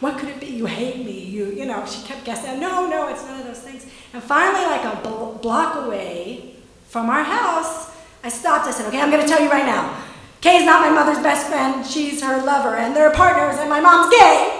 What 0.00 0.18
could 0.18 0.28
it 0.28 0.40
be? 0.40 0.46
You 0.46 0.66
hate 0.66 1.04
me. 1.04 1.24
You, 1.24 1.46
you 1.46 1.64
know, 1.64 1.84
she 1.86 2.02
kept 2.02 2.24
guessing. 2.24 2.60
No, 2.60 2.86
no, 2.86 3.08
it's 3.08 3.24
none 3.24 3.40
of 3.40 3.46
those 3.46 3.60
things. 3.60 3.86
And 4.12 4.22
finally, 4.22 4.64
like 4.66 4.84
a 4.84 5.00
bl- 5.02 5.38
block 5.38 5.86
away 5.86 6.54
from 6.88 7.08
our 7.08 7.22
house, 7.22 7.90
I 8.22 8.28
stopped. 8.28 8.66
I 8.66 8.72
said, 8.72 8.86
okay, 8.88 9.00
I'm 9.00 9.10
to 9.10 9.26
tell 9.26 9.42
you 9.42 9.50
right 9.50 9.64
now. 9.64 10.02
Kay's 10.42 10.66
not 10.66 10.82
my 10.82 10.90
mother's 10.90 11.22
best 11.22 11.48
friend. 11.48 11.84
She's 11.84 12.22
her 12.22 12.44
lover, 12.44 12.76
and 12.76 12.94
they're 12.94 13.10
partners, 13.10 13.58
and 13.58 13.70
my 13.70 13.80
mom's 13.80 14.14
gay. 14.14 14.55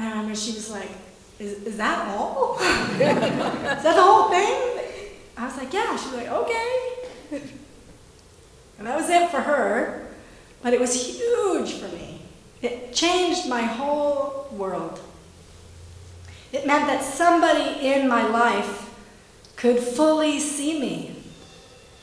Remember 0.00 0.34
she 0.34 0.52
was 0.52 0.70
like, 0.70 0.90
is, 1.38 1.62
is 1.64 1.76
that 1.76 2.08
all? 2.08 2.58
is 2.60 2.98
that 2.98 3.82
the 3.82 4.02
whole 4.02 4.30
thing? 4.30 4.84
I 5.36 5.46
was 5.46 5.56
like, 5.56 5.72
yeah. 5.72 5.96
She 5.96 6.06
was 6.06 6.16
like, 6.16 6.28
okay. 6.28 7.42
And 8.78 8.86
that 8.86 8.96
was 8.96 9.08
it 9.08 9.30
for 9.30 9.40
her. 9.40 10.08
But 10.62 10.72
it 10.72 10.80
was 10.80 10.94
huge 10.94 11.74
for 11.74 11.88
me. 11.88 12.22
It 12.62 12.92
changed 12.92 13.48
my 13.48 13.62
whole 13.62 14.48
world. 14.52 15.00
It 16.52 16.66
meant 16.66 16.86
that 16.86 17.02
somebody 17.02 17.86
in 17.86 18.08
my 18.08 18.26
life 18.26 18.90
could 19.56 19.78
fully 19.78 20.40
see 20.40 20.78
me. 20.80 21.16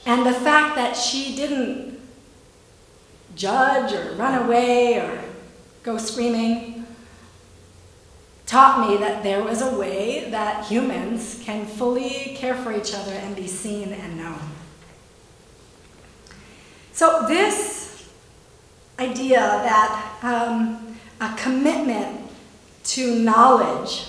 And 0.05 0.25
the 0.25 0.33
fact 0.33 0.75
that 0.75 0.95
she 0.95 1.35
didn't 1.35 1.99
judge 3.35 3.93
or 3.93 4.15
run 4.15 4.43
away 4.43 4.99
or 4.99 5.23
go 5.83 5.97
screaming 5.97 6.80
taught 8.51 8.85
me 8.85 8.97
that 8.97 9.23
there 9.23 9.41
was 9.41 9.61
a 9.61 9.79
way 9.79 10.29
that 10.29 10.65
humans 10.65 11.41
can 11.41 11.65
fully 11.65 12.35
care 12.35 12.53
for 12.53 12.75
each 12.75 12.93
other 12.93 13.13
and 13.13 13.33
be 13.33 13.47
seen 13.47 13.93
and 13.93 14.17
known. 14.17 14.41
So, 16.91 17.25
this 17.29 18.09
idea 18.99 19.39
that 19.39 20.19
um, 20.21 20.97
a 21.21 21.33
commitment 21.37 22.29
to 22.83 23.15
knowledge 23.15 24.07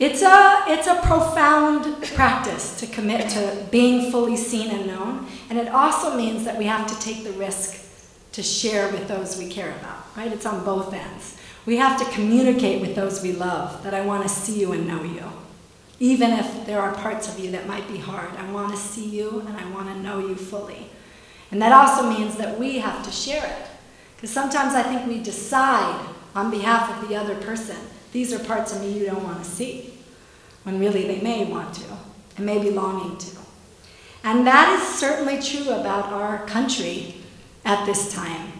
it's 0.00 0.20
a, 0.20 0.64
it's 0.66 0.88
a 0.88 0.96
profound 0.96 2.02
practice 2.02 2.76
to 2.80 2.88
commit 2.88 3.30
to 3.30 3.68
being 3.70 4.10
fully 4.10 4.36
seen 4.36 4.72
and 4.72 4.88
known, 4.88 5.28
and 5.48 5.56
it 5.56 5.68
also 5.68 6.16
means 6.16 6.44
that 6.44 6.58
we 6.58 6.64
have 6.64 6.88
to 6.88 6.98
take 6.98 7.22
the 7.22 7.30
risk 7.34 7.86
to 8.32 8.42
share 8.42 8.90
with 8.90 9.06
those 9.06 9.38
we 9.38 9.48
care 9.48 9.70
about, 9.76 10.04
right? 10.16 10.32
It's 10.32 10.44
on 10.44 10.64
both 10.64 10.92
ends. 10.92 11.36
We 11.64 11.76
have 11.76 11.98
to 11.98 12.12
communicate 12.12 12.80
with 12.80 12.96
those 12.96 13.22
we 13.22 13.32
love 13.32 13.84
that 13.84 13.94
I 13.94 14.04
want 14.04 14.24
to 14.24 14.28
see 14.28 14.60
you 14.60 14.72
and 14.72 14.86
know 14.86 15.02
you. 15.02 15.24
Even 16.00 16.32
if 16.32 16.66
there 16.66 16.80
are 16.80 16.94
parts 16.94 17.28
of 17.28 17.38
you 17.38 17.52
that 17.52 17.68
might 17.68 17.86
be 17.86 17.98
hard, 17.98 18.34
I 18.36 18.50
want 18.50 18.72
to 18.72 18.76
see 18.76 19.08
you 19.08 19.40
and 19.46 19.56
I 19.56 19.70
want 19.70 19.88
to 19.88 20.00
know 20.00 20.18
you 20.18 20.34
fully. 20.34 20.88
And 21.52 21.62
that 21.62 21.72
also 21.72 22.08
means 22.08 22.36
that 22.36 22.58
we 22.58 22.78
have 22.78 23.04
to 23.04 23.12
share 23.12 23.46
it. 23.46 23.68
Because 24.16 24.30
sometimes 24.30 24.74
I 24.74 24.82
think 24.82 25.06
we 25.06 25.22
decide 25.22 26.04
on 26.34 26.50
behalf 26.50 26.90
of 26.90 27.08
the 27.08 27.14
other 27.14 27.36
person, 27.36 27.76
these 28.12 28.32
are 28.32 28.38
parts 28.40 28.74
of 28.74 28.80
me 28.80 28.92
you 28.92 29.06
don't 29.06 29.22
want 29.22 29.38
to 29.38 29.48
see 29.48 29.94
when 30.64 30.80
really 30.80 31.06
they 31.06 31.20
may 31.20 31.44
want 31.44 31.74
to 31.74 31.84
and 32.36 32.46
may 32.46 32.58
be 32.58 32.70
longing 32.70 33.16
to. 33.18 33.36
And 34.24 34.46
that 34.46 34.78
is 34.80 34.98
certainly 34.98 35.40
true 35.42 35.72
about 35.72 36.12
our 36.12 36.46
country 36.46 37.16
at 37.64 37.84
this 37.84 38.12
time. 38.12 38.52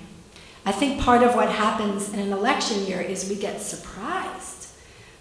I 0.64 0.72
think 0.72 1.00
part 1.00 1.22
of 1.22 1.34
what 1.34 1.48
happens 1.48 2.12
in 2.12 2.20
an 2.20 2.32
election 2.32 2.86
year 2.86 3.00
is 3.00 3.28
we 3.28 3.36
get 3.36 3.60
surprised 3.60 4.68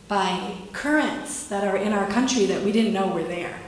by 0.07 0.55
currents 0.71 1.47
that 1.47 1.63
are 1.63 1.77
in 1.77 1.93
our 1.93 2.07
country 2.07 2.45
that 2.45 2.63
we 2.63 2.71
didn't 2.71 2.93
know 2.93 3.07
were 3.07 3.23
there. 3.23 3.59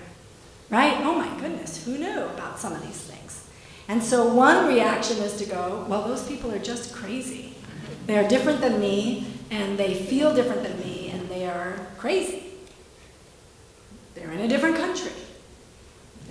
Right? 0.69 0.97
Oh 1.01 1.15
my 1.15 1.39
goodness, 1.39 1.83
who 1.85 1.97
knew 1.97 2.21
about 2.21 2.59
some 2.59 2.73
of 2.73 2.81
these 2.85 3.01
things? 3.01 3.47
And 3.87 4.03
so 4.03 4.33
one 4.33 4.67
reaction 4.67 5.17
is 5.17 5.35
to 5.37 5.45
go, 5.45 5.85
well, 5.87 6.07
those 6.07 6.27
people 6.27 6.51
are 6.51 6.59
just 6.59 6.93
crazy. 6.93 7.55
They 8.05 8.17
are 8.17 8.27
different 8.27 8.61
than 8.61 8.79
me, 8.79 9.27
and 9.49 9.77
they 9.77 9.93
feel 9.93 10.33
different 10.33 10.63
than 10.63 10.79
me, 10.79 11.09
and 11.09 11.29
they 11.29 11.47
are 11.47 11.79
crazy. 11.97 12.43
They're 14.15 14.31
in 14.31 14.41
a 14.41 14.47
different 14.47 14.77
country. 14.77 15.11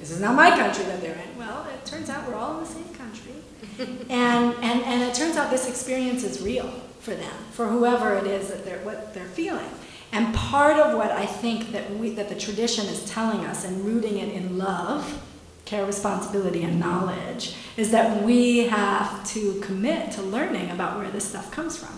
This 0.02 0.10
is 0.10 0.20
not 0.20 0.34
my 0.34 0.50
country 0.50 0.84
that 0.86 1.00
they're 1.00 1.14
in. 1.14 1.38
Well, 1.38 1.64
it 1.72 1.86
turns 1.86 2.10
out 2.10 2.26
we're 2.26 2.34
all 2.34 2.58
in 2.58 2.64
the 2.64 2.68
same 2.68 2.92
country. 2.92 3.34
and, 4.10 4.52
and, 4.56 4.82
and 4.82 5.00
it 5.00 5.14
turns 5.14 5.36
out 5.36 5.48
this 5.48 5.68
experience 5.68 6.24
is 6.24 6.42
real 6.42 6.68
for 6.98 7.14
them, 7.14 7.32
for 7.52 7.68
whoever 7.68 8.16
it 8.16 8.26
is 8.26 8.48
that 8.48 8.64
they're, 8.64 8.80
what 8.80 9.14
they're 9.14 9.24
feeling. 9.26 9.68
And 10.10 10.34
part 10.34 10.76
of 10.76 10.96
what 10.96 11.12
I 11.12 11.24
think 11.24 11.70
that, 11.70 11.88
we, 11.96 12.10
that 12.16 12.28
the 12.28 12.34
tradition 12.34 12.86
is 12.86 13.08
telling 13.08 13.46
us 13.46 13.64
and 13.64 13.84
rooting 13.84 14.18
it 14.18 14.34
in 14.34 14.58
love, 14.58 15.22
care, 15.66 15.86
responsibility, 15.86 16.64
and 16.64 16.80
knowledge, 16.80 17.54
is 17.76 17.92
that 17.92 18.24
we 18.24 18.66
have 18.66 19.24
to 19.28 19.60
commit 19.60 20.10
to 20.12 20.22
learning 20.22 20.72
about 20.72 20.98
where 20.98 21.12
this 21.12 21.28
stuff 21.28 21.52
comes 21.52 21.76
from. 21.76 21.96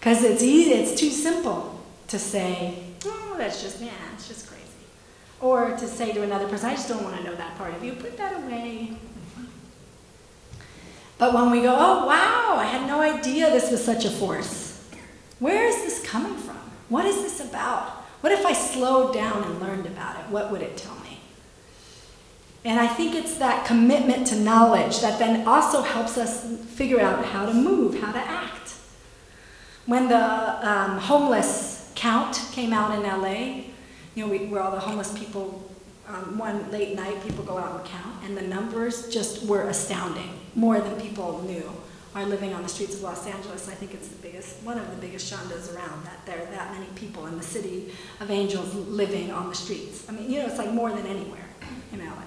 Because 0.00 0.24
it's 0.24 0.42
easy, 0.42 0.70
it's 0.70 0.98
too 0.98 1.10
simple 1.10 1.84
to 2.06 2.18
say, 2.18 2.82
oh, 3.04 3.34
that's 3.36 3.62
just, 3.62 3.78
yeah, 3.82 3.92
it's 4.14 4.26
just. 4.26 4.47
Or 5.40 5.70
to 5.70 5.86
say 5.86 6.12
to 6.12 6.22
another 6.22 6.48
person, 6.48 6.70
I 6.70 6.74
just 6.74 6.88
don't 6.88 7.04
want 7.04 7.16
to 7.16 7.24
know 7.24 7.34
that 7.34 7.56
part 7.56 7.74
of 7.74 7.84
you, 7.84 7.92
put 7.92 8.16
that 8.16 8.34
away. 8.42 8.92
But 11.18 11.34
when 11.34 11.50
we 11.50 11.62
go, 11.62 11.74
oh, 11.76 12.06
wow, 12.06 12.56
I 12.56 12.64
had 12.64 12.86
no 12.86 13.00
idea 13.00 13.50
this 13.50 13.70
was 13.70 13.84
such 13.84 14.04
a 14.04 14.10
force. 14.10 14.88
Where 15.38 15.66
is 15.66 15.76
this 15.76 16.04
coming 16.04 16.36
from? 16.36 16.56
What 16.88 17.04
is 17.04 17.16
this 17.16 17.40
about? 17.40 17.90
What 18.20 18.32
if 18.32 18.44
I 18.44 18.52
slowed 18.52 19.14
down 19.14 19.44
and 19.44 19.60
learned 19.60 19.86
about 19.86 20.18
it? 20.18 20.30
What 20.30 20.50
would 20.50 20.62
it 20.62 20.76
tell 20.76 20.94
me? 20.96 21.20
And 22.64 22.80
I 22.80 22.88
think 22.88 23.14
it's 23.14 23.36
that 23.36 23.64
commitment 23.64 24.26
to 24.28 24.36
knowledge 24.36 25.00
that 25.00 25.18
then 25.18 25.46
also 25.46 25.82
helps 25.82 26.18
us 26.18 26.44
figure 26.66 27.00
out 27.00 27.24
how 27.24 27.46
to 27.46 27.54
move, 27.54 28.00
how 28.00 28.12
to 28.12 28.18
act. 28.18 28.74
When 29.86 30.08
the 30.08 30.68
um, 30.68 30.98
homeless 30.98 31.90
count 31.94 32.42
came 32.52 32.72
out 32.72 32.92
in 32.94 33.02
LA, 33.02 33.68
you 34.18 34.26
know, 34.26 34.32
we, 34.32 34.38
where 34.46 34.60
all 34.60 34.72
the 34.72 34.80
homeless 34.80 35.16
people, 35.16 35.70
um, 36.08 36.36
one 36.36 36.68
late 36.72 36.96
night, 36.96 37.22
people 37.22 37.44
go 37.44 37.56
out 37.56 37.80
and 37.80 37.88
count, 37.88 38.24
and 38.24 38.36
the 38.36 38.42
numbers 38.42 39.08
just 39.08 39.46
were 39.46 39.68
astounding, 39.68 40.40
more 40.56 40.80
than 40.80 41.00
people 41.00 41.40
knew 41.42 41.70
are 42.16 42.24
living 42.24 42.52
on 42.52 42.64
the 42.64 42.68
streets 42.68 42.96
of 42.96 43.02
Los 43.02 43.28
Angeles. 43.28 43.68
I 43.68 43.74
think 43.74 43.94
it's 43.94 44.08
the 44.08 44.20
biggest, 44.20 44.60
one 44.64 44.76
of 44.76 44.90
the 44.90 44.96
biggest 44.96 45.32
shandas 45.32 45.72
around, 45.72 46.04
that 46.04 46.26
there 46.26 46.42
are 46.42 46.50
that 46.50 46.72
many 46.72 46.86
people 46.96 47.26
in 47.26 47.36
the 47.36 47.44
city 47.44 47.92
of 48.18 48.28
angels 48.28 48.74
living 48.74 49.30
on 49.30 49.50
the 49.50 49.54
streets. 49.54 50.04
I 50.08 50.12
mean, 50.12 50.28
you 50.28 50.40
know, 50.40 50.46
it's 50.46 50.58
like 50.58 50.72
more 50.72 50.90
than 50.90 51.06
anywhere 51.06 51.46
in 51.92 52.04
LA. 52.04 52.24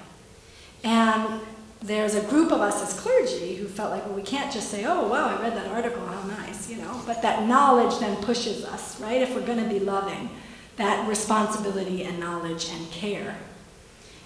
And 0.85 1.41
there's 1.81 2.15
a 2.15 2.21
group 2.21 2.53
of 2.53 2.61
us 2.61 2.81
as 2.81 2.97
clergy 2.97 3.55
who 3.55 3.67
felt 3.67 3.91
like, 3.91 4.05
well, 4.05 4.15
we 4.15 4.21
can't 4.21 4.53
just 4.53 4.69
say, 4.69 4.85
oh, 4.85 5.09
wow, 5.09 5.27
I 5.27 5.41
read 5.41 5.57
that 5.57 5.67
article, 5.67 6.05
how 6.05 6.23
nice, 6.23 6.69
you 6.69 6.77
know. 6.77 7.01
But 7.05 7.21
that 7.23 7.49
knowledge 7.49 7.99
then 7.99 8.15
pushes 8.23 8.63
us, 8.63 8.97
right? 9.01 9.21
If 9.21 9.35
we're 9.35 9.45
going 9.45 9.61
to 9.61 9.67
be 9.67 9.81
loving, 9.81 10.29
that 10.77 11.07
responsibility 11.07 12.03
and 12.03 12.19
knowledge 12.19 12.69
and 12.69 12.89
care. 12.91 13.37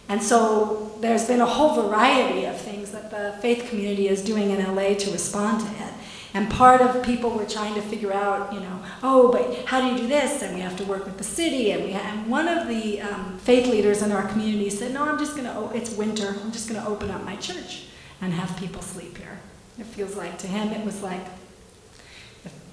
And 0.08 0.22
so 0.22 0.96
there's 1.02 1.26
been 1.26 1.42
a 1.42 1.46
whole 1.46 1.82
variety 1.82 2.46
of 2.46 2.60
things 2.60 2.92
that 2.92 3.10
the 3.10 3.36
faith 3.42 3.70
community 3.70 4.08
is 4.08 4.24
doing 4.24 4.52
in 4.52 4.64
LA 4.64 4.94
to 4.94 5.12
respond 5.12 5.62
to 5.62 5.84
it. 5.84 5.94
And 6.36 6.50
part 6.50 6.82
of 6.82 7.02
people 7.02 7.30
were 7.30 7.46
trying 7.46 7.76
to 7.76 7.82
figure 7.82 8.12
out, 8.12 8.54
you 8.54 8.60
know, 8.60 8.84
oh, 9.02 9.32
but 9.32 9.66
how 9.66 9.80
do 9.80 9.88
you 9.88 9.98
do 9.98 10.08
this? 10.08 10.42
And 10.44 10.54
we 10.54 10.62
have 10.62 10.76
to 10.78 10.84
work 10.84 11.06
with 11.06 11.18
the 11.18 11.24
city. 11.24 11.72
And, 11.72 11.86
we 11.86 11.92
and 11.92 12.28
one 12.30 12.50
of 12.50 12.68
the 12.68 13.02
um, 13.02 13.40
faith 13.40 13.68
leaders 13.68 14.02
in 14.02 14.12
our 14.12 14.28
community 14.28 14.70
said, 14.70 14.94
no, 14.94 15.04
I'm 15.06 15.18
just 15.18 15.38
going 15.38 15.46
to, 15.46 15.56
oh, 15.56 15.72
it's 15.74 15.92
winter. 15.92 16.36
I'm 16.44 16.52
just 16.52 16.68
going 16.68 16.82
to 16.82 16.88
open 16.88 17.10
up 17.10 17.24
my 17.24 17.38
church 17.38 17.86
and 18.22 18.34
have 18.34 18.56
people 18.58 18.82
sleep 18.82 19.18
here. 19.18 19.40
It 19.80 19.86
feels 19.86 20.18
like 20.18 20.38
to 20.40 20.48
him, 20.48 20.70
it 20.70 20.86
was 20.86 21.02
like, 21.02 21.26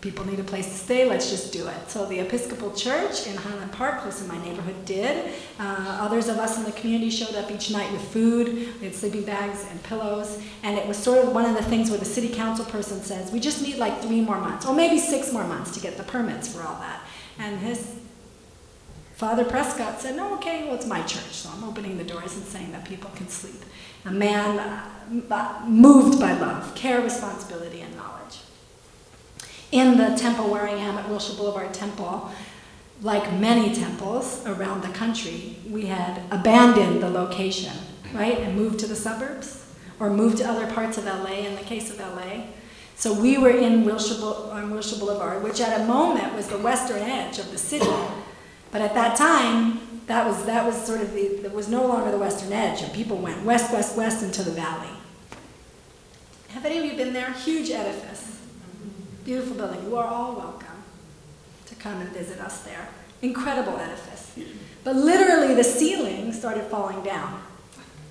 people 0.03 0.27
need 0.27 0.41
a 0.41 0.45
place 0.45 0.67
to 0.67 0.75
stay, 0.75 1.09
let's 1.09 1.31
just 1.31 1.53
do 1.53 1.67
it. 1.69 1.89
So 1.89 2.05
the 2.07 2.19
Episcopal 2.19 2.73
Church 2.73 3.27
in 3.29 3.37
Highland 3.37 3.71
Park, 3.71 4.01
close 4.01 4.21
in 4.21 4.27
my 4.27 4.37
neighborhood, 4.45 4.85
did. 4.85 5.33
Uh, 5.61 5.99
others 6.01 6.29
of 6.29 6.39
us 6.39 6.59
in 6.59 6.65
the 6.65 6.73
community 6.73 7.09
showed 7.09 7.37
up 7.37 7.51
each 7.53 7.71
night 7.71 7.91
with 7.93 8.03
food, 8.13 8.49
we 8.81 8.87
had 8.87 8.95
sleeping 8.97 9.23
bags 9.23 9.65
and 9.71 9.81
pillows, 9.85 10.43
and 10.65 10.77
it 10.77 10.87
was 10.89 10.97
sort 10.97 11.25
of 11.25 11.33
one 11.33 11.47
of 11.47 11.55
the 11.55 11.63
things 11.63 11.89
where 11.89 12.01
the 12.01 12.05
city 12.05 12.29
council 12.29 12.65
person 12.65 13.01
says, 13.01 13.31
we 13.31 13.39
just 13.39 13.63
need 13.63 13.77
like 13.77 14.03
three 14.03 14.21
more 14.21 14.41
months, 14.41 14.67
or 14.67 14.75
maybe 14.75 14.99
six 14.99 15.33
more 15.33 15.45
months 15.45 15.71
to 15.71 15.81
get 15.81 15.97
the 15.97 16.03
permits 16.03 16.53
for 16.53 16.63
all 16.63 16.79
that. 16.81 17.01
And 17.39 17.61
his 17.61 17.95
Father 19.15 19.45
Prescott 19.45 20.01
said, 20.01 20.17
no, 20.17 20.35
okay, 20.35 20.65
well, 20.65 20.75
it's 20.75 20.87
my 20.87 21.01
church, 21.03 21.31
so 21.31 21.49
I'm 21.55 21.63
opening 21.63 21.97
the 21.97 22.03
doors 22.03 22.35
and 22.35 22.45
saying 22.45 22.73
that 22.73 22.85
people 22.85 23.11
can 23.15 23.29
sleep. 23.29 23.63
A 24.05 24.11
man 24.11 24.59
uh, 24.59 25.65
moved 25.69 26.19
by 26.19 26.33
love, 26.33 26.75
care, 26.75 27.01
responsibility, 27.01 27.83
and 27.83 27.92
in 29.73 29.97
the 29.97 30.15
temple 30.17 30.51
where 30.51 30.63
I 30.63 30.73
am 30.73 30.99
at 30.99 31.09
Wilshire 31.09 31.37
Boulevard 31.37 31.73
Temple, 31.73 32.31
like 33.01 33.33
many 33.33 33.75
temples 33.75 34.47
around 34.47 34.83
the 34.83 34.89
country, 34.91 35.57
we 35.69 35.87
had 35.87 36.23
abandoned 36.31 37.03
the 37.03 37.11
location, 37.11 37.73
right, 38.15 38.39
and 38.39 38.55
moved 38.55 38.79
to 38.81 38.87
the 38.87 38.95
suburbs 38.95 39.67
or 39.99 40.11
moved 40.11 40.39
to 40.39 40.45
other 40.45 40.67
parts 40.73 40.99
of 40.99 41.07
LA 41.07 41.47
in 41.47 41.57
the 41.57 41.63
case 41.63 41.91
of 41.91 41.99
LA. 41.99 42.45
So 42.95 43.13
we 43.13 43.39
were 43.39 43.51
in 43.51 43.85
Wilshire, 43.85 44.23
on 44.23 44.71
Wilshire 44.71 44.99
Boulevard, 44.99 45.43
which 45.43 45.61
at 45.61 45.81
a 45.81 45.85
moment 45.85 46.35
was 46.35 46.49
the 46.49 46.59
western 46.59 47.03
edge 47.03 47.39
of 47.39 47.51
the 47.51 47.59
city. 47.59 47.91
But 48.71 48.83
at 48.83 48.95
that 48.95 49.17
time, 49.17 49.81
that 50.07 50.27
was, 50.27 50.45
that 50.45 50.65
was 50.65 50.77
sort 50.87 51.01
of 51.01 51.13
the, 51.13 51.45
it 51.45 51.53
was 51.53 51.69
no 51.69 51.87
longer 51.87 52.11
the 52.11 52.19
western 52.19 52.53
edge, 52.53 52.83
and 52.83 52.93
people 52.93 53.17
went 53.17 53.43
west, 53.45 53.73
west, 53.73 53.97
west 53.97 54.23
into 54.23 54.43
the 54.43 54.51
valley. 54.51 54.89
Have 56.49 56.65
any 56.67 56.79
of 56.79 56.85
you 56.85 56.97
been 56.97 57.13
there? 57.13 57.33
Huge 57.33 57.71
edifice. 57.71 58.32
Beautiful 59.25 59.55
building. 59.55 59.85
You 59.85 59.97
are 59.97 60.07
all 60.07 60.35
welcome 60.35 60.83
to 61.67 61.75
come 61.77 62.01
and 62.01 62.11
visit 62.11 62.41
us 62.41 62.65
there. 62.65 62.89
Incredible 63.23 63.79
edifice. 63.79 64.37
But 64.83 64.97
literally, 64.97 65.55
the 65.55 65.63
ceiling 65.63 66.33
started 66.33 66.65
falling 66.65 67.05
down. 67.05 67.41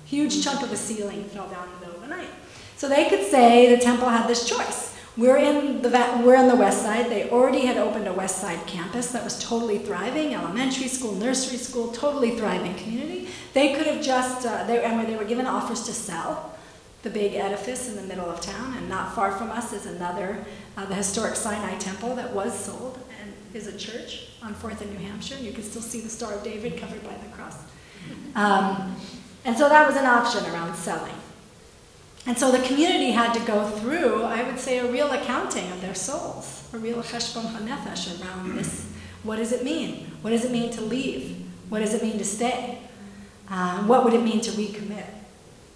Huge 0.06 0.42
chunk 0.42 0.62
of 0.62 0.70
the 0.70 0.76
ceiling 0.76 1.24
fell 1.24 1.48
down 1.48 1.68
in 1.68 1.74
the 1.74 1.86
middle 1.86 2.02
of 2.02 2.08
the 2.08 2.16
night. 2.16 2.30
So 2.78 2.88
they 2.88 3.10
could 3.10 3.26
say 3.26 3.74
the 3.74 3.82
temple 3.82 4.08
had 4.08 4.26
this 4.26 4.48
choice. 4.48 4.96
We're 5.18 5.36
in 5.36 5.82
the 5.82 5.90
we're 6.24 6.36
on 6.36 6.48
the 6.48 6.56
west 6.56 6.80
side. 6.80 7.10
They 7.10 7.28
already 7.28 7.66
had 7.66 7.76
opened 7.76 8.08
a 8.08 8.12
west 8.14 8.38
side 8.38 8.66
campus 8.66 9.12
that 9.12 9.22
was 9.22 9.38
totally 9.38 9.80
thriving, 9.80 10.32
elementary 10.32 10.88
school, 10.88 11.12
nursery 11.14 11.58
school, 11.58 11.92
totally 11.92 12.38
thriving 12.38 12.74
community. 12.76 13.28
They 13.52 13.74
could 13.74 13.86
have 13.86 14.02
just 14.02 14.46
uh, 14.46 14.64
they 14.64 14.82
and 14.82 15.06
they 15.06 15.16
were 15.16 15.26
given 15.26 15.46
offers 15.46 15.82
to 15.82 15.92
sell 15.92 16.52
the 17.02 17.10
big 17.10 17.34
edifice 17.34 17.88
in 17.88 17.96
the 17.96 18.02
middle 18.02 18.30
of 18.30 18.40
town, 18.40 18.74
and 18.76 18.88
not 18.88 19.14
far 19.14 19.32
from 19.32 19.50
us 19.50 19.72
is 19.72 19.86
another, 19.86 20.44
uh, 20.76 20.86
the 20.86 20.94
historic 20.94 21.36
Sinai 21.36 21.76
Temple 21.78 22.14
that 22.16 22.32
was 22.32 22.58
sold 22.58 22.98
and 23.20 23.32
is 23.54 23.66
a 23.66 23.76
church 23.76 24.28
on 24.42 24.54
Fourth 24.54 24.80
in 24.82 24.90
New 24.90 24.98
Hampshire. 24.98 25.36
You 25.36 25.52
can 25.52 25.62
still 25.62 25.82
see 25.82 26.00
the 26.00 26.08
Star 26.08 26.32
of 26.32 26.42
David 26.42 26.78
covered 26.78 27.02
by 27.04 27.14
the 27.14 27.28
cross. 27.36 27.58
Um, 28.34 28.96
and 29.44 29.56
so 29.56 29.68
that 29.68 29.86
was 29.86 29.96
an 29.96 30.06
option 30.06 30.44
around 30.52 30.74
selling. 30.74 31.14
And 32.26 32.38
so 32.38 32.52
the 32.52 32.64
community 32.66 33.10
had 33.10 33.32
to 33.34 33.40
go 33.40 33.68
through, 33.68 34.22
I 34.22 34.42
would 34.44 34.58
say, 34.58 34.78
a 34.78 34.90
real 34.90 35.10
accounting 35.10 35.70
of 35.72 35.80
their 35.80 35.94
souls, 35.94 36.68
a 36.72 36.78
real 36.78 37.02
cheshbon 37.02 37.46
hanefesh 37.46 38.20
around 38.22 38.56
this. 38.56 38.88
What 39.24 39.36
does 39.36 39.52
it 39.52 39.64
mean? 39.64 40.06
What 40.22 40.30
does 40.30 40.44
it 40.44 40.52
mean 40.52 40.70
to 40.72 40.80
leave? 40.80 41.44
What 41.68 41.80
does 41.80 41.94
it 41.94 42.02
mean 42.02 42.18
to 42.18 42.24
stay? 42.24 42.78
Uh, 43.50 43.82
what 43.84 44.04
would 44.04 44.14
it 44.14 44.22
mean 44.22 44.40
to 44.40 44.50
recommit? 44.52 45.06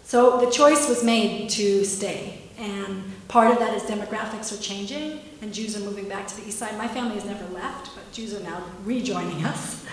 So 0.05 0.39
the 0.39 0.51
choice 0.51 0.89
was 0.89 1.03
made 1.03 1.51
to 1.51 1.85
stay. 1.85 2.43
And 2.59 3.03
part 3.29 3.51
of 3.51 3.59
that 3.59 3.75
is 3.75 3.83
demographics 3.83 4.57
are 4.57 4.63
changing, 4.63 5.21
and 5.43 5.53
Jews 5.53 5.77
are 5.77 5.85
moving 5.85 6.09
back 6.09 6.27
to 6.29 6.37
the 6.37 6.49
east 6.49 6.59
side. 6.59 6.77
My 6.79 6.89
family 6.89 7.15
has 7.15 7.25
never 7.25 7.47
left, 7.55 7.95
but 7.95 8.11
Jews 8.13 8.35
are 8.35 8.43
now 8.43 8.63
rejoining 8.85 9.45
us. 9.45 9.85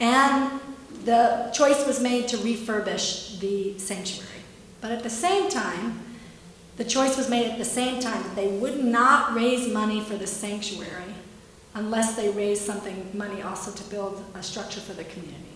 And 0.00 0.60
the 1.04 1.50
choice 1.52 1.86
was 1.86 2.00
made 2.00 2.28
to 2.28 2.36
refurbish 2.38 3.38
the 3.40 3.78
sanctuary. 3.78 4.28
But 4.80 4.92
at 4.92 5.02
the 5.02 5.10
same 5.10 5.48
time, 5.48 6.00
the 6.76 6.84
choice 6.84 7.16
was 7.16 7.28
made 7.28 7.50
at 7.50 7.58
the 7.58 7.64
same 7.64 8.00
time 8.00 8.22
that 8.22 8.34
they 8.34 8.48
would 8.48 8.82
not 8.82 9.34
raise 9.34 9.72
money 9.72 10.00
for 10.00 10.16
the 10.16 10.26
sanctuary 10.26 11.14
unless 11.74 12.16
they 12.16 12.30
raised 12.30 12.62
something 12.62 13.10
money 13.12 13.42
also 13.42 13.70
to 13.70 13.90
build 13.90 14.24
a 14.34 14.42
structure 14.42 14.80
for 14.80 14.92
the 14.92 15.04
community. 15.04 15.51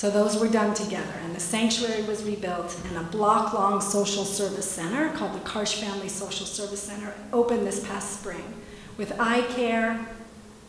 So 0.00 0.08
those 0.08 0.40
were 0.40 0.48
done 0.48 0.72
together, 0.72 1.12
and 1.22 1.36
the 1.36 1.40
sanctuary 1.40 2.02
was 2.04 2.24
rebuilt, 2.24 2.74
and 2.88 2.96
a 2.96 3.02
block-long 3.02 3.82
social 3.82 4.24
service 4.24 4.64
center 4.64 5.14
called 5.14 5.34
the 5.34 5.46
Karsh 5.46 5.74
Family 5.74 6.08
Social 6.08 6.46
Service 6.46 6.80
Center 6.80 7.12
opened 7.34 7.66
this 7.66 7.86
past 7.86 8.18
spring 8.18 8.54
with 8.96 9.12
eye 9.20 9.42
care, 9.42 10.08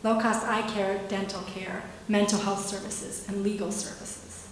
low-cost 0.02 0.46
eye 0.46 0.70
care, 0.70 1.00
dental 1.08 1.40
care, 1.44 1.82
mental 2.08 2.40
health 2.40 2.66
services, 2.66 3.26
and 3.26 3.42
legal 3.42 3.72
services, 3.72 4.48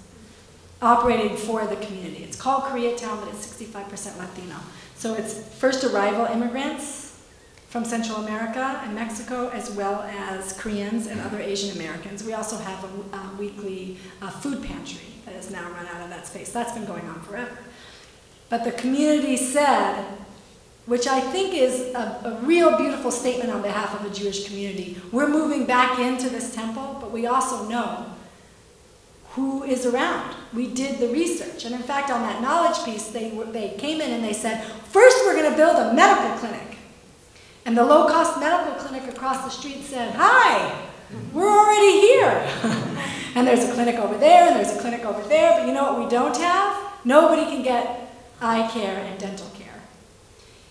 operating 0.80 1.36
for 1.36 1.66
the 1.66 1.76
community. 1.76 2.24
It's 2.24 2.40
called 2.40 2.62
Koreatown, 2.62 3.20
but 3.20 3.28
it's 3.34 3.46
65% 3.46 4.16
Latino. 4.16 4.56
So 4.96 5.12
it's 5.12 5.46
first 5.56 5.84
arrival 5.84 6.24
immigrants 6.24 7.09
from 7.70 7.84
Central 7.84 8.18
America 8.18 8.80
and 8.84 8.96
Mexico, 8.96 9.48
as 9.50 9.70
well 9.70 10.02
as 10.02 10.52
Koreans 10.54 11.06
and 11.06 11.20
other 11.20 11.38
Asian 11.38 11.76
Americans. 11.76 12.24
We 12.24 12.32
also 12.32 12.58
have 12.58 12.82
a, 12.82 13.16
a 13.16 13.36
weekly 13.38 13.96
uh, 14.20 14.28
food 14.28 14.64
pantry 14.64 15.06
that 15.24 15.36
has 15.36 15.52
now 15.52 15.70
run 15.70 15.86
out 15.86 16.02
of 16.02 16.10
that 16.10 16.26
space. 16.26 16.50
That's 16.50 16.72
been 16.72 16.84
going 16.84 17.08
on 17.08 17.20
forever. 17.22 17.56
But 18.48 18.64
the 18.64 18.72
community 18.72 19.36
said, 19.36 20.04
which 20.86 21.06
I 21.06 21.20
think 21.20 21.54
is 21.54 21.94
a, 21.94 22.40
a, 22.40 22.44
real 22.44 22.76
beautiful 22.76 23.12
statement 23.12 23.50
on 23.50 23.62
behalf 23.62 23.94
of 23.94 24.02
the 24.02 24.18
Jewish 24.18 24.48
community. 24.48 25.00
We're 25.12 25.28
moving 25.28 25.64
back 25.64 26.00
into 26.00 26.28
this 26.28 26.52
temple, 26.52 26.98
but 27.00 27.12
we 27.12 27.26
also 27.28 27.68
know 27.68 28.06
who 29.34 29.62
is 29.62 29.86
around. 29.86 30.34
We 30.52 30.66
did 30.66 30.98
the 30.98 31.06
research. 31.06 31.64
And 31.64 31.76
in 31.76 31.82
fact, 31.82 32.10
on 32.10 32.22
that 32.22 32.42
knowledge 32.42 32.84
piece, 32.84 33.10
they, 33.10 33.30
they 33.52 33.76
came 33.78 34.00
in 34.00 34.10
and 34.10 34.24
they 34.24 34.32
said, 34.32 34.64
first 34.64 35.18
we're 35.24 35.36
going 35.36 35.52
to 35.52 35.56
build 35.56 35.76
a 35.76 35.94
medical 35.94 36.36
clinic. 36.38 36.69
And 37.70 37.78
the 37.78 37.84
low 37.84 38.08
cost 38.08 38.40
medical 38.40 38.74
clinic 38.84 39.08
across 39.08 39.44
the 39.44 39.48
street 39.48 39.84
said, 39.84 40.12
Hi, 40.16 40.88
we're 41.32 41.48
already 41.48 42.00
here. 42.00 42.44
and 43.36 43.46
there's 43.46 43.62
a 43.62 43.72
clinic 43.72 43.94
over 43.94 44.18
there, 44.18 44.48
and 44.48 44.56
there's 44.56 44.76
a 44.76 44.80
clinic 44.80 45.04
over 45.04 45.22
there, 45.28 45.52
but 45.56 45.68
you 45.68 45.72
know 45.72 45.92
what 45.92 46.02
we 46.02 46.10
don't 46.10 46.36
have? 46.36 46.76
Nobody 47.04 47.42
can 47.42 47.62
get 47.62 48.12
eye 48.40 48.68
care 48.72 48.98
and 48.98 49.20
dental 49.20 49.46
care. 49.50 49.80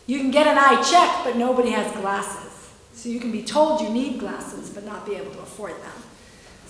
You 0.08 0.18
can 0.18 0.30
get 0.30 0.46
an 0.46 0.58
eye 0.58 0.84
check, 0.92 1.24
but 1.24 1.38
nobody 1.38 1.70
has 1.70 1.90
glasses. 1.94 2.70
So 2.92 3.08
you 3.08 3.22
can 3.22 3.32
be 3.32 3.44
told 3.44 3.80
you 3.80 3.90
need 3.90 4.20
glasses, 4.20 4.70
but 4.70 4.84
not 4.84 5.06
be 5.06 5.16
able 5.16 5.32
to 5.32 5.40
afford 5.40 5.82
them. 5.82 6.04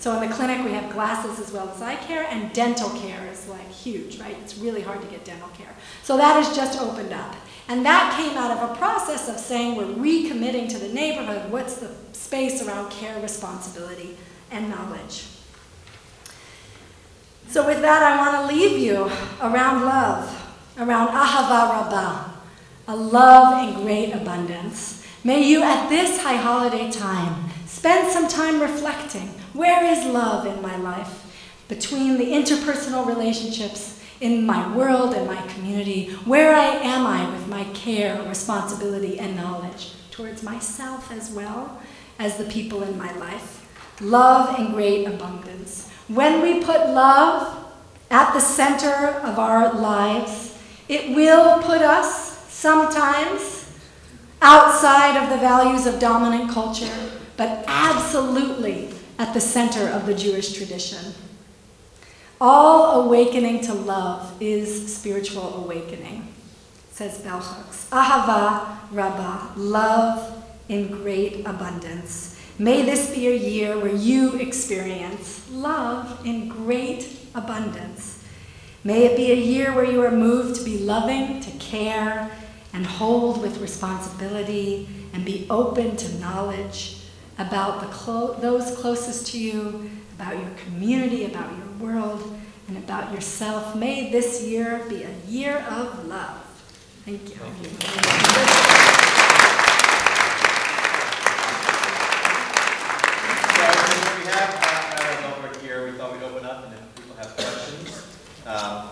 So 0.00 0.18
in 0.18 0.26
the 0.26 0.34
clinic, 0.34 0.64
we 0.64 0.72
have 0.72 0.90
glasses 0.90 1.38
as 1.38 1.52
well 1.52 1.68
as 1.68 1.82
eye 1.82 1.96
care, 1.96 2.26
and 2.30 2.50
dental 2.54 2.88
care 2.88 3.28
is 3.30 3.46
like 3.48 3.70
huge, 3.70 4.18
right? 4.18 4.34
It's 4.40 4.56
really 4.56 4.80
hard 4.80 5.02
to 5.02 5.06
get 5.08 5.26
dental 5.26 5.50
care. 5.50 5.76
So 6.02 6.16
that 6.16 6.42
has 6.42 6.56
just 6.56 6.80
opened 6.80 7.12
up. 7.12 7.36
And 7.68 7.84
that 7.84 8.16
came 8.16 8.34
out 8.38 8.50
of 8.50 8.70
a 8.70 8.74
process 8.76 9.28
of 9.28 9.38
saying 9.38 9.76
we're 9.76 9.84
recommitting 9.84 10.70
to 10.70 10.78
the 10.78 10.88
neighborhood 10.88 11.52
what's 11.52 11.76
the 11.76 11.90
space 12.12 12.66
around 12.66 12.90
care, 12.90 13.20
responsibility, 13.20 14.16
and 14.50 14.70
knowledge. 14.70 15.26
So 17.48 17.66
with 17.66 17.82
that, 17.82 18.02
I 18.02 18.16
want 18.16 18.48
to 18.48 18.56
leave 18.56 18.78
you 18.78 19.02
around 19.42 19.84
love, 19.84 20.50
around 20.78 21.08
ahava 21.08 21.68
rabbah, 21.68 22.30
a 22.88 22.96
love 22.96 23.68
in 23.68 23.82
great 23.82 24.12
abundance. 24.12 25.06
May 25.24 25.46
you 25.46 25.62
at 25.62 25.90
this 25.90 26.22
high 26.22 26.36
holiday 26.36 26.90
time 26.90 27.50
spend 27.66 28.10
some 28.10 28.28
time 28.28 28.62
reflecting 28.62 29.34
where 29.52 29.84
is 29.84 30.04
love 30.06 30.46
in 30.46 30.62
my 30.62 30.76
life 30.76 31.26
between 31.68 32.18
the 32.18 32.32
interpersonal 32.32 33.06
relationships 33.06 34.02
in 34.20 34.46
my 34.46 34.74
world 34.76 35.14
and 35.14 35.26
my 35.26 35.40
community? 35.48 36.10
Where 36.24 36.54
I 36.54 36.66
am 36.66 37.06
I 37.06 37.30
with 37.30 37.48
my 37.48 37.64
care, 37.74 38.22
responsibility, 38.28 39.18
and 39.18 39.36
knowledge 39.36 39.92
towards 40.10 40.42
myself 40.42 41.10
as 41.10 41.30
well 41.30 41.80
as 42.18 42.36
the 42.36 42.44
people 42.44 42.82
in 42.82 42.96
my 42.98 43.12
life? 43.16 43.66
Love 44.00 44.58
and 44.58 44.72
great 44.74 45.06
abundance. 45.06 45.88
When 46.08 46.42
we 46.42 46.62
put 46.62 46.90
love 46.90 47.72
at 48.10 48.32
the 48.32 48.40
center 48.40 49.20
of 49.20 49.38
our 49.38 49.72
lives, 49.74 50.58
it 50.88 51.14
will 51.14 51.62
put 51.62 51.82
us 51.82 52.48
sometimes 52.48 53.70
outside 54.42 55.22
of 55.22 55.30
the 55.30 55.38
values 55.38 55.86
of 55.86 55.98
dominant 56.00 56.50
culture, 56.50 57.10
but 57.36 57.64
absolutely 57.66 58.90
at 59.20 59.34
the 59.34 59.40
center 59.40 59.86
of 59.86 60.06
the 60.06 60.14
Jewish 60.14 60.54
tradition. 60.54 61.12
All 62.40 63.02
awakening 63.02 63.60
to 63.64 63.74
love 63.74 64.34
is 64.40 64.96
spiritual 64.96 65.62
awakening, 65.62 66.32
says 66.90 67.22
Hooks. 67.22 67.86
Ahava 67.92 68.78
Rabbah, 68.90 69.52
love 69.56 70.42
in 70.70 70.88
great 70.88 71.46
abundance. 71.46 72.40
May 72.58 72.80
this 72.80 73.14
be 73.14 73.28
a 73.28 73.36
year 73.36 73.78
where 73.78 73.94
you 73.94 74.36
experience 74.36 75.46
love 75.50 76.24
in 76.24 76.48
great 76.48 77.18
abundance. 77.34 78.24
May 78.84 79.04
it 79.04 79.18
be 79.18 79.32
a 79.32 79.36
year 79.36 79.74
where 79.74 79.84
you 79.84 80.02
are 80.02 80.10
moved 80.10 80.56
to 80.60 80.64
be 80.64 80.78
loving, 80.78 81.40
to 81.40 81.50
care, 81.58 82.30
and 82.72 82.86
hold 82.86 83.42
with 83.42 83.58
responsibility, 83.58 84.88
and 85.12 85.26
be 85.26 85.46
open 85.50 85.98
to 85.98 86.18
knowledge 86.18 86.99
about 87.40 87.80
the 87.80 87.86
clo- 87.88 88.34
those 88.34 88.76
closest 88.76 89.26
to 89.28 89.38
you, 89.40 89.90
about 90.18 90.34
your 90.38 90.50
community, 90.64 91.24
about 91.24 91.50
your 91.56 91.66
world, 91.78 92.38
and 92.68 92.76
about 92.76 93.12
yourself. 93.12 93.74
May 93.74 94.10
this 94.12 94.44
year 94.44 94.84
be 94.88 95.02
a 95.02 95.14
year 95.28 95.58
of 95.70 96.06
love. 96.06 96.36
Thank 97.04 97.22
you. 97.30 97.36
Thank 97.36 97.84
you. 97.84 98.90
So 103.56 103.66
we 104.18 104.24
have 104.26 104.54
half 104.62 105.00
an 105.00 105.24
hour 105.24 105.48
over 105.48 105.58
here. 105.60 105.84
We 105.90 105.92
thought 105.98 106.12
we'd 106.12 106.22
open 106.22 106.44
up, 106.46 106.64
and 106.64 106.74
if 106.74 106.94
people 106.96 107.16
have 107.16 107.34
questions, 107.36 108.06
um, 108.46 108.88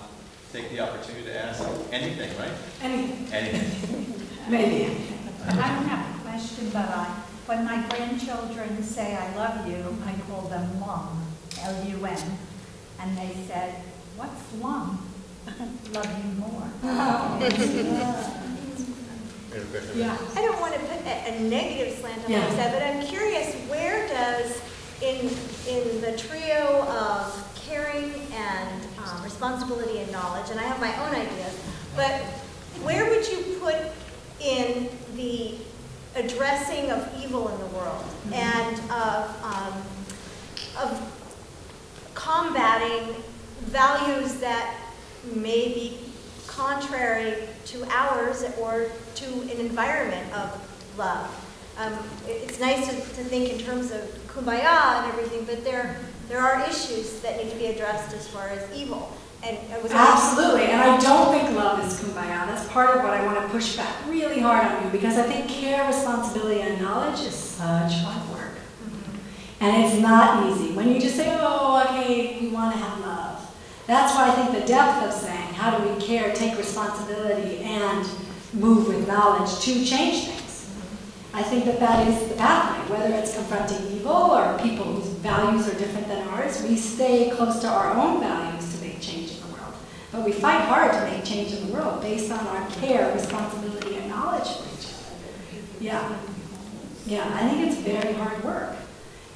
take 0.53 0.71
the 0.71 0.81
opportunity 0.81 1.25
to 1.27 1.45
ask 1.45 1.63
anything, 1.93 2.37
right? 2.39 2.53
Anything, 2.83 3.33
Anything. 3.33 4.15
maybe. 4.51 4.97
I 5.47 5.53
don't 5.53 5.87
have 5.87 6.17
a 6.17 6.23
question, 6.29 6.71
but 6.71 6.89
I, 6.89 7.23
when 7.49 7.65
my 7.65 7.83
grandchildren 7.89 8.83
say 8.83 9.17
I 9.17 9.35
love 9.35 9.67
you, 9.67 9.97
I 10.05 10.13
call 10.31 10.43
them 10.49 10.81
lum, 10.83 11.25
L-U-M. 11.63 12.39
And 13.01 13.17
they 13.17 13.35
said, 13.49 13.75
what's 14.17 14.55
lum? 14.61 15.09
Love 15.95 16.25
you 16.25 16.33
more. 16.39 16.69
Yeah. 19.95 20.17
I 20.37 20.43
don't 20.43 20.61
want 20.61 20.75
to 20.75 20.81
put 20.81 21.05
a, 21.07 21.35
a 21.35 21.41
negative 21.41 21.99
slant 21.99 22.25
on 22.25 22.31
Yeah. 22.31 22.45
what 22.45 22.53
said, 22.53 22.73
but 22.73 22.83
I'm 22.83 23.05
curious, 23.07 23.55
where 23.69 24.07
does, 24.07 24.61
in, 25.03 25.27
in 25.67 26.01
the 26.03 26.17
trio 26.17 26.83
of 26.87 27.53
caring 27.57 28.13
and 28.35 28.85
um, 29.05 29.25
responsibility 29.25 29.99
and 30.01 30.13
knowledge, 30.13 30.51
and 30.51 30.61
I 30.61 30.65
have 30.65 30.79
my 30.81 30.95
own 31.03 31.15
ideas, 31.15 31.59
but 31.97 32.21
where 32.85 33.09
would 33.09 33.27
you 33.27 33.57
put 33.59 33.77
in 34.41 34.91
the 35.17 35.57
addressing 36.19 36.91
of 36.91 37.09
evil 37.23 37.49
in 37.49 37.59
the 37.61 37.67
world 37.67 38.05
and 38.33 38.77
of, 38.91 39.45
um, 39.45 39.83
of 40.83 40.91
combating 42.15 43.15
values 43.67 44.35
that 44.41 44.77
may 45.35 45.69
be 45.69 45.99
contrary 46.47 47.35
to 47.67 47.85
ours 47.91 48.45
or 48.61 48.91
to 49.15 49.27
an 49.43 49.59
environment 49.61 50.33
of 50.35 50.51
love. 50.99 51.29
Um, 51.79 51.93
It's 52.27 52.59
nice 52.59 52.89
to, 52.89 52.95
to 52.95 53.25
think 53.25 53.51
in 53.51 53.59
terms 53.59 53.93
of 53.93 54.03
kumbaya 54.27 55.03
and 55.03 55.13
everything, 55.13 55.45
but 55.45 55.65
there, 55.65 56.01
there 56.29 56.41
are 56.41 56.69
issues 56.69 57.21
that 57.21 57.37
need 57.37 57.51
to 57.51 57.57
be 57.57 57.67
addressed 57.67 58.13
as 58.15 58.27
far 58.27 58.49
as 58.49 58.77
evil. 58.77 59.17
And 59.43 59.57
it 59.57 59.83
was. 59.83 59.93
Absolutely, 59.93 60.65
and 60.65 60.81
I 60.81 60.99
don't 60.99 61.33
think 61.33 61.57
love 61.57 61.85
is 61.87 62.01
kumbaya. 62.01 62.47
That's 62.47 62.67
part 62.69 62.97
of 62.97 63.03
what 63.03 63.13
I 63.13 63.25
want 63.25 63.41
to 63.41 63.49
push 63.49 63.77
back 63.77 63.95
really 64.09 64.41
hard 64.41 64.65
on 64.65 64.85
you 64.85 64.91
because 64.91 65.17
I 65.17 65.23
think 65.23 65.49
care, 65.49 65.87
responsibility, 65.87 66.61
and 66.61 66.81
knowledge 66.81 67.21
is 67.21 67.35
such 67.35 67.95
hard 67.95 68.29
work. 68.31 68.55
Mm-hmm. 68.83 69.65
And 69.65 69.85
it's 69.85 70.01
not 70.01 70.51
easy. 70.51 70.75
When 70.75 70.89
you 70.89 71.01
just 71.01 71.17
say, 71.17 71.37
oh, 71.41 71.85
okay, 71.87 72.39
we 72.41 72.49
want 72.49 72.75
to 72.75 72.79
have 72.81 73.01
love. 73.01 73.57
That's 73.87 74.15
why 74.15 74.29
I 74.29 74.33
think 74.33 74.61
the 74.61 74.67
depth 74.67 75.03
of 75.05 75.13
saying, 75.13 75.55
how 75.55 75.79
do 75.79 75.89
we 75.89 76.01
care, 76.01 76.35
take 76.35 76.59
responsibility, 76.59 77.59
and 77.61 78.07
move 78.53 78.89
with 78.89 79.07
knowledge 79.07 79.59
to 79.61 79.85
change 79.85 80.27
things. 80.27 80.71
I 81.33 81.43
think 81.43 81.65
that 81.67 81.79
that 81.81 82.09
is 82.09 82.29
the 82.29 82.35
pathway, 82.37 82.97
whether 82.97 83.15
it's 83.15 83.35
confronting 83.35 83.87
evil 83.93 84.13
or 84.13 84.59
people 84.59 84.85
whose 84.85 85.07
values 85.07 85.69
are 85.69 85.79
different 85.79 86.09
than 86.09 86.27
ours. 86.29 86.63
We 86.63 86.77
stay 86.77 87.31
close 87.31 87.61
to 87.61 87.69
our 87.69 87.95
own 87.95 88.21
values 88.21 88.75
to 88.75 88.85
make 88.85 89.01
change 89.01 89.33
in 89.33 89.41
the 89.41 89.55
world. 89.55 89.75
But 90.13 90.25
we 90.25 90.33
fight 90.33 90.63
hard 90.63 90.93
to 90.93 91.11
make 91.11 91.25
change 91.25 91.53
in 91.53 91.67
the 91.67 91.73
world 91.73 92.01
based 92.01 92.31
on 92.33 92.47
our 92.47 92.69
care, 92.71 93.13
responsibility, 93.15 93.97
and 93.97 94.09
knowledge 94.09 94.49
for 94.49 94.65
each 94.79 94.87
other. 94.95 95.65
Yeah. 95.81 96.17
Yeah, 97.07 97.31
I 97.35 97.49
think 97.49 97.71
it's 97.71 97.81
very 97.81 98.15
hard 98.15 98.43
work. 98.43 98.77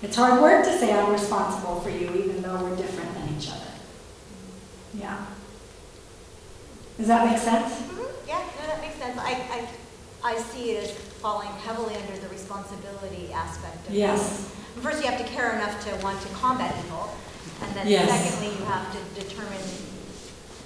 It's 0.03 0.17
hard 0.17 0.41
work 0.43 0.65
to 0.65 0.79
say 0.79 0.93
I'm 0.93 1.13
responsible 1.13 1.81
for 1.81 1.91
you 1.91 2.11
even 2.15 2.43
though 2.43 2.57
we're 2.63 2.77
different 2.77 3.13
than 3.15 3.37
each 3.37 3.49
other. 3.51 3.61
Yeah. 4.95 5.25
Does 6.99 7.07
that 7.07 7.27
make 7.31 7.39
sense? 7.39 7.73
Mhm, 7.83 8.07
Yeah, 8.27 8.39
no, 8.61 8.67
that 8.67 8.81
makes 8.81 8.97
sense. 8.97 9.19
I, 9.19 9.69
I, 10.25 10.33
I 10.33 10.39
see 10.43 10.73
it 10.73 10.85
as 10.85 10.91
falling 11.21 11.49
heavily 11.65 11.97
under 11.97 12.19
the 12.21 12.29
responsibility 12.29 13.33
aspect 13.33 13.89
of 13.89 13.95
Yes. 13.95 14.51
First, 14.81 15.03
you 15.05 15.11
have 15.11 15.19
to 15.19 15.27
care 15.33 15.55
enough 15.55 15.83
to 15.87 15.95
want 16.05 16.21
to 16.23 16.29
combat 16.29 16.75
evil, 16.85 17.15
and 17.63 17.75
then 17.77 17.87
Yes. 17.89 18.09
secondly, 18.11 18.57
you 18.59 18.65
have 18.65 18.91
to 18.93 19.21
determine 19.21 19.61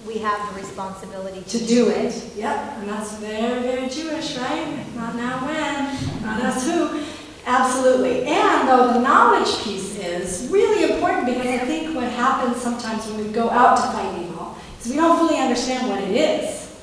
we 0.06 0.18
have 0.18 0.54
the 0.54 0.60
responsibility 0.60 1.42
To 1.42 1.66
do 1.66 1.88
it. 1.88 2.32
Yep. 2.36 2.56
And 2.78 2.88
that's 2.88 3.14
very, 3.14 3.62
very 3.62 3.88
Jewish, 3.88 4.36
right? 4.38 4.84
Not 4.94 5.16
now 5.16 5.44
when, 5.46 6.22
not 6.22 6.40
us 6.42 6.64
who. 6.64 7.02
Absolutely. 7.44 8.24
And 8.24 8.68
though 8.68 8.92
the 8.92 9.00
knowledge 9.00 9.62
piece 9.62 9.98
is 9.98 10.48
really 10.50 10.92
important 10.92 11.26
because 11.26 11.46
I 11.46 11.58
think 11.58 11.94
what 11.94 12.10
happens 12.10 12.56
sometimes 12.56 13.06
when 13.06 13.24
we 13.24 13.32
go 13.32 13.50
out 13.50 13.76
to 13.76 13.82
fight 13.82 14.20
evil 14.20 14.56
is 14.80 14.88
we 14.88 14.96
don't 14.96 15.18
fully 15.18 15.38
understand 15.38 15.88
what 15.88 16.02
it 16.02 16.10
is. 16.10 16.74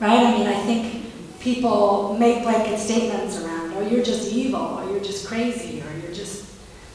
Right? 0.00 0.18
I 0.18 0.32
mean, 0.32 0.46
I 0.46 0.60
think 0.64 1.40
people 1.40 2.16
make 2.18 2.42
blanket 2.42 2.78
statements 2.78 3.40
around, 3.40 3.72
oh, 3.74 3.88
you're 3.88 4.04
just 4.04 4.32
evil, 4.32 4.60
or 4.60 4.90
you're 4.90 5.02
just 5.02 5.26
crazy, 5.26 5.80
or 5.80 5.98
you're 5.98 6.12
just 6.12 6.44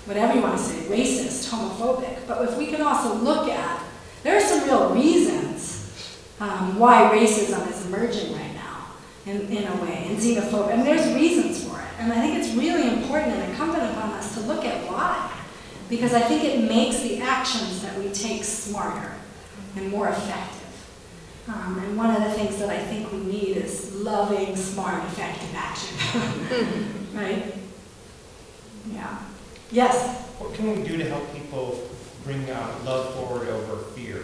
whatever 0.06 0.36
you 0.36 0.42
want 0.42 0.58
to 0.58 0.64
say, 0.64 0.76
racist, 0.88 1.50
homophobic. 1.50 2.20
But 2.28 2.48
if 2.48 2.58
we 2.58 2.68
can 2.68 2.82
also 2.82 3.16
look 3.16 3.50
at, 3.50 3.84
there 4.24 4.38
are 4.38 4.42
some 4.42 4.64
real 4.66 4.94
reasons 4.94 5.47
um, 6.40 6.78
why 6.78 7.10
racism 7.14 7.70
is 7.70 7.86
emerging 7.88 8.34
right 8.34 8.54
now, 8.54 8.88
in, 9.26 9.42
in 9.48 9.68
a 9.68 9.76
way, 9.82 10.06
and 10.08 10.18
xenophobia. 10.18 10.74
And 10.74 10.86
there's 10.86 11.14
reasons 11.14 11.64
for 11.64 11.80
it. 11.80 11.88
And 12.00 12.12
I 12.12 12.22
think 12.22 12.38
it's 12.38 12.54
really 12.54 12.88
important 12.88 13.34
and 13.34 13.52
incumbent 13.52 13.84
upon 13.92 14.12
us 14.12 14.34
to 14.36 14.42
look 14.42 14.64
at 14.66 14.90
why. 14.92 15.34
Because 15.90 16.14
I 16.14 16.22
think 16.22 16.44
it 16.44 16.68
makes 16.68 17.02
the 17.02 17.22
actions 17.22 17.82
that 17.82 17.98
we 17.98 18.10
take 18.10 18.44
smarter 18.44 19.14
and 19.76 19.90
more 19.90 20.10
effective. 20.10 20.58
Um, 21.48 21.80
and 21.80 21.98
one 21.98 22.14
of 22.14 22.24
the 22.24 22.32
things 22.32 22.58
that 22.58 22.70
I 22.70 22.78
think 22.78 23.12
we 23.12 23.20
need 23.20 23.58
is 23.58 23.96
loving, 23.96 24.56
smart, 24.56 25.04
effective 25.06 25.56
action. 25.56 25.98
right? 27.14 27.54
Yeah. 28.92 29.18
Yes. 29.72 30.26
What 30.40 30.54
can 30.54 30.76
we 30.76 30.88
do 30.88 30.98
to 30.98 31.06
help 31.10 31.34
people 31.34 31.90
bring 32.24 32.50
uh, 32.50 32.80
love 32.84 33.16
forward 33.16 33.48
over 33.48 33.78
fear? 33.92 34.24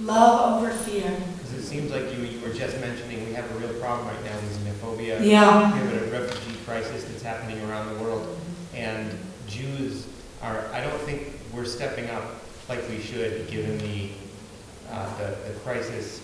Love 0.00 0.62
over 0.62 0.72
fear. 0.72 1.16
It 1.64 1.68
seems 1.68 1.92
like 1.92 2.14
you, 2.14 2.22
you 2.22 2.40
were 2.40 2.52
just 2.52 2.78
mentioning 2.78 3.24
we 3.24 3.32
have 3.32 3.50
a 3.50 3.54
real 3.54 3.72
problem 3.80 4.06
right 4.06 4.22
now 4.22 4.34
with 4.34 4.58
xenophobia. 4.58 5.24
Yeah. 5.24 5.72
We 5.72 5.78
have 5.78 6.02
a 6.02 6.10
refugee 6.10 6.58
crisis 6.66 7.04
that's 7.04 7.22
happening 7.22 7.58
around 7.64 7.96
the 7.96 8.04
world. 8.04 8.38
And 8.74 9.10
Jews 9.46 10.06
are, 10.42 10.66
I 10.74 10.82
don't 10.82 11.00
think 11.00 11.32
we're 11.54 11.64
stepping 11.64 12.10
up 12.10 12.22
like 12.68 12.86
we 12.90 13.00
should, 13.00 13.48
given 13.48 13.78
the, 13.78 14.10
uh, 14.90 15.16
the, 15.16 15.36
the 15.48 15.58
crisis 15.60 16.20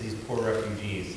these 0.00 0.14
poor 0.14 0.40
refugees. 0.40 1.16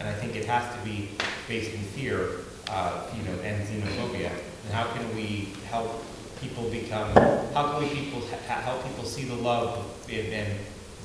And 0.00 0.08
I 0.08 0.12
think 0.14 0.34
it 0.34 0.46
has 0.46 0.64
to 0.76 0.84
be 0.84 1.10
based 1.46 1.72
in 1.72 1.80
fear, 1.80 2.40
uh, 2.68 3.06
you 3.16 3.22
know, 3.22 3.40
and 3.42 3.64
xenophobia. 3.68 4.32
And 4.64 4.72
how 4.74 4.92
can 4.92 5.14
we 5.14 5.50
help 5.70 6.02
people 6.40 6.68
become, 6.70 7.08
how 7.54 7.78
can 7.78 7.82
we 7.84 7.88
people, 7.94 8.20
ha- 8.48 8.62
help 8.62 8.82
people 8.84 9.04
see 9.04 9.26
the 9.26 9.36
love 9.36 9.88
and 10.10 10.58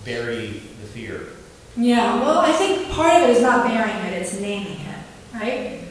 bury 0.07 0.47
the 0.81 0.87
fear? 0.87 1.27
Yeah, 1.75 2.21
well, 2.21 2.39
I 2.39 2.53
think 2.53 2.89
part 2.89 3.13
of 3.17 3.29
it 3.29 3.35
is 3.35 3.41
not 3.41 3.67
burying 3.67 3.97
it, 4.07 4.13
it's 4.13 4.39
naming 4.39 4.79
it, 4.79 5.03
right? 5.33 5.81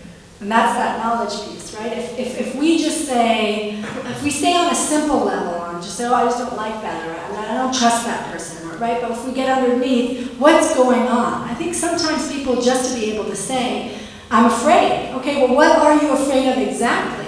And 0.40 0.50
that's 0.50 0.74
that 0.74 1.04
knowledge 1.04 1.34
piece, 1.46 1.74
right? 1.78 1.92
If, 1.92 2.18
if, 2.18 2.40
if 2.40 2.54
we 2.56 2.78
just 2.78 3.06
say, 3.06 3.78
if 3.78 4.22
we 4.22 4.30
stay 4.30 4.54
on 4.56 4.72
a 4.72 4.74
simple 4.74 5.20
level, 5.20 5.54
on 5.54 5.80
just 5.82 5.96
say, 5.96 6.06
oh, 6.06 6.14
I 6.14 6.24
just 6.24 6.38
don't 6.38 6.56
like 6.56 6.80
that, 6.80 7.06
or 7.06 7.38
I 7.38 7.54
don't 7.54 7.74
trust 7.74 8.06
that 8.06 8.32
person, 8.32 8.68
or, 8.68 8.78
right? 8.78 9.00
But 9.00 9.12
if 9.12 9.24
we 9.26 9.32
get 9.32 9.48
underneath 9.56 10.36
what's 10.38 10.74
going 10.74 11.02
on, 11.02 11.48
I 11.48 11.54
think 11.54 11.74
sometimes 11.74 12.32
people 12.32 12.60
just 12.60 12.94
to 12.94 13.00
be 13.00 13.12
able 13.12 13.26
to 13.26 13.36
say, 13.36 13.98
I'm 14.30 14.46
afraid. 14.46 15.12
Okay, 15.16 15.36
well, 15.36 15.54
what 15.54 15.78
are 15.78 16.02
you 16.02 16.10
afraid 16.12 16.50
of 16.50 16.58
exactly? 16.58 17.24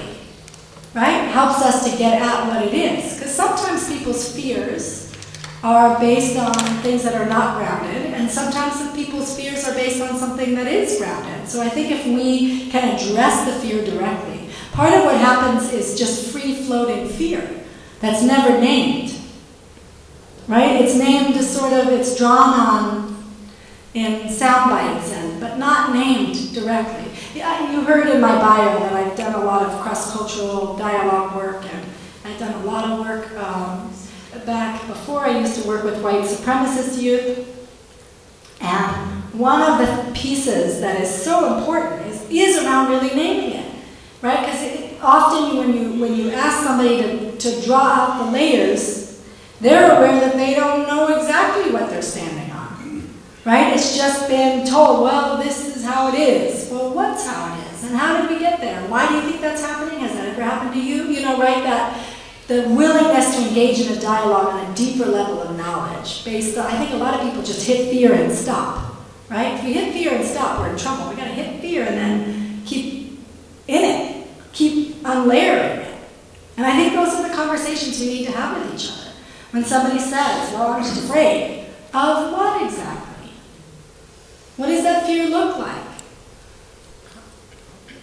Right? 0.94 1.28
Helps 1.28 1.62
us 1.62 1.88
to 1.88 1.96
get 1.96 2.20
at 2.20 2.48
what 2.48 2.66
it 2.66 2.74
is. 2.74 3.14
Because 3.14 3.32
sometimes 3.32 3.88
people's 3.88 4.34
fears 4.34 5.07
are 5.62 5.98
based 5.98 6.38
on 6.38 6.54
things 6.82 7.02
that 7.02 7.14
are 7.14 7.26
not 7.26 7.58
grounded, 7.58 8.14
and 8.14 8.30
sometimes 8.30 8.84
the 8.84 8.94
people's 8.94 9.36
fears 9.36 9.66
are 9.66 9.74
based 9.74 10.00
on 10.00 10.16
something 10.16 10.54
that 10.54 10.66
is 10.66 10.98
grounded. 10.98 11.48
So 11.48 11.60
I 11.60 11.68
think 11.68 11.90
if 11.90 12.06
we 12.06 12.70
can 12.70 12.94
address 12.94 13.44
the 13.44 13.60
fear 13.60 13.84
directly, 13.84 14.50
part 14.72 14.94
of 14.94 15.04
what 15.04 15.16
happens 15.16 15.72
is 15.72 15.98
just 15.98 16.30
free 16.30 16.62
floating 16.62 17.08
fear 17.08 17.64
that's 18.00 18.22
never 18.22 18.60
named. 18.60 19.14
Right? 20.46 20.80
It's 20.80 20.96
named 20.96 21.36
as 21.36 21.54
sort 21.54 21.72
of, 21.72 21.88
it's 21.88 22.16
drawn 22.16 22.54
on 22.54 23.08
in 23.94 24.30
sound 24.30 24.70
bites, 24.70 25.12
and, 25.12 25.40
but 25.40 25.58
not 25.58 25.92
named 25.92 26.54
directly. 26.54 27.10
Yeah, 27.34 27.72
you 27.72 27.82
heard 27.82 28.08
in 28.08 28.20
my 28.20 28.38
bio 28.38 28.78
that 28.78 28.92
I've 28.92 29.16
done 29.16 29.34
a 29.34 29.44
lot 29.44 29.62
of 29.62 29.80
cross 29.80 30.12
cultural 30.12 30.76
dialogue 30.76 31.34
work, 31.36 31.64
and 31.64 31.84
I've 32.24 32.38
done 32.38 32.54
a 32.62 32.64
lot 32.64 32.84
of 32.84 33.00
work. 33.00 33.32
Um, 33.36 33.92
back 34.46 34.86
before 34.86 35.20
I 35.20 35.38
used 35.38 35.60
to 35.62 35.68
work 35.68 35.84
with 35.84 36.02
white 36.02 36.24
supremacist 36.24 37.00
youth. 37.00 37.54
And 38.60 39.22
one 39.34 39.62
of 39.62 39.78
the 39.78 40.12
pieces 40.12 40.80
that 40.80 41.00
is 41.00 41.10
so 41.10 41.58
important 41.58 42.06
is, 42.06 42.28
is 42.28 42.64
around 42.64 42.90
really 42.90 43.14
naming 43.14 43.58
it, 43.58 43.74
right? 44.20 44.40
Because 44.40 45.00
often 45.00 45.58
when 45.58 45.74
you, 45.74 46.00
when 46.00 46.14
you 46.14 46.30
ask 46.30 46.64
somebody 46.64 47.02
to, 47.02 47.36
to 47.36 47.60
draw 47.62 47.80
out 47.80 48.24
the 48.24 48.30
layers, 48.32 49.24
they're 49.60 49.96
aware 49.96 50.20
that 50.20 50.34
they 50.34 50.54
don't 50.54 50.86
know 50.86 51.16
exactly 51.16 51.72
what 51.72 51.90
they're 51.90 52.02
standing 52.02 52.50
on, 52.52 53.14
right? 53.44 53.74
It's 53.74 53.96
just 53.96 54.28
been 54.28 54.66
told, 54.66 55.02
well, 55.02 55.36
this 55.36 55.76
is 55.76 55.84
how 55.84 56.08
it 56.08 56.14
is. 56.14 56.70
Well, 56.70 56.92
what's 56.92 57.26
how 57.26 57.54
it 57.54 57.72
is? 57.72 57.84
And 57.84 57.96
how 57.96 58.20
did 58.20 58.30
we 58.30 58.38
get 58.38 58.60
there? 58.60 58.80
Why 58.88 59.08
do 59.08 59.14
you 59.14 59.22
think 59.22 59.40
that's 59.40 59.62
happening? 59.62 60.00
Has 60.00 60.12
that 60.12 60.28
ever 60.28 60.42
happened 60.42 60.74
to 60.74 60.80
you? 60.80 61.04
You 61.04 61.22
know, 61.22 61.38
right? 61.38 61.62
That 61.62 62.04
the 62.48 62.62
willingness 62.70 63.36
to 63.36 63.46
engage 63.46 63.80
in 63.80 63.96
a 63.96 64.00
dialogue 64.00 64.54
on 64.54 64.72
a 64.72 64.74
deeper 64.74 65.04
level 65.04 65.42
of 65.42 65.56
knowledge 65.56 66.24
based 66.24 66.56
on, 66.56 66.66
I 66.66 66.78
think 66.78 66.92
a 66.92 66.96
lot 66.96 67.12
of 67.14 67.20
people 67.20 67.42
just 67.42 67.66
hit 67.66 67.90
fear 67.90 68.14
and 68.14 68.32
stop, 68.32 68.96
right? 69.28 69.54
If 69.54 69.64
we 69.64 69.74
hit 69.74 69.92
fear 69.92 70.14
and 70.14 70.24
stop, 70.26 70.58
we're 70.58 70.70
in 70.70 70.78
trouble. 70.78 71.10
We 71.10 71.16
gotta 71.16 71.30
hit 71.30 71.60
fear 71.60 71.84
and 71.84 71.94
then 71.94 72.62
keep 72.64 73.20
in 73.68 73.84
it, 73.84 74.26
keep 74.54 74.96
unlayering 75.04 75.80
it. 75.80 76.00
And 76.56 76.66
I 76.66 76.74
think 76.74 76.94
those 76.94 77.14
are 77.14 77.28
the 77.28 77.34
conversations 77.34 78.00
we 78.00 78.06
need 78.06 78.24
to 78.24 78.32
have 78.32 78.56
with 78.56 78.74
each 78.74 78.90
other. 78.90 79.12
When 79.50 79.64
somebody 79.64 80.00
says, 80.00 80.52
well, 80.52 80.72
I'm 80.72 80.82
just 80.82 81.04
afraid, 81.04 81.66
of 81.92 82.32
what 82.32 82.62
exactly? 82.62 83.30
What 84.56 84.68
does 84.68 84.82
that 84.84 85.06
fear 85.06 85.28
look 85.28 85.58
like? 85.58 85.84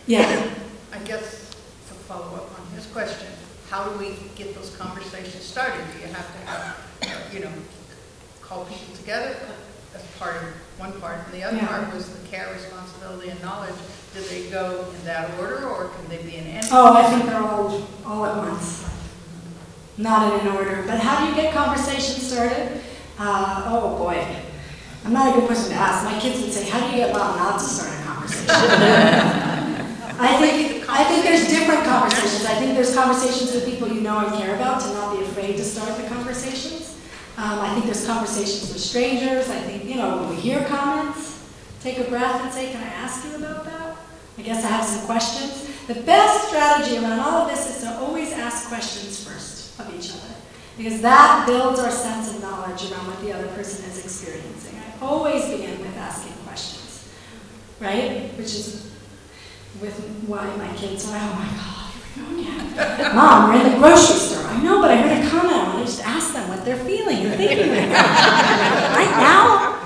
Yeah. 0.06 0.54
I 0.94 1.00
guess 1.00 1.50
to 1.88 1.94
follow 1.96 2.36
up 2.36 2.60
on 2.60 2.68
his 2.76 2.86
question, 2.88 3.28
how 3.76 3.84
do 3.90 4.00
we 4.00 4.16
get 4.38 4.56
those 4.56 4.74
conversations 4.78 5.44
started? 5.44 5.84
Do 5.94 6.00
you 6.00 6.14
have 6.14 6.32
to 6.32 6.40
have, 6.48 7.34
you 7.34 7.42
know, 7.42 7.52
call 8.42 8.64
people 8.64 8.96
together? 8.96 9.36
That's 9.92 10.06
part 10.18 10.38
of, 10.38 10.44
one 10.78 10.94
part. 11.02 11.20
And 11.26 11.34
the 11.34 11.44
other 11.44 11.58
Yeah. 11.58 11.68
part 11.68 11.94
was 11.94 12.08
the 12.08 12.26
care, 12.30 12.48
responsibility, 12.54 13.32
and 13.32 13.42
knowledge. 13.42 13.76
Do 14.14 14.22
they 14.22 14.44
go 14.50 14.86
in 14.98 15.06
that 15.06 15.30
order, 15.38 15.68
or 15.68 15.90
can 15.90 16.08
they 16.08 16.24
be 16.24 16.38
in 16.38 16.48
any? 16.48 16.66
Oh, 16.72 16.94
I 16.96 17.04
think 17.10 17.26
they're 17.26 17.44
all, 17.44 17.86
all 18.06 18.26
at 18.26 18.38
once. 18.38 18.86
Not 19.98 20.32
in 20.40 20.48
an 20.48 20.56
order. 20.56 20.84
But 20.88 21.00
how 21.00 21.20
do 21.20 21.30
you 21.30 21.36
get 21.36 21.54
conversation 21.54 22.22
started? 22.22 22.80
Uh, 23.20 23.64
oh 23.68 23.98
boy. 23.98 24.26
I'm 25.04 25.12
not 25.12 25.36
a 25.36 25.40
good 25.40 25.50
person 25.50 25.72
to 25.72 25.76
ask. 25.76 26.06
My 26.06 26.18
kids 26.18 26.42
would 26.42 26.54
say, 26.54 26.70
how 26.70 26.80
do 26.80 26.86
you 26.92 27.04
get 27.04 27.12
mom 27.12 27.36
not 27.36 27.60
to 27.60 27.66
start 27.66 27.92
a 28.00 28.04
conversation? 28.06 29.52
I 30.18 30.38
think, 30.38 30.90
I 30.90 31.04
think 31.04 31.24
there's 31.24 31.48
different 31.50 31.84
conversations. 31.84 32.46
I 32.46 32.56
think 32.56 32.76
there's 32.76 32.96
conversations 32.96 33.54
with 33.54 33.66
people 33.66 33.90
you 33.90 34.02
know 34.02 34.20
and 34.20 34.36
care 34.38 34.56
about 34.56 34.82
to 34.82 34.88
not 34.94 35.18
be 35.18 35.24
afraid 35.26 35.58
to 35.58 35.64
start 35.64 35.98
the 35.98 36.08
conversations. 36.08 36.98
Um, 37.38 37.60
I 37.60 37.74
think 37.74 37.86
there's 37.86 38.06
conversations 38.06 38.72
with 38.72 38.82
strangers. 38.82 39.50
I 39.50 39.60
think, 39.60 39.84
you 39.84 39.96
know, 39.96 40.18
when 40.18 40.30
we 40.30 40.36
hear 40.36 40.64
comments, 40.66 41.44
take 41.82 41.98
a 42.00 42.06
breath 42.06 42.42
and 42.42 42.54
say, 42.54 42.72
can 42.72 42.82
I 42.82 42.88
ask 42.88 43.28
you 43.28 43.36
about 43.36 43.66
that? 43.66 43.98
I 44.38 44.42
guess 44.42 44.64
I 44.64 44.68
have 44.68 44.86
some 44.86 45.06
questions. 45.06 45.70
The 45.88 46.02
best 46.02 46.48
strategy 46.48 46.98
around 46.98 47.20
all 47.20 47.44
of 47.44 47.50
this 47.50 47.76
is 47.76 47.84
to 47.84 47.98
always 48.00 48.32
ask 48.32 48.70
questions 48.70 49.22
first 49.24 49.78
of 49.80 49.94
each 49.94 50.12
other. 50.12 50.34
Because 50.78 51.02
that 51.02 51.46
builds 51.46 51.80
our 51.80 51.92
sense 51.92 52.34
of 52.34 52.42
knowledge 52.42 52.90
around 52.92 53.08
what 53.08 53.20
the 53.22 53.34
other 53.34 53.48
person 53.50 53.84
is 53.90 54.04
experiencing. 54.04 54.78
I 54.80 55.06
always 55.06 55.46
begin 55.46 55.78
with 55.80 55.96
asking 55.98 56.34
questions, 56.46 57.08
right? 57.80 58.32
Which 58.38 58.56
is 58.56 58.95
with 59.82 59.98
why 60.28 60.46
my 60.58 60.74
kids 60.76 61.06
are, 61.12 61.18
oh 61.18 61.34
my 61.36 61.46
God, 61.46 61.92
here 62.16 62.26
we 62.36 62.44
go 62.44 62.52
again. 62.52 63.16
Mom, 63.16 63.50
we're 63.50 63.66
in 63.66 63.74
the 63.74 63.78
grocery 63.78 64.18
store. 64.18 64.44
I 64.48 64.62
know, 64.64 64.82
but 64.82 64.92
I 64.92 64.98
heard 64.98 65.26
a 65.26 65.30
comment. 65.30 65.56
I 65.56 65.64
want 65.74 65.80
to 65.80 65.86
just 65.86 66.06
ask 66.06 66.34
them 66.34 66.48
what 66.50 66.64
they're 66.66 66.84
feeling 66.84 67.18
and 67.26 67.36
thinking 67.36 67.70
right 67.70 67.90
now. 67.90 68.96
right 68.96 69.16
now. 69.18 69.82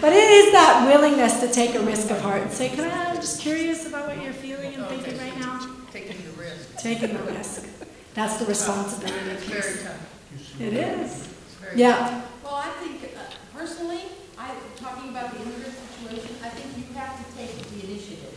But 0.00 0.12
it 0.12 0.30
is 0.30 0.52
that 0.52 0.86
willingness 0.86 1.40
to 1.40 1.48
take 1.50 1.74
a 1.74 1.80
risk 1.80 2.10
of 2.10 2.20
heart 2.20 2.42
and 2.42 2.50
say, 2.52 2.68
can 2.68 2.84
I, 2.84 3.10
I'm 3.10 3.16
just 3.16 3.40
curious 3.40 3.86
about 3.86 4.06
what 4.08 4.22
you're 4.22 4.32
feeling 4.32 4.74
and 4.74 4.86
thinking 4.86 5.16
right 5.18 5.38
now. 5.40 5.74
Taking 5.90 6.16
the 6.22 6.32
risk. 6.42 6.76
Taking 6.78 7.12
the 7.16 7.22
risk. 7.32 7.66
That's 8.14 8.36
the 8.36 8.46
responsibility 8.46 9.18
It's 9.30 9.44
very 9.44 9.62
piece. 9.74 9.82
tough. 9.82 10.60
It 10.60 10.72
is. 10.74 11.10
It's 11.24 11.54
very 11.60 11.78
Yeah. 11.78 12.22
Well, 12.44 12.54
I 12.54 12.68
think, 12.84 13.12
uh, 13.16 13.20
personally, 13.56 14.02
I, 14.38 14.50
talking 14.76 15.08
about 15.10 15.32
the 15.32 15.42
immigrant 15.42 15.74
situation, 15.74 16.36
I 16.44 16.48
think 16.50 16.76
you 16.76 16.94
have 16.94 17.16
to 17.16 17.36
take 17.36 17.56
the 17.56 17.86
initiative. 17.88 18.35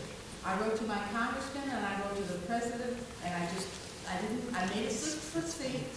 I 0.50 0.58
wrote 0.58 0.76
to 0.78 0.84
my 0.84 0.98
congressman 1.12 1.62
and 1.70 1.86
I 1.86 2.00
wrote 2.00 2.16
to 2.16 2.32
the 2.32 2.38
president, 2.40 2.98
and 3.24 3.32
I 3.32 3.46
just, 3.54 3.68
I 4.10 4.20
didn't, 4.20 4.52
I 4.52 4.66
made 4.74 4.86
it 4.86 4.90
succinct, 4.90 5.94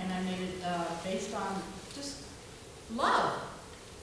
and 0.00 0.12
I 0.12 0.20
made 0.22 0.40
it, 0.40 0.64
uh, 0.66 0.84
based 1.04 1.32
on 1.32 1.62
just 1.94 2.24
love. 2.96 3.40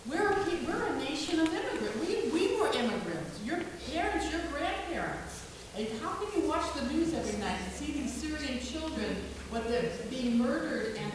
We're 0.09 0.31
a, 0.31 0.45
we're 0.65 0.85
a 0.85 0.95
nation 0.97 1.41
of 1.41 1.49
immigrants. 1.49 1.99
We, 1.99 2.31
we 2.31 2.55
were 2.55 2.71
immigrants. 2.71 3.43
Your 3.43 3.59
parents, 3.91 4.31
your 4.31 4.39
grandparents. 4.53 5.45
And 5.77 5.89
how 6.01 6.13
can 6.13 6.41
you 6.41 6.47
watch 6.47 6.73
the 6.73 6.85
news 6.93 7.13
every 7.13 7.37
night 7.41 7.57
and 7.61 7.73
see 7.73 7.91
these 7.91 8.13
Syrian 8.13 8.61
children, 8.61 9.17
what 9.49 9.67
they're 9.67 9.91
being 10.09 10.37
murdered 10.37 10.95
and 10.95 11.11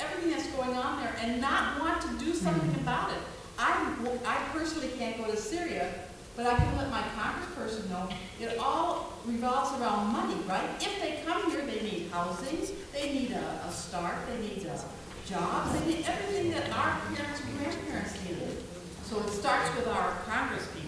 everything 0.00 0.30
that's 0.30 0.48
going 0.56 0.74
on 0.74 1.02
there 1.02 1.14
and 1.20 1.38
not 1.38 1.78
want 1.80 2.00
to 2.00 2.24
do 2.24 2.32
something 2.32 2.80
about 2.80 3.10
it? 3.10 3.18
I, 3.58 3.94
I 4.24 4.36
personally 4.52 4.88
can't 4.96 5.18
go 5.18 5.30
to 5.30 5.36
Syria, 5.36 5.92
but 6.36 6.46
I 6.46 6.56
can 6.56 6.76
let 6.76 6.90
my 6.90 7.02
congressperson 7.16 7.88
know. 7.88 8.08
It 8.38 8.58
all 8.58 9.14
revolves 9.24 9.80
around 9.80 10.12
money, 10.12 10.36
right? 10.46 10.68
If 10.78 11.00
they 11.00 11.22
come 11.26 11.50
here, 11.50 11.64
they 11.64 11.80
need 11.80 12.10
housing, 12.12 12.58
they 12.92 13.12
need 13.12 13.30
a, 13.32 13.64
a 13.66 13.72
start, 13.72 14.16
they 14.28 14.46
need 14.46 14.66
a 14.66 14.78
jobs, 15.26 15.72
they 15.80 15.86
need 15.86 16.04
everything 16.06 16.50
that 16.52 16.70
our 16.70 17.00
parents 17.14 17.40
and 17.40 17.58
grandparents 17.58 18.14
needed. 18.22 18.62
So 19.04 19.20
it 19.20 19.30
starts 19.30 19.74
with 19.76 19.88
our 19.88 20.12
congresspeople. 20.28 20.85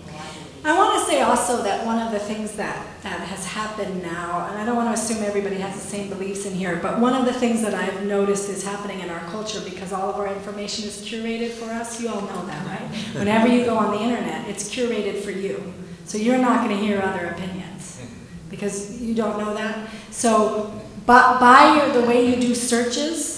I 0.64 0.76
want 0.76 0.98
to 0.98 1.10
say 1.10 1.22
also 1.22 1.62
that 1.62 1.86
one 1.86 2.04
of 2.04 2.12
the 2.12 2.18
things 2.18 2.52
that, 2.56 2.84
that 3.02 3.20
has 3.20 3.46
happened 3.46 4.02
now, 4.02 4.48
and 4.50 4.58
I 4.58 4.66
don't 4.66 4.76
want 4.76 4.94
to 4.94 5.00
assume 5.00 5.22
everybody 5.22 5.56
has 5.56 5.74
the 5.74 5.80
same 5.80 6.08
beliefs 6.08 6.46
in 6.46 6.54
here, 6.54 6.76
but 6.82 6.98
one 6.98 7.14
of 7.14 7.24
the 7.24 7.32
things 7.32 7.62
that 7.62 7.74
I've 7.74 8.04
noticed 8.04 8.48
is 8.50 8.64
happening 8.64 9.00
in 9.00 9.08
our 9.08 9.20
culture 9.30 9.60
because 9.60 9.92
all 9.92 10.10
of 10.10 10.16
our 10.16 10.26
information 10.26 10.84
is 10.84 10.96
curated 11.00 11.50
for 11.50 11.66
us. 11.66 12.00
You 12.00 12.08
all 12.08 12.22
know 12.22 12.44
that, 12.46 12.66
right? 12.66 12.90
Whenever 13.14 13.46
you 13.46 13.64
go 13.64 13.78
on 13.78 13.92
the 13.92 14.02
internet, 14.02 14.48
it's 14.48 14.68
curated 14.68 15.22
for 15.22 15.30
you. 15.30 15.72
So 16.04 16.18
you're 16.18 16.38
not 16.38 16.64
going 16.64 16.76
to 16.76 16.82
hear 16.84 17.00
other 17.00 17.26
opinions 17.26 18.02
because 18.50 19.00
you 19.00 19.14
don't 19.14 19.38
know 19.38 19.54
that. 19.54 19.88
So, 20.10 20.72
but 21.06 21.38
by 21.38 21.76
your, 21.76 22.02
the 22.02 22.06
way 22.08 22.28
you 22.28 22.40
do 22.40 22.54
searches, 22.54 23.37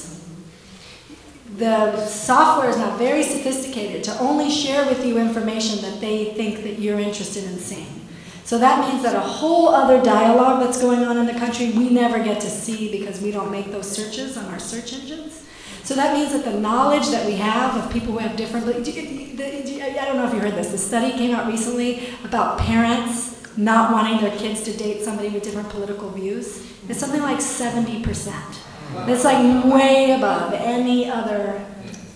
the 1.60 2.06
software 2.06 2.70
is 2.70 2.76
now 2.78 2.96
very 2.96 3.22
sophisticated 3.22 4.02
to 4.04 4.18
only 4.18 4.50
share 4.50 4.86
with 4.86 5.04
you 5.04 5.18
information 5.18 5.80
that 5.82 6.00
they 6.00 6.32
think 6.32 6.62
that 6.62 6.78
you're 6.80 6.98
interested 6.98 7.44
in 7.44 7.58
seeing. 7.58 8.08
So 8.44 8.58
that 8.58 8.88
means 8.88 9.02
that 9.04 9.14
a 9.14 9.20
whole 9.20 9.68
other 9.68 10.02
dialogue 10.02 10.60
that's 10.60 10.80
going 10.80 11.04
on 11.04 11.18
in 11.18 11.26
the 11.26 11.38
country 11.38 11.70
we 11.70 11.90
never 11.90 12.18
get 12.24 12.40
to 12.40 12.48
see 12.48 12.90
because 12.90 13.20
we 13.20 13.30
don't 13.30 13.52
make 13.52 13.70
those 13.70 13.88
searches 13.88 14.36
on 14.36 14.46
our 14.46 14.58
search 14.58 14.94
engines. 14.94 15.46
So 15.84 15.94
that 15.94 16.14
means 16.14 16.32
that 16.32 16.44
the 16.50 16.58
knowledge 16.58 17.10
that 17.10 17.26
we 17.26 17.34
have 17.36 17.76
of 17.76 17.92
people 17.92 18.12
who 18.12 18.18
have 18.18 18.36
different, 18.36 18.66
I 18.66 18.72
don't 18.72 20.16
know 20.16 20.26
if 20.26 20.34
you 20.34 20.40
heard 20.40 20.54
this, 20.54 20.70
the 20.70 20.78
study 20.78 21.12
came 21.12 21.34
out 21.34 21.46
recently 21.46 22.08
about 22.24 22.58
parents 22.58 23.36
not 23.56 23.92
wanting 23.92 24.20
their 24.20 24.36
kids 24.38 24.62
to 24.62 24.72
date 24.72 25.02
somebody 25.02 25.28
with 25.28 25.42
different 25.42 25.68
political 25.68 26.08
views. 26.10 26.66
It's 26.88 26.98
something 26.98 27.22
like 27.22 27.38
70%. 27.38 28.69
It's 29.08 29.24
like 29.24 29.64
way 29.64 30.12
above 30.12 30.52
any 30.54 31.08
other 31.10 31.64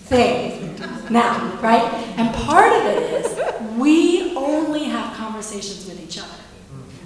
thing 0.05 0.75
now, 1.09 1.57
right? 1.61 1.83
And 2.17 2.33
part 2.35 2.71
of 2.71 2.85
it 2.85 3.25
is 3.25 3.77
we 3.77 4.35
only 4.35 4.85
have 4.85 5.15
conversations 5.15 5.85
with 5.87 6.01
each 6.01 6.17
other 6.17 6.35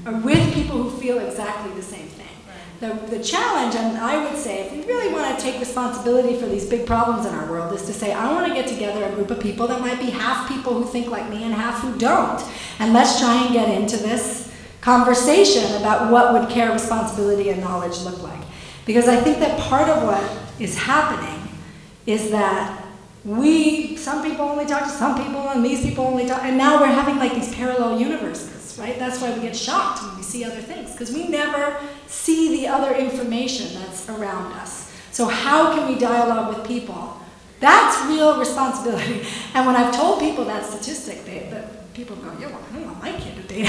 or 0.05 0.19
with 0.19 0.53
people 0.53 0.81
who 0.81 0.89
feel 0.97 1.19
exactly 1.19 1.73
the 1.73 1.81
same 1.81 2.07
thing. 2.07 2.25
The, 2.79 2.93
the 3.09 3.21
challenge, 3.21 3.75
and 3.75 3.97
I 3.97 4.23
would 4.23 4.39
say, 4.39 4.61
if 4.61 4.71
we 4.71 4.85
really 4.85 5.13
want 5.13 5.37
to 5.37 5.43
take 5.43 5.59
responsibility 5.59 6.39
for 6.39 6.45
these 6.45 6.65
big 6.65 6.85
problems 6.85 7.25
in 7.25 7.33
our 7.33 7.49
world, 7.51 7.73
is 7.73 7.85
to 7.87 7.93
say, 7.93 8.13
I 8.13 8.31
want 8.31 8.47
to 8.47 8.53
get 8.53 8.67
together 8.67 9.03
a 9.03 9.11
group 9.13 9.31
of 9.31 9.41
people 9.41 9.67
that 9.67 9.81
might 9.81 9.99
be 9.99 10.09
half 10.09 10.47
people 10.47 10.73
who 10.73 10.85
think 10.85 11.07
like 11.07 11.29
me 11.29 11.43
and 11.43 11.53
half 11.53 11.81
who 11.81 11.97
don't. 11.97 12.41
And 12.79 12.93
let's 12.93 13.19
try 13.19 13.43
and 13.43 13.53
get 13.53 13.67
into 13.67 13.97
this 13.97 14.55
conversation 14.79 15.75
about 15.75 16.09
what 16.09 16.31
would 16.31 16.49
care, 16.49 16.71
responsibility, 16.71 17.49
and 17.49 17.59
knowledge 17.59 17.99
look 18.03 18.23
like. 18.23 18.39
Because 18.85 19.07
I 19.07 19.17
think 19.17 19.39
that 19.39 19.59
part 19.59 19.89
of 19.89 20.03
what 20.03 20.23
is 20.59 20.77
happening 20.77 21.49
is 22.05 22.31
that 22.31 22.85
we, 23.25 23.97
some 23.97 24.23
people 24.23 24.45
only 24.45 24.65
talk 24.65 24.83
to 24.83 24.89
some 24.89 25.15
people, 25.23 25.49
and 25.49 25.63
these 25.63 25.81
people 25.81 26.05
only 26.05 26.25
talk, 26.25 26.43
and 26.43 26.57
now 26.57 26.79
we're 26.79 26.87
having 26.87 27.17
like 27.17 27.33
these 27.33 27.53
parallel 27.53 27.99
universes, 27.99 28.77
right? 28.79 28.97
That's 28.97 29.21
why 29.21 29.33
we 29.33 29.41
get 29.41 29.55
shocked 29.55 30.01
when 30.03 30.17
we 30.17 30.23
see 30.23 30.43
other 30.43 30.61
things, 30.61 30.93
because 30.93 31.11
we 31.11 31.27
never 31.27 31.77
see 32.07 32.57
the 32.57 32.67
other 32.67 32.95
information 32.95 33.79
that's 33.79 34.07
around 34.09 34.53
us. 34.53 34.91
So, 35.11 35.27
how 35.27 35.75
can 35.75 35.87
we 35.91 35.99
dialogue 35.99 36.55
with 36.55 36.65
people? 36.65 37.19
That's 37.59 38.05
real 38.07 38.39
responsibility. 38.39 39.25
And 39.53 39.65
when 39.65 39.75
I've 39.75 39.93
told 39.93 40.19
people 40.19 40.45
that 40.45 40.63
statistic, 40.63 41.25
they, 41.25 41.49
the 41.49 41.67
people 41.93 42.15
go, 42.15 42.31
"Yeah, 42.39 42.47
well, 42.47 42.61
I 42.71 42.79
don't 42.79 42.99
my 42.99 43.11
kid 43.11 43.35
to 43.35 43.43
date." 43.43 43.67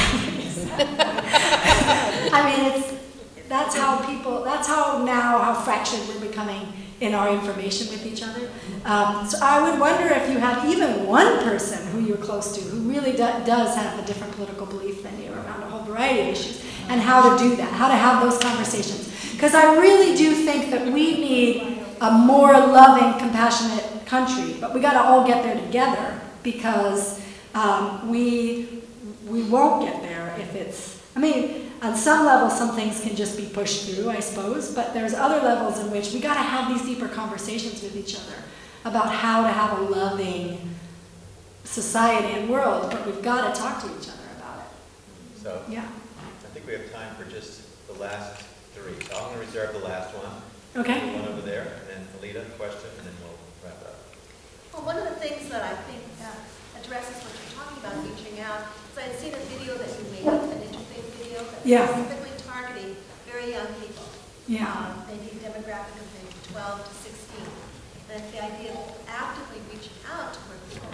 I 2.32 2.42
mean, 2.46 2.72
it's 2.72 3.09
that's 3.50 3.76
how 3.76 3.98
people. 4.06 4.44
That's 4.44 4.68
how 4.68 5.02
now 5.04 5.38
how 5.38 5.54
fractured 5.54 6.00
we're 6.08 6.20
becoming 6.20 6.72
in 7.00 7.14
our 7.14 7.30
information 7.34 7.88
with 7.88 8.06
each 8.06 8.22
other. 8.22 8.48
Um, 8.84 9.26
so 9.26 9.38
I 9.42 9.68
would 9.68 9.80
wonder 9.80 10.06
if 10.06 10.30
you 10.30 10.38
have 10.38 10.64
even 10.66 11.04
one 11.04 11.42
person 11.42 11.84
who 11.88 12.00
you're 12.00 12.16
close 12.16 12.54
to 12.56 12.60
who 12.60 12.88
really 12.88 13.10
do, 13.10 13.26
does 13.44 13.74
have 13.74 13.98
a 13.98 14.06
different 14.06 14.34
political 14.34 14.66
belief 14.66 15.02
than 15.02 15.20
you 15.20 15.32
around 15.32 15.62
a 15.64 15.66
whole 15.66 15.82
variety 15.82 16.20
of 16.20 16.28
issues, 16.28 16.62
and 16.88 17.00
how 17.00 17.36
to 17.36 17.42
do 17.42 17.56
that, 17.56 17.72
how 17.72 17.88
to 17.88 17.94
have 17.94 18.22
those 18.22 18.38
conversations. 18.40 19.08
Because 19.32 19.54
I 19.54 19.76
really 19.78 20.14
do 20.16 20.32
think 20.32 20.70
that 20.70 20.86
we 20.86 21.14
need 21.14 21.82
a 22.00 22.12
more 22.12 22.52
loving, 22.52 23.18
compassionate 23.18 24.06
country, 24.06 24.56
but 24.60 24.72
we 24.72 24.80
got 24.80 24.92
to 24.92 25.00
all 25.00 25.26
get 25.26 25.42
there 25.42 25.60
together 25.60 26.20
because 26.44 27.20
um, 27.54 28.08
we 28.08 28.84
we 29.26 29.42
won't 29.42 29.84
get 29.84 30.02
there 30.02 30.36
if 30.38 30.54
it's. 30.54 31.02
I 31.16 31.18
mean, 31.18 31.69
on 31.82 31.96
some 31.96 32.26
level, 32.26 32.50
some 32.50 32.74
things 32.74 33.00
can 33.00 33.16
just 33.16 33.36
be 33.36 33.46
pushed 33.46 33.86
through, 33.88 34.10
I 34.10 34.20
suppose, 34.20 34.74
but 34.74 34.92
there's 34.92 35.14
other 35.14 35.40
levels 35.40 35.78
in 35.78 35.90
which 35.90 36.12
we 36.12 36.20
got 36.20 36.34
to 36.34 36.40
have 36.40 36.68
these 36.72 36.84
deeper 36.86 37.08
conversations 37.08 37.82
with 37.82 37.96
each 37.96 38.16
other 38.16 38.36
about 38.84 39.12
how 39.12 39.42
to 39.42 39.48
have 39.48 39.78
a 39.78 39.82
loving 39.82 40.74
society 41.64 42.34
and 42.34 42.48
world, 42.50 42.90
but 42.90 43.06
we've 43.06 43.22
got 43.22 43.54
to 43.54 43.60
talk 43.60 43.80
to 43.82 43.86
each 43.86 44.08
other 44.08 44.28
about 44.36 44.58
it. 44.58 45.40
So 45.42 45.62
Yeah. 45.68 45.84
I 45.84 46.52
think 46.52 46.66
we 46.66 46.72
have 46.72 46.92
time 46.92 47.14
for 47.16 47.24
just 47.30 47.62
the 47.86 47.94
last 47.94 48.42
three. 48.74 48.98
So 49.06 49.16
I'm 49.16 49.34
going 49.34 49.40
to 49.40 49.46
reserve 49.46 49.72
the 49.72 49.86
last 49.86 50.12
one. 50.14 50.32
Okay. 50.76 51.00
The 51.00 51.18
one 51.18 51.28
over 51.28 51.42
there, 51.42 51.62
and 51.80 51.84
then 51.88 52.00
Alita, 52.18 52.44
question, 52.58 52.90
and 52.98 53.06
then 53.06 53.14
we'll 53.22 53.38
wrap 53.64 53.80
up. 53.82 53.98
Well, 54.72 54.82
one 54.86 54.96
of 54.98 55.04
the 55.04 55.18
things 55.18 55.48
that 55.50 55.62
I 55.62 55.74
think 55.90 56.02
uh, 56.22 56.30
addresses 56.78 57.18
what 57.22 57.34
you're 57.34 57.54
talking 57.58 57.78
about, 57.82 57.98
reaching 58.06 58.38
out, 58.40 58.70
is 58.92 58.98
I 58.98 59.02
had 59.10 59.16
seen 59.18 59.34
a 59.34 59.42
video 59.50 59.74
that 59.78 59.90
you 59.90 60.04
made, 60.14 60.26
an 60.30 60.62
interfaith 60.70 61.10
video 61.18 61.42
that 61.42 61.49
Yeah. 61.64 61.86
specifically 61.86 62.36
targeting 62.46 62.96
very 63.26 63.52
young 63.52 63.66
people. 63.80 64.04
Yeah. 64.48 64.66
Um, 64.66 65.04
Maybe 65.08 65.38
demographic 65.38 65.96
of 66.00 66.08
maybe 66.16 66.34
12 66.52 66.88
to 66.88 66.94
16. 66.94 67.46
And 68.10 68.22
it's 68.22 68.30
the 68.32 68.42
idea 68.42 68.72
of 68.72 68.90
actively 69.06 69.60
reaching 69.70 69.94
out 70.10 70.34
to 70.34 70.40
where 70.50 70.58
people 70.66 70.90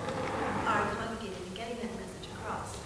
are 0.67 0.83
congregating 0.93 1.41
and 1.47 1.55
getting 1.57 1.77
that 1.81 1.93
message 1.97 2.29
across. 2.37 2.77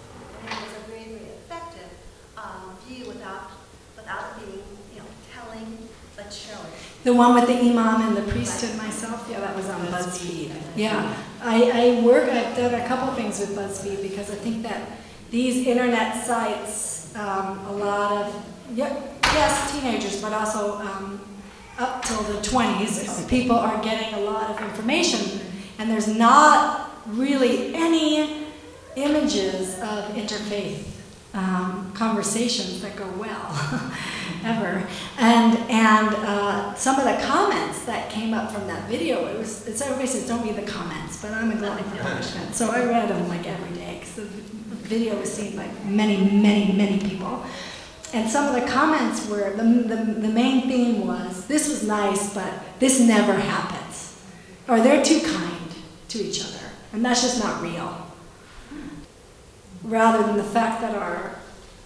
And 0.47 0.51
it 0.55 0.63
was 0.63 0.75
a 0.79 0.85
very, 0.91 1.05
very 1.19 1.31
effective 1.43 1.91
um, 2.37 2.77
view 2.87 3.07
without, 3.09 3.51
without 3.97 4.39
being, 4.39 4.63
you 4.95 5.01
know, 5.01 5.09
telling, 5.35 5.89
but 6.17 6.31
showing. 6.33 6.71
The 7.03 7.15
one 7.15 7.35
with 7.35 7.47
the 7.49 7.59
imam 7.59 8.07
and 8.07 8.17
the 8.17 8.31
priesthood 8.31 8.77
myself, 8.77 9.27
yeah, 9.31 9.41
that 9.41 9.57
was 9.57 9.69
on 9.69 9.81
BuzzFeed. 9.87 10.53
Yeah, 10.77 11.17
I, 11.43 11.99
I 11.99 12.01
work, 12.05 12.29
I've 12.29 12.55
done 12.57 12.75
a 12.75 12.87
couple 12.87 13.13
things 13.15 13.41
with 13.41 13.57
BuzzFeed 13.57 14.03
because 14.03 14.31
I 14.31 14.35
think 14.37 14.63
that 14.63 14.99
these 15.31 15.67
internet 15.67 16.25
sites, 16.25 17.00
um, 17.17 17.59
a 17.67 17.73
lot 17.73 18.13
of, 18.27 18.35
ye- 18.71 18.77
yes, 19.25 19.73
teenagers, 19.73 20.21
but 20.23 20.33
also 20.33 20.77
um, 20.79 21.21
up 21.79 22.05
till 22.05 22.23
the 22.25 22.41
20s, 22.41 23.29
people 23.29 23.57
are 23.57 23.83
getting 23.83 24.15
a 24.15 24.21
lot 24.21 24.51
of 24.51 24.61
information, 24.61 25.41
and 25.79 25.91
there's 25.91 26.09
not 26.09 26.91
really 27.07 27.75
any 27.75 28.47
images 28.97 29.75
of 29.81 30.05
interfaith 30.15 30.85
um, 31.33 31.93
conversations 31.95 32.81
that 32.83 32.97
go 32.97 33.09
well 33.17 33.51
ever. 34.45 34.85
And 35.19 35.57
and 35.71 36.09
uh, 36.27 36.75
some 36.75 36.99
of 36.99 37.05
the 37.05 37.25
comments 37.25 37.85
that 37.85 38.11
came 38.11 38.35
up 38.35 38.51
from 38.51 38.67
that 38.67 38.89
video, 38.89 39.27
it 39.29 39.39
was 39.39 39.67
it's, 39.69 39.81
everybody 39.81 40.09
says 40.09 40.27
don't 40.27 40.43
read 40.45 40.57
the 40.57 40.71
comments, 40.71 41.23
but 41.23 41.31
I'm 41.33 41.53
a 41.53 41.57
glutton 41.57 41.85
for 41.89 41.97
punishment, 42.03 42.55
so 42.55 42.71
I 42.71 42.85
read 42.85 43.09
them 43.09 43.29
like 43.29 43.47
every 43.47 43.75
day 43.77 44.01
because 44.01 44.29
video 44.91 45.19
was 45.19 45.33
seen 45.33 45.57
by 45.57 45.69
many 45.85 46.17
many 46.49 46.73
many 46.73 46.99
people. 46.99 47.45
And 48.13 48.29
some 48.29 48.45
of 48.53 48.61
the 48.61 48.69
comments 48.69 49.29
were 49.29 49.55
the, 49.55 49.63
the, 49.63 49.97
the 50.27 50.29
main 50.29 50.69
theme 50.69 51.07
was 51.07 51.47
this 51.47 51.69
was 51.69 51.87
nice, 51.87 52.35
but 52.35 52.53
this 52.81 53.01
never 53.01 53.35
happens, 53.35 54.21
or 54.67 54.81
they're 54.81 55.05
too 55.05 55.21
kind 55.21 55.71
to 56.09 56.19
each 56.19 56.45
other, 56.45 56.67
and 56.93 57.05
that's 57.05 57.23
just 57.23 57.39
not 57.43 57.63
real 57.63 58.11
rather 59.83 60.23
than 60.27 60.37
the 60.37 60.45
fact 60.45 60.81
that 60.81 60.95
our 60.95 61.35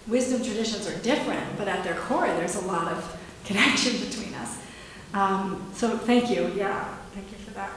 wisdom 0.07 0.43
traditions 0.43 0.87
are 0.87 0.97
different, 0.99 1.57
but 1.57 1.69
at 1.69 1.85
their 1.85 1.95
core, 1.95 2.27
there's 2.27 2.57
a 2.57 2.67
lot 2.67 2.89
of 2.89 3.21
connection 3.45 3.93
between 4.07 4.35
us. 4.35 4.59
Um, 5.13 5.71
so 5.75 5.97
thank 5.97 6.31
you. 6.31 6.53
Yeah, 6.57 6.97
thank 7.13 7.31
you 7.31 7.39
for 7.39 7.53
that. 7.53 7.71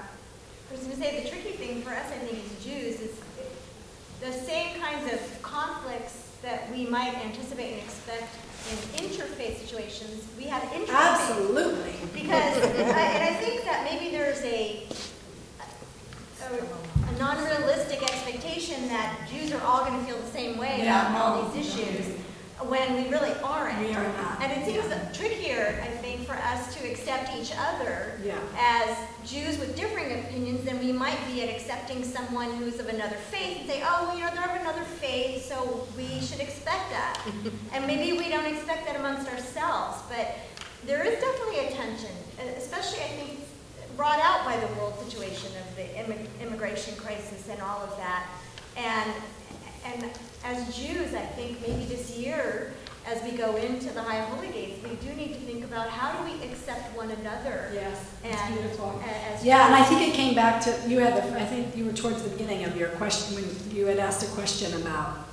I 0.70 0.74
was 0.74 0.82
going 0.82 0.96
to 0.96 1.02
say, 1.02 1.24
the 1.24 1.30
tricky 1.30 1.52
thing 1.52 1.82
for 1.82 1.92
us, 1.92 2.06
I 2.08 2.18
think, 2.18 2.44
as 2.44 2.66
Jews, 2.66 3.00
is 3.00 3.20
the 4.22 4.32
same 4.32 4.80
kinds 4.80 5.12
of 5.14 5.20
conflicts 5.44 6.32
that 6.42 6.70
we 6.72 6.86
might 6.86 7.16
anticipate 7.26 7.74
and 7.74 7.82
expect 7.82 8.34
in 8.72 9.06
interfaith 9.06 9.58
situations, 9.60 10.26
we 10.38 10.44
have 10.46 10.62
interfaith. 10.64 10.90
Absolutely. 10.94 11.94
Because, 12.14 12.32
I- 12.58 13.12
and 13.16 13.24
I 13.24 13.34
think 13.40 13.64
that 13.64 13.88
maybe 13.90 14.12
there's 14.16 14.40
a, 14.42 14.84
a, 16.42 17.10
a 17.16 17.20
non-realistic 17.20 18.02
expectation 18.04 18.88
that 18.90 19.28
Jews 19.32 19.52
are 19.54 19.62
all 19.62 19.86
going 19.86 20.00
to 20.00 20.06
feel 20.06 20.18
the 20.20 20.32
same 20.32 20.58
way 20.58 20.80
Yeah, 20.84 21.10
about 21.10 21.22
all 21.38 21.50
these 21.50 21.68
issues, 21.68 22.16
when 22.62 23.04
we 23.04 23.10
really 23.10 23.34
aren't. 23.44 23.80
We 23.80 23.94
are 23.94 24.04
not. 24.14 24.42
And 24.42 24.52
it 24.52 24.66
seems 24.66 24.78
trickier, 25.18 25.80
I 25.84 25.88
think, 25.88 26.26
for 26.26 26.34
us 26.34 26.76
to 26.76 26.90
accept 26.90 27.36
each 27.36 27.52
other 27.58 28.20
Yeah. 28.24 28.38
as 28.58 28.98
Jews 29.30 29.60
with 29.60 29.76
differing 29.76 30.20
opinions 30.20 30.66
than 30.66 30.80
we 30.80 30.92
might 30.92 31.20
be 31.28 31.44
at 31.44 31.50
accepting 31.50 32.04
someone 32.04 32.52
who's 32.58 32.80
of 32.80 32.88
another 32.88 33.16
faith 33.16 33.60
and 33.62 33.70
say, 33.70 33.84
oh, 33.86 34.08
well, 34.08 34.18
you 34.18 34.24
know, 34.24 34.32
they're 34.34 34.56
of 34.56 34.62
another 34.62 34.84
faith, 34.84 35.46
so 35.48 35.88
we 35.96 36.20
should 36.22 36.40
expect 36.40 36.90
that. 36.92 37.20
and 37.74 37.86
maybe 37.86 38.18
we 38.18 38.30
don't 38.30 38.46
expect 38.46 38.86
that 38.86 38.96
amongst 38.96 39.32
ourselves, 39.32 39.98
but 40.10 40.36
there 40.86 41.04
is 41.06 41.20
definitely 41.20 41.68
a 41.68 41.72
tension, 41.72 42.16
especially, 42.58 43.00
I 43.04 43.08
think, 43.10 43.40
brought 43.96 44.20
out 44.20 44.46
by 44.46 44.58
the 44.58 44.68
world 44.76 44.94
situation 45.04 45.52
of 45.58 45.76
the 45.76 45.84
immi- 45.84 46.28
immigration 46.42 46.96
crisis 46.98 47.50
and 47.50 47.62
all 47.62 47.80
of 47.82 47.96
that. 47.98 48.28
And, 48.76 49.12
and 49.94 50.10
as 50.44 50.76
Jews, 50.76 51.14
I 51.14 51.26
think 51.36 51.62
maybe 51.62 51.86
this 51.86 52.18
year, 52.18 52.74
as 53.06 53.22
we 53.24 53.32
go 53.38 53.56
into 53.56 53.90
the 53.94 54.02
High 54.02 54.22
Holy 54.22 54.50
Days, 54.50 54.76
we 54.84 54.96
do 54.96 55.14
need 55.16 55.34
to 55.34 55.40
think 55.40 55.64
about 55.64 55.90
how 55.90 56.18
do 56.18 56.30
we 56.32 56.44
accept 56.44 56.96
one 56.96 57.10
another 57.12 57.70
Yes, 57.74 58.06
it's 58.24 58.36
and 58.42 58.54
beautiful. 58.54 59.02
as 59.06 59.44
Yeah, 59.44 59.66
and 59.68 59.76
I 59.76 59.84
think 59.84 60.02
it 60.10 60.14
came 60.14 60.36
back 60.36 60.62
to 60.64 60.78
you 60.88 61.00
had 61.00 61.16
the. 61.16 61.40
I 61.40 61.46
think 61.46 61.76
you 61.76 61.86
were 61.86 61.94
towards 61.94 62.22
the 62.24 62.30
beginning 62.30 62.66
of 62.66 62.76
your 62.76 62.90
question 62.90 63.36
when 63.36 63.76
you 63.76 63.86
had 63.86 63.98
asked 64.00 64.24
a 64.24 64.32
question 64.36 64.82
about 64.82 65.28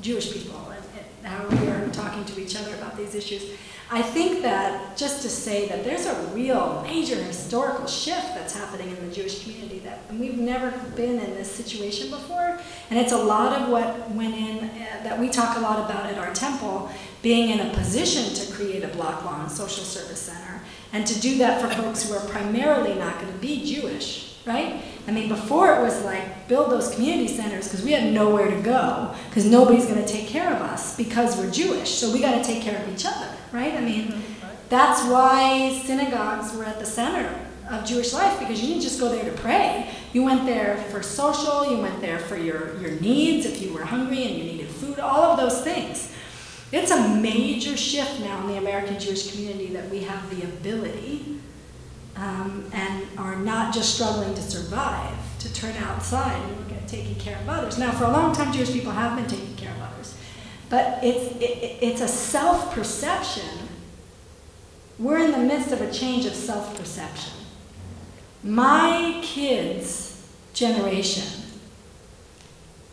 Jewish 0.00 0.32
people 0.32 0.58
and, 0.70 0.78
and 0.78 0.83
how 1.24 1.46
we 1.48 1.68
are 1.68 1.88
talking 1.88 2.24
to 2.24 2.40
each 2.40 2.56
other 2.56 2.74
about 2.74 2.96
these 2.96 3.14
issues. 3.14 3.42
I 3.90 4.02
think 4.02 4.42
that 4.42 4.96
just 4.96 5.22
to 5.22 5.28
say 5.28 5.68
that 5.68 5.84
there's 5.84 6.06
a 6.06 6.14
real 6.34 6.82
major 6.86 7.16
historical 7.16 7.86
shift 7.86 8.34
that's 8.34 8.54
happening 8.54 8.88
in 8.88 9.08
the 9.08 9.14
Jewish 9.14 9.42
community 9.42 9.78
that 9.80 10.00
we've 10.14 10.38
never 10.38 10.70
been 10.96 11.18
in 11.20 11.34
this 11.34 11.50
situation 11.50 12.10
before, 12.10 12.58
and 12.90 12.98
it's 12.98 13.12
a 13.12 13.18
lot 13.18 13.60
of 13.60 13.68
what 13.68 14.10
went 14.12 14.34
in 14.34 14.64
uh, 14.64 15.02
that 15.02 15.18
we 15.20 15.28
talk 15.28 15.56
a 15.56 15.60
lot 15.60 15.78
about 15.78 16.06
at 16.06 16.18
our 16.18 16.32
temple, 16.32 16.90
being 17.22 17.50
in 17.50 17.60
a 17.60 17.74
position 17.74 18.34
to 18.34 18.52
create 18.52 18.82
a 18.82 18.88
block 18.88 19.24
lawn 19.24 19.48
social 19.50 19.84
service 19.84 20.20
center, 20.20 20.62
and 20.92 21.06
to 21.06 21.20
do 21.20 21.38
that 21.38 21.60
for 21.60 21.68
folks 21.82 22.08
who 22.08 22.14
are 22.14 22.26
primarily 22.26 22.94
not 22.94 23.20
going 23.20 23.32
to 23.32 23.38
be 23.38 23.64
Jewish, 23.64 24.33
right? 24.46 24.82
I 25.06 25.10
mean, 25.10 25.28
before 25.28 25.74
it 25.74 25.82
was 25.82 26.04
like 26.04 26.48
build 26.48 26.70
those 26.70 26.94
community 26.94 27.28
centers 27.28 27.68
because 27.68 27.84
we 27.84 27.92
had 27.92 28.12
nowhere 28.12 28.50
to 28.50 28.60
go 28.62 29.14
because 29.28 29.46
nobody's 29.46 29.86
going 29.86 30.02
to 30.02 30.06
take 30.06 30.26
care 30.26 30.52
of 30.52 30.60
us 30.60 30.96
because 30.96 31.36
we're 31.36 31.50
Jewish, 31.50 31.90
so 31.90 32.12
we 32.12 32.20
got 32.20 32.36
to 32.36 32.44
take 32.44 32.62
care 32.62 32.82
of 32.82 32.88
each 32.92 33.06
other, 33.06 33.28
right? 33.52 33.74
I 33.74 33.80
mean, 33.80 34.08
mm-hmm. 34.08 34.46
that's 34.68 35.04
why 35.04 35.80
synagogues 35.84 36.54
were 36.54 36.64
at 36.64 36.78
the 36.78 36.86
center 36.86 37.34
of 37.70 37.84
Jewish 37.84 38.12
life 38.12 38.38
because 38.38 38.60
you 38.60 38.68
didn't 38.68 38.82
just 38.82 39.00
go 39.00 39.08
there 39.08 39.24
to 39.24 39.36
pray. 39.40 39.90
You 40.12 40.22
went 40.22 40.44
there 40.44 40.76
for 40.90 41.02
social, 41.02 41.70
you 41.70 41.78
went 41.78 42.00
there 42.00 42.18
for 42.18 42.36
your, 42.36 42.78
your 42.80 42.92
needs 43.00 43.46
if 43.46 43.62
you 43.62 43.72
were 43.72 43.84
hungry 43.84 44.24
and 44.24 44.36
you 44.36 44.44
needed 44.44 44.68
food, 44.68 44.98
all 44.98 45.22
of 45.22 45.38
those 45.38 45.62
things. 45.62 46.12
It's 46.72 46.90
a 46.90 47.08
major 47.16 47.76
shift 47.76 48.20
now 48.20 48.40
in 48.42 48.48
the 48.48 48.58
American 48.58 48.98
Jewish 48.98 49.30
community 49.30 49.68
that 49.68 49.88
we 49.90 50.00
have 50.00 50.28
the 50.36 50.44
ability 50.44 51.33
um, 52.16 52.70
and 52.72 53.06
are 53.18 53.36
not 53.36 53.74
just 53.74 53.94
struggling 53.94 54.34
to 54.34 54.42
survive, 54.42 55.14
to 55.40 55.52
turn 55.52 55.76
outside 55.76 56.40
and 56.40 56.56
look 56.58 56.72
at 56.72 56.86
taking 56.86 57.16
care 57.16 57.38
of 57.38 57.48
others. 57.48 57.78
Now, 57.78 57.92
for 57.92 58.04
a 58.04 58.10
long 58.10 58.34
time, 58.34 58.52
Jewish 58.52 58.72
people 58.72 58.92
have 58.92 59.16
been 59.16 59.26
taking 59.26 59.56
care 59.56 59.72
of 59.72 59.82
others, 59.82 60.16
but 60.70 61.02
it's, 61.02 61.36
it, 61.36 61.78
it's 61.82 62.00
a 62.00 62.08
self 62.08 62.72
perception. 62.72 63.68
We're 64.98 65.18
in 65.18 65.32
the 65.32 65.38
midst 65.38 65.72
of 65.72 65.80
a 65.80 65.92
change 65.92 66.24
of 66.24 66.34
self 66.34 66.76
perception. 66.78 67.32
My 68.44 69.20
kids' 69.22 70.22
generation, 70.52 71.42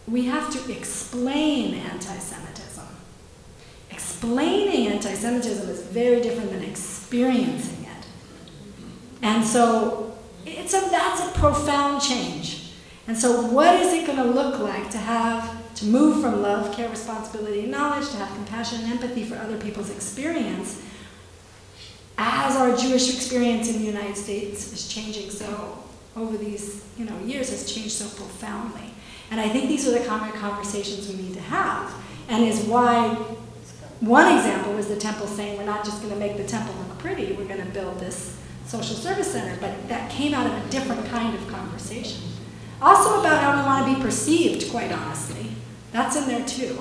we 0.08 0.26
have 0.26 0.52
to 0.54 0.72
explain 0.72 1.76
anti 1.76 2.18
Semitism. 2.18 2.86
Explaining 3.92 4.88
anti 4.88 5.14
Semitism 5.14 5.70
is 5.70 5.82
very 5.84 6.22
different 6.22 6.52
than 6.52 6.64
experiencing. 6.64 7.81
And 9.22 9.46
so 9.46 10.18
it's 10.46 10.74
a, 10.74 10.82
that's 10.90 11.22
a 11.22 11.40
profound 11.40 12.02
change. 12.02 12.72
And 13.08 13.18
so, 13.18 13.42
what 13.48 13.80
is 13.80 13.94
it 13.94 14.06
going 14.06 14.18
to 14.20 14.24
look 14.24 14.60
like 14.60 14.90
to 14.92 14.98
have, 14.98 15.76
to 15.76 15.86
move 15.86 16.22
from 16.22 16.42
love, 16.42 16.74
care, 16.76 16.90
responsibility, 16.90 17.62
and 17.62 17.72
knowledge, 17.72 18.10
to 18.10 18.18
have 18.18 18.34
compassion 18.36 18.82
and 18.84 18.94
empathy 18.94 19.24
for 19.24 19.36
other 19.36 19.58
people's 19.58 19.90
experience, 19.90 20.82
as 22.18 22.56
our 22.56 22.78
Jewish 22.78 23.14
experience 23.14 23.70
in 23.70 23.80
the 23.80 23.86
United 23.86 24.16
States 24.16 24.72
is 24.72 24.88
changing 24.88 25.30
so 25.32 25.84
over 26.16 26.38
these 26.38 26.86
you 26.98 27.06
know 27.06 27.18
years 27.20 27.50
has 27.50 27.72
changed 27.72 27.92
so 27.92 28.06
profoundly. 28.10 28.94
And 29.32 29.40
I 29.40 29.50
think 29.50 29.68
these 29.68 29.88
are 29.88 29.92
the 29.92 30.00
of 30.00 30.36
conversations 30.36 31.10
we 31.10 31.24
need 31.24 31.34
to 31.34 31.42
have, 31.42 31.94
and 32.28 32.44
is 32.44 32.64
why 32.66 33.16
one 34.02 34.36
example 34.36 34.74
was 34.74 34.88
the 34.88 34.98
temple 34.98 35.28
saying 35.28 35.58
we're 35.58 35.66
not 35.66 35.86
just 35.86 36.02
going 36.02 36.14
to 36.14 36.20
make 36.20 36.38
the 36.38 36.44
temple 36.44 36.76
look 36.76 36.98
pretty, 37.00 37.34
we're 37.34 37.46
going 37.46 37.66
to 37.66 37.72
build 37.72 38.00
this 38.00 38.41
social 38.72 38.96
service 38.96 39.34
center, 39.34 39.58
but 39.60 39.90
that 39.90 40.10
came 40.10 40.34
out 40.34 40.48
of 40.48 40.54
a 40.66 40.70
different 40.70 41.06
kind 41.08 41.36
of 41.36 41.46
conversation. 41.50 42.22
Also 42.82 43.20
about 43.20 43.44
how 43.44 43.58
we 43.58 43.64
want 43.64 43.86
to 43.86 43.96
be 43.96 44.02
perceived, 44.02 44.72
quite 44.72 44.94
honestly. 44.94 45.52
That's 45.92 46.16
in 46.16 46.26
there 46.30 46.46
too. 46.46 46.80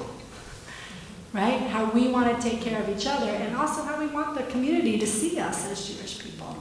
Right? 1.32 1.61
How 1.62 1.91
we 1.91 2.07
want 2.07 2.41
to 2.41 2.49
take 2.49 2.61
care 2.62 2.80
of 2.80 2.88
each 2.88 3.07
other, 3.09 3.28
and 3.28 3.57
also 3.57 3.82
how 3.82 3.99
we 3.99 4.07
want 4.07 4.36
the 4.36 4.45
community 4.45 4.99
to 5.01 5.07
see 5.07 5.41
us 5.41 5.66
as 5.66 5.88
Jewish 5.88 6.20
people. 6.20 6.57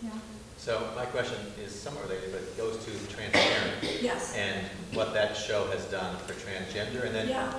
Yeah. 0.00 0.10
So 0.56 0.88
my 0.94 1.04
question 1.06 1.38
is 1.64 1.74
somewhat 1.74 2.04
related, 2.04 2.30
but 2.30 2.42
it 2.42 2.56
goes 2.56 2.76
to 2.84 2.90
transparent 3.12 3.72
Yes. 4.00 4.34
and 4.36 4.64
what 4.92 5.14
that 5.14 5.36
show 5.36 5.66
has 5.72 5.84
done 5.86 6.16
for 6.26 6.34
transgender. 6.34 7.04
And 7.06 7.14
then 7.14 7.28
Yeah. 7.28 7.52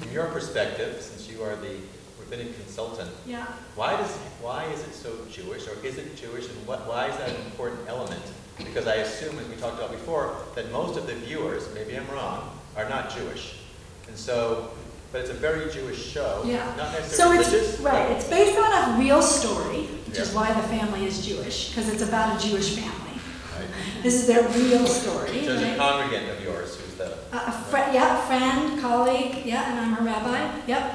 from 0.00 0.12
your 0.12 0.26
perspective, 0.26 1.02
since 1.02 1.28
you 1.28 1.42
are 1.42 1.56
the 1.56 1.74
rabbinic 2.30 2.56
consultant, 2.62 3.10
Yeah. 3.26 3.46
why 3.74 3.96
does 3.96 4.10
why 4.40 4.64
is 4.72 4.80
it 4.82 4.94
so 4.94 5.10
Jewish, 5.30 5.66
or 5.66 5.74
is 5.84 5.98
it 5.98 6.16
Jewish, 6.16 6.46
and 6.48 6.66
what 6.66 6.86
why 6.88 7.06
is 7.08 7.16
that 7.18 7.30
an 7.30 7.36
important 7.46 7.80
element? 7.88 8.22
Because 8.58 8.86
I 8.86 8.96
assume, 8.96 9.38
as 9.38 9.46
we 9.48 9.56
talked 9.56 9.78
about 9.78 9.90
before, 9.90 10.36
that 10.54 10.70
most 10.70 10.96
of 10.98 11.06
the 11.06 11.14
viewers, 11.14 11.64
maybe 11.74 11.96
I'm 11.96 12.08
wrong, 12.08 12.50
are 12.76 12.88
not 12.88 13.14
Jewish, 13.14 13.54
and 14.08 14.16
so, 14.16 14.70
but 15.12 15.20
it's 15.22 15.30
a 15.30 15.34
very 15.34 15.70
Jewish 15.72 16.04
show, 16.12 16.42
Yeah. 16.44 16.64
not 16.76 16.92
necessarily 16.92 17.36
So 17.36 17.40
it's 17.40 17.52
religious. 17.52 17.80
right. 17.80 18.10
It's 18.12 18.28
based 18.28 18.58
on 18.58 18.72
a 18.72 18.98
real 18.98 19.22
story, 19.22 19.86
which 20.06 20.18
is 20.18 20.32
why 20.32 20.52
the 20.52 20.66
family 20.68 21.06
is 21.06 21.24
Jewish, 21.26 21.70
because 21.70 21.88
it's 21.88 22.02
about 22.02 22.36
a 22.40 22.48
Jewish 22.48 22.76
family. 22.76 23.18
Right. 23.58 23.68
This 24.02 24.14
is 24.14 24.26
their 24.26 24.42
real 24.48 24.86
story. 24.86 25.44
So 25.44 25.56
there's 25.56 25.74
a 25.74 25.76
congregant 25.76 26.30
of 26.30 26.42
yours 26.44 26.76
who's 26.76 26.94
the 26.94 27.10
A, 27.32 27.36
a 27.48 27.52
fri 27.70 27.80
yeah, 27.92 28.20
friend, 28.26 28.80
colleague, 28.80 29.42
yeah, 29.44 29.70
and 29.70 29.80
I'm 29.80 29.92
her 29.94 30.04
rabbi. 30.04 30.38
Yep. 30.66 30.94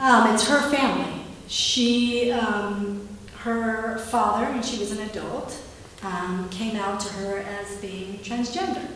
Um, 0.00 0.34
it's 0.34 0.46
her 0.48 0.70
family. 0.70 1.24
She, 1.48 2.30
um, 2.32 3.08
her 3.38 3.98
father, 3.98 4.50
when 4.52 4.62
she 4.62 4.78
was 4.78 4.92
an 4.92 5.08
adult, 5.08 5.58
um, 6.02 6.48
came 6.50 6.76
out 6.76 7.00
to 7.00 7.12
her 7.14 7.38
as 7.38 7.76
being 7.78 8.18
transgender. 8.18 8.86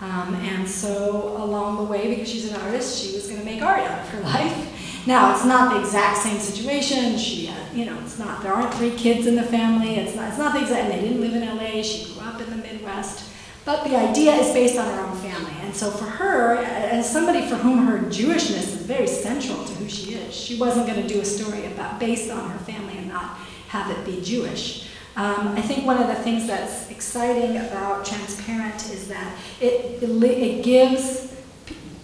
Um, 0.00 0.34
and 0.36 0.68
so 0.68 1.36
along 1.36 1.76
the 1.76 1.84
way, 1.84 2.08
because 2.08 2.28
she's 2.28 2.50
an 2.50 2.60
artist, 2.62 3.04
she 3.04 3.14
was 3.14 3.26
going 3.26 3.38
to 3.38 3.44
make 3.44 3.62
art 3.62 3.80
out 3.80 4.00
of 4.00 4.08
her 4.08 4.20
life. 4.24 5.06
Now, 5.06 5.32
it's 5.34 5.44
not 5.44 5.74
the 5.74 5.80
exact 5.80 6.18
same 6.18 6.38
situation. 6.38 7.16
She, 7.18 7.46
had, 7.46 7.74
you 7.74 7.86
know, 7.86 7.98
it's 8.02 8.18
not. 8.18 8.42
There 8.42 8.52
aren't 8.52 8.74
three 8.74 8.94
kids 8.96 9.26
in 9.26 9.34
the 9.34 9.42
family. 9.42 9.96
It's 9.96 10.14
not. 10.14 10.28
It's 10.28 10.38
not 10.38 10.54
the 10.54 10.60
exact. 10.60 10.84
And 10.84 10.92
they 10.92 11.00
didn't 11.00 11.20
live 11.20 11.34
in 11.34 11.56
LA. 11.56 11.82
She 11.82 12.12
grew 12.12 12.22
up 12.22 12.40
in 12.40 12.50
the 12.50 12.56
Midwest. 12.56 13.29
But 13.64 13.84
the 13.84 13.96
idea 13.96 14.32
is 14.34 14.52
based 14.52 14.78
on 14.78 14.86
her 14.86 15.00
own 15.00 15.16
family. 15.18 15.52
And 15.62 15.74
so 15.74 15.90
for 15.90 16.04
her, 16.04 16.56
as 16.56 17.10
somebody 17.10 17.46
for 17.46 17.56
whom 17.56 17.86
her 17.86 17.98
Jewishness 17.98 18.74
is 18.74 18.74
very 18.74 19.06
central 19.06 19.64
to 19.64 19.72
who 19.74 19.88
she 19.88 20.14
is, 20.14 20.34
she 20.34 20.58
wasn't 20.58 20.86
going 20.86 21.00
to 21.00 21.06
do 21.06 21.20
a 21.20 21.24
story 21.24 21.66
about 21.66 22.00
based 22.00 22.30
on 22.30 22.50
her 22.50 22.58
family 22.60 22.96
and 22.98 23.08
not 23.08 23.36
have 23.68 23.90
it 23.90 24.04
be 24.04 24.20
Jewish. 24.22 24.88
Um, 25.16 25.48
I 25.48 25.62
think 25.62 25.86
one 25.86 26.00
of 26.00 26.08
the 26.08 26.14
things 26.14 26.46
that's 26.46 26.88
exciting 26.90 27.58
about 27.58 28.06
Transparent 28.06 28.76
is 28.90 29.08
that 29.08 29.36
it, 29.60 30.02
it, 30.02 30.64
gives 30.64 31.34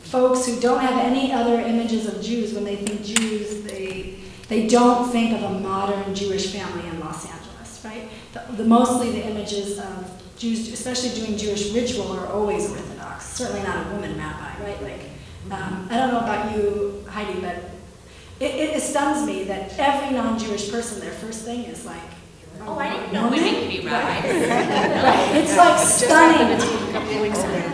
folks 0.03 0.47
who 0.47 0.61
don't 0.61 0.81
have 0.81 0.99
any 1.05 1.33
other 1.33 1.61
images 1.61 2.07
of 2.07 2.21
Jews, 2.23 2.53
when 2.53 2.65
they 2.65 2.77
think 2.77 3.05
Jews, 3.05 3.63
they, 3.63 4.19
they 4.49 4.67
don't 4.67 5.11
think 5.11 5.33
of 5.33 5.43
a 5.45 5.61
modern 5.61 6.15
Jewish 6.15 6.53
family 6.53 6.87
in 6.89 7.01
Los 7.01 7.25
Angeles, 7.25 7.83
right? 7.85 8.09
The, 8.33 8.45
the, 8.57 8.65
mostly 8.65 9.13
the 9.13 9.27
images 9.27 9.79
of 9.79 10.16
Jews, 10.37 10.73
especially 10.73 11.11
doing 11.11 11.37
Jewish 11.37 11.73
ritual, 11.73 12.13
are 12.13 12.27
always 12.27 12.71
Orthodox. 12.71 13.27
Certainly 13.27 13.63
not 13.63 13.87
a 13.87 13.91
woman 13.91 14.19
rabbi, 14.19 14.63
right? 14.63 14.83
Like, 14.83 15.01
um, 15.51 15.89
I 15.91 15.97
don't 15.97 16.13
know 16.13 16.19
about 16.19 16.55
you, 16.57 17.05
Heidi, 17.09 17.41
but 17.41 17.57
it, 18.41 18.55
it, 18.55 18.77
it 18.77 18.83
stuns 18.83 19.27
me 19.27 19.45
that 19.45 19.79
every 19.79 20.15
non-Jewish 20.15 20.71
person, 20.71 21.01
their 21.01 21.13
first 21.13 21.45
thing 21.45 21.65
is 21.65 21.87
like, 21.87 22.01
Oh, 22.69 22.79
I 22.79 22.91
didn't 22.91 23.13
know 23.13 23.29
women 23.29 23.55
could 23.55 23.69
be 23.69 23.87
rabbis. 23.87 24.25
right. 24.25 25.37
It's 25.37 25.57
like 25.57 25.79
stunning. 25.79 26.59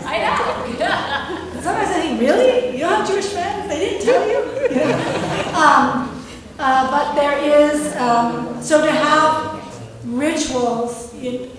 I 0.05 0.17
know. 0.19 0.77
Yeah. 0.77 1.51
Sometimes 1.53 1.89
I 1.89 2.01
think, 2.01 2.21
really? 2.21 2.73
You 2.73 2.79
don't 2.79 2.93
have 2.99 3.07
Jewish 3.07 3.25
friends? 3.27 3.69
They 3.69 3.79
didn't 3.79 4.05
tell 4.05 4.27
you? 4.27 4.37
um, 5.55 6.23
uh, 6.59 6.91
but 6.91 7.15
there 7.15 7.39
is, 7.39 7.95
um, 7.95 8.61
so 8.61 8.85
to 8.85 8.91
have 8.91 9.63
rituals 10.05 11.13
in, 11.15 11.49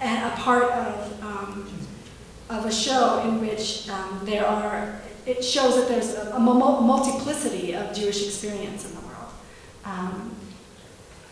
a, 0.00 0.28
a 0.28 0.30
part 0.36 0.64
of, 0.64 1.22
um, 1.22 1.68
of 2.48 2.66
a 2.66 2.72
show 2.72 3.22
in 3.24 3.40
which 3.40 3.88
um, 3.88 4.20
there 4.24 4.46
are, 4.46 5.00
it 5.26 5.44
shows 5.44 5.76
that 5.76 5.88
there's 5.88 6.14
a, 6.14 6.34
a 6.34 6.40
multiplicity 6.40 7.74
of 7.74 7.94
Jewish 7.94 8.26
experience 8.26 8.88
in 8.88 8.94
the 8.94 9.00
world. 9.02 9.32
Um, 9.84 10.34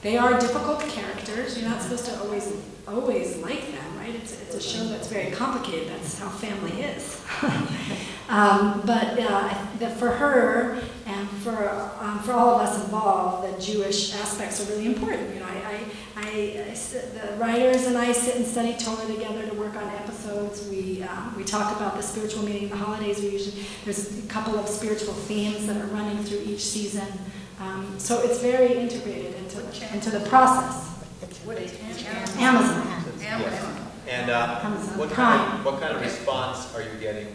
they 0.03 0.17
are 0.17 0.39
difficult 0.39 0.81
characters. 0.81 1.59
You're 1.59 1.69
not 1.69 1.83
supposed 1.83 2.07
to 2.07 2.21
always 2.21 2.53
always 2.87 3.37
like 3.39 3.71
them, 3.73 3.99
right? 3.99 4.15
It's, 4.15 4.41
it's 4.41 4.55
a 4.55 4.61
show 4.61 4.85
that's 4.85 5.09
very 5.09 5.31
complicated. 5.31 5.89
That's 5.89 6.19
how 6.19 6.29
family 6.29 6.83
is. 6.83 7.21
um, 8.29 8.83
but 8.85 9.19
uh, 9.19 9.49
for 9.97 10.11
her 10.11 10.81
and 11.07 11.29
for 11.43 11.69
um, 12.01 12.19
for 12.21 12.33
all 12.33 12.57
of 12.57 12.61
us 12.61 12.85
involved, 12.85 13.57
the 13.57 13.61
Jewish 13.61 14.15
aspects 14.15 14.61
are 14.61 14.73
really 14.73 14.87
important. 14.87 15.35
You 15.35 15.41
know, 15.41 15.47
I, 15.47 15.87
I, 16.17 16.23
I, 16.29 16.71
I 16.71 16.75
sit- 16.75 17.15
the 17.15 17.37
writers 17.37 17.87
and 17.87 17.97
I 17.97 18.13
sit 18.13 18.37
and 18.37 18.47
study 18.47 18.77
Torah 18.77 19.07
together 19.07 19.47
to 19.47 19.55
work 19.55 19.75
on 19.77 19.85
episodes. 19.91 20.69
We 20.69 21.03
um, 21.03 21.35
we 21.37 21.45
talk 21.45 21.75
about 21.77 21.97
the 21.97 22.03
spiritual 22.03 22.43
meaning 22.45 22.65
of 22.65 22.71
the 22.71 22.77
holidays. 22.77 23.21
We 23.21 23.31
usually 23.31 23.65
there's 23.85 24.19
a 24.23 24.29
couple 24.29 24.59
of 24.59 24.69
spiritual 24.69 25.15
themes 25.15 25.67
that 25.67 25.77
are 25.77 25.87
running 25.87 26.23
through 26.25 26.43
each 26.45 26.65
season. 26.65 27.07
Um, 27.61 27.99
so 27.99 28.21
it's 28.23 28.41
very 28.41 28.75
integrated 28.75 29.35
into 29.37 29.61
the, 29.61 29.95
into 29.95 30.11
the 30.11 30.21
process. 30.29 30.87
What 31.45 31.59
is 31.59 31.73
Amazon. 32.37 32.87
Amazon. 33.23 33.89
And 34.07 34.31
uh, 34.31 34.61
Amazon 34.63 34.99
what 34.99 35.11
kind, 35.11 35.59
of, 35.59 35.65
what 35.65 35.81
kind 35.81 35.95
of 35.97 36.01
response 36.01 36.75
are 36.75 36.83
you 36.83 36.95
getting? 37.01 37.27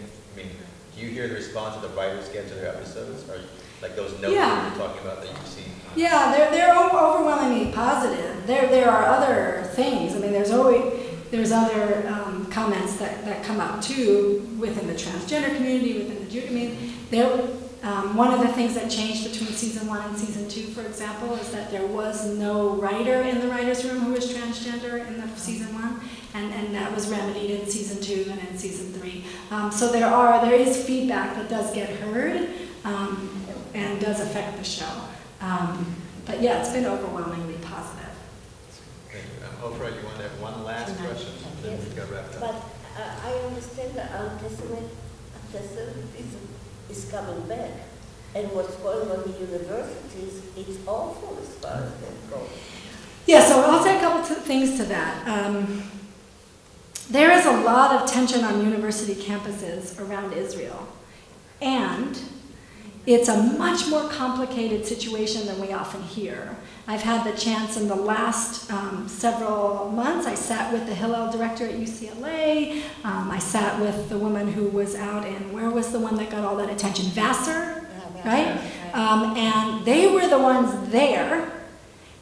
I 1.03 1.05
mean, 1.05 1.15
do 1.15 1.21
you 1.21 1.21
hear 1.21 1.27
the 1.27 1.35
response 1.35 1.75
that 1.75 1.81
the 1.81 1.93
writers 1.97 2.29
get 2.29 2.47
to 2.47 2.55
their 2.55 2.69
episodes? 2.69 3.29
Are 3.29 3.35
you, 3.35 3.43
like 3.81 3.95
those 3.95 4.13
notes 4.21 4.33
Yeah. 4.35 4.47
that 4.47 4.77
you're 4.77 4.87
talking 4.87 5.01
about 5.05 5.21
that 5.21 5.29
you've 5.29 5.47
seen? 5.47 5.65
Yeah, 5.95 6.31
they're, 6.31 6.51
they're 6.51 6.77
overwhelmingly 6.77 7.73
positive. 7.73 8.47
There, 8.47 8.67
there 8.67 8.89
are 8.89 9.05
other 9.05 9.67
things. 9.73 10.15
I 10.15 10.19
mean, 10.19 10.31
there's 10.31 10.51
always 10.51 11.01
there's 11.29 11.51
other 11.51 12.07
um, 12.07 12.45
comments 12.51 12.97
that, 12.97 13.25
that 13.25 13.43
come 13.43 13.59
up 13.59 13.81
too 13.81 14.47
within 14.59 14.87
the 14.87 14.93
transgender 14.93 15.53
community, 15.55 15.97
within 15.97 16.23
the 16.23 16.31
Jew. 16.31 16.47
I 16.47 16.51
mean, 16.51 16.93
there. 17.11 17.47
Um, 17.83 18.15
one 18.15 18.33
of 18.33 18.39
the 18.39 18.47
things 18.47 18.75
that 18.75 18.89
changed 18.89 19.29
between 19.29 19.49
season 19.49 19.89
one 19.89 20.01
and 20.05 20.17
season 20.17 20.47
two, 20.47 20.67
for 20.67 20.83
example, 20.83 21.33
is 21.33 21.51
that 21.51 21.69
there 21.69 21.85
was 21.85 22.25
no 22.37 22.69
writer 22.77 23.23
in 23.23 23.41
the 23.41 23.49
writers' 23.49 23.83
room 23.83 23.99
who 23.99 24.13
was 24.13 24.31
transgender 24.31 25.05
in 25.05 25.19
the 25.19 25.27
season 25.35 25.73
one, 25.73 25.99
and, 26.33 26.51
and 26.53 26.73
that 26.75 26.93
was 26.93 27.09
remedied 27.09 27.51
in 27.51 27.67
season 27.67 28.01
two 28.01 28.29
and 28.31 28.39
in 28.49 28.57
season 28.57 28.91
three. 28.93 29.25
Um, 29.51 29.71
so 29.71 29.91
there 29.91 30.07
are 30.07 30.43
there 30.45 30.55
is 30.55 30.83
feedback 30.85 31.35
that 31.35 31.49
does 31.49 31.73
get 31.73 31.89
heard 31.89 32.49
um, 32.83 33.29
and 33.73 33.99
does 33.99 34.19
affect 34.19 34.57
the 34.57 34.63
show. 34.63 34.91
Um, 35.41 35.95
but 36.25 36.41
yeah, 36.41 36.59
it's 36.59 36.71
been 36.71 36.85
overwhelmingly 36.85 37.57
positive. 37.61 38.09
Thank 39.11 39.25
you. 39.25 39.45
Um, 39.67 39.73
Oprah, 39.73 39.95
you 39.95 40.05
want 40.05 40.17
to 40.17 40.23
have 40.23 40.39
one 40.41 40.63
last 40.63 40.97
question? 40.97 41.33
Then 41.61 41.79
we 41.79 41.95
got 41.95 42.09
wrapped 42.09 42.39
But 42.39 42.55
uh, 42.55 43.19
I 43.25 43.31
understand 43.47 43.93
that 43.95 44.11
anti-Semitic- 44.11 44.89
anti-Semitism 45.53 46.47
is 46.89 47.11
coming 47.11 47.47
back. 47.47 47.71
And 48.35 48.51
what's 48.53 48.75
going 48.77 49.11
on 49.11 49.23
in 49.25 49.41
universities, 49.47 50.41
it's 50.57 50.87
awful 50.87 51.37
as 51.39 51.49
far 51.57 51.83
as 51.83 51.91
that 52.01 52.31
goes. 52.31 52.49
Yeah, 53.27 53.45
so 53.45 53.61
I'll 53.61 53.83
say 53.83 53.97
a 53.97 53.99
couple 53.99 54.21
of 54.21 54.43
things 54.43 54.75
to 54.77 54.85
that. 54.85 55.27
Um, 55.27 55.83
there 57.09 57.31
is 57.31 57.45
a 57.45 57.51
lot 57.51 58.01
of 58.01 58.09
tension 58.09 58.43
on 58.43 58.63
university 58.63 59.13
campuses 59.13 59.99
around 59.99 60.33
Israel, 60.33 60.87
and 61.61 62.19
it's 63.05 63.27
a 63.27 63.35
much 63.35 63.87
more 63.89 64.07
complicated 64.09 64.85
situation 64.85 65.45
than 65.45 65.59
we 65.59 65.73
often 65.73 66.01
hear. 66.01 66.55
I've 66.87 67.01
had 67.01 67.25
the 67.25 67.37
chance 67.37 67.75
in 67.77 67.87
the 67.87 67.95
last 67.95 68.71
um, 68.71 69.07
several 69.09 69.89
months. 69.91 70.25
I 70.25 70.35
sat 70.35 70.71
with 70.71 70.85
the 70.85 70.95
Hillel 70.95 71.31
director 71.31 71.65
at 71.65 71.75
UCLA. 71.75 72.81
Um, 73.03 73.29
I 73.29 73.39
sat 73.39 73.79
with 73.79 74.09
the 74.09 74.17
woman 74.17 74.51
who 74.51 74.67
was 74.67 74.95
out 74.95 75.25
in, 75.25 75.51
where 75.51 75.69
was 75.69 75.91
the 75.91 75.99
one 75.99 76.15
that 76.15 76.29
got 76.29 76.45
all 76.45 76.55
that 76.57 76.69
attention? 76.69 77.05
Vassar, 77.07 77.85
right? 78.25 78.57
Um, 78.93 79.35
and 79.35 79.85
they 79.85 80.07
were 80.07 80.27
the 80.27 80.39
ones 80.39 80.89
there, 80.89 81.51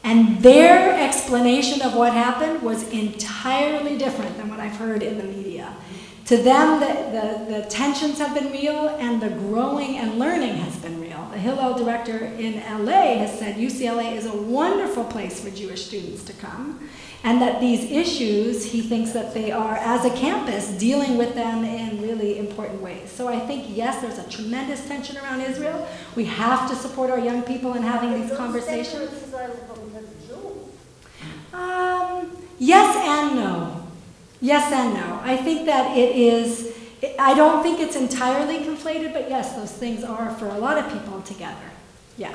and 0.04 0.40
their 0.42 0.98
explanation 1.00 1.82
of 1.82 1.94
what 1.94 2.12
happened 2.12 2.62
was 2.62 2.88
entirely 2.90 3.96
different 3.96 4.36
than 4.36 4.48
what 4.48 4.58
I've 4.58 4.76
heard 4.76 5.02
in 5.02 5.18
the 5.18 5.24
media. 5.24 5.74
To 6.26 6.36
them, 6.36 6.80
the, 6.80 6.86
the, 6.86 7.60
the 7.60 7.66
tensions 7.68 8.18
have 8.18 8.32
been 8.32 8.52
real, 8.52 8.88
and 8.88 9.20
the 9.20 9.28
growing 9.28 9.98
and 9.98 10.18
learning 10.18 10.54
has 10.54 10.76
been 10.76 11.00
real. 11.00 11.28
The 11.32 11.38
Hillel 11.38 11.76
director 11.76 12.16
in 12.16 12.54
LA 12.84 13.18
has 13.18 13.38
said 13.38 13.56
UCLA 13.56 14.16
is 14.16 14.26
a 14.26 14.36
wonderful 14.36 15.04
place 15.04 15.42
for 15.42 15.50
Jewish 15.50 15.86
students 15.86 16.24
to 16.24 16.32
come, 16.34 16.88
and 17.24 17.42
that 17.42 17.60
these 17.60 17.90
issues, 17.90 18.64
he 18.64 18.82
thinks 18.82 19.12
that 19.12 19.34
they 19.34 19.50
are, 19.50 19.76
as 19.76 20.04
a 20.04 20.10
campus, 20.10 20.70
dealing 20.70 21.18
with 21.18 21.34
them 21.34 21.64
in 21.64 22.00
really 22.00 22.38
important 22.38 22.80
ways. 22.80 23.10
So 23.10 23.28
I 23.28 23.38
think, 23.38 23.66
yes, 23.68 24.00
there's 24.00 24.18
a 24.18 24.28
tremendous 24.30 24.86
tension 24.86 25.16
around 25.18 25.40
Israel. 25.40 25.86
We 26.16 26.24
have 26.24 26.68
to 26.70 26.76
support 26.76 27.10
our 27.10 27.20
young 27.20 27.42
people 27.42 27.74
in 27.74 27.82
having 27.82 28.20
these 28.20 28.36
conversations. 28.36 29.10
separate 29.10 29.22
Israel 29.22 29.56
from 29.74 29.92
the 29.92 30.00
Jews. 30.26 31.41
Um, 31.52 32.30
yes 32.58 32.96
and 32.96 33.36
no. 33.36 33.86
Yes 34.40 34.72
and 34.72 34.94
no. 34.94 35.20
I 35.22 35.36
think 35.36 35.66
that 35.66 35.96
it 35.96 36.16
is, 36.16 36.76
I 37.18 37.34
don't 37.34 37.62
think 37.62 37.80
it's 37.80 37.96
entirely 37.96 38.58
conflated, 38.58 39.12
but 39.12 39.28
yes, 39.28 39.54
those 39.54 39.72
things 39.72 40.02
are 40.04 40.34
for 40.34 40.48
a 40.48 40.58
lot 40.58 40.78
of 40.78 40.92
people 40.92 41.20
together. 41.22 41.70
Yeah. 42.16 42.34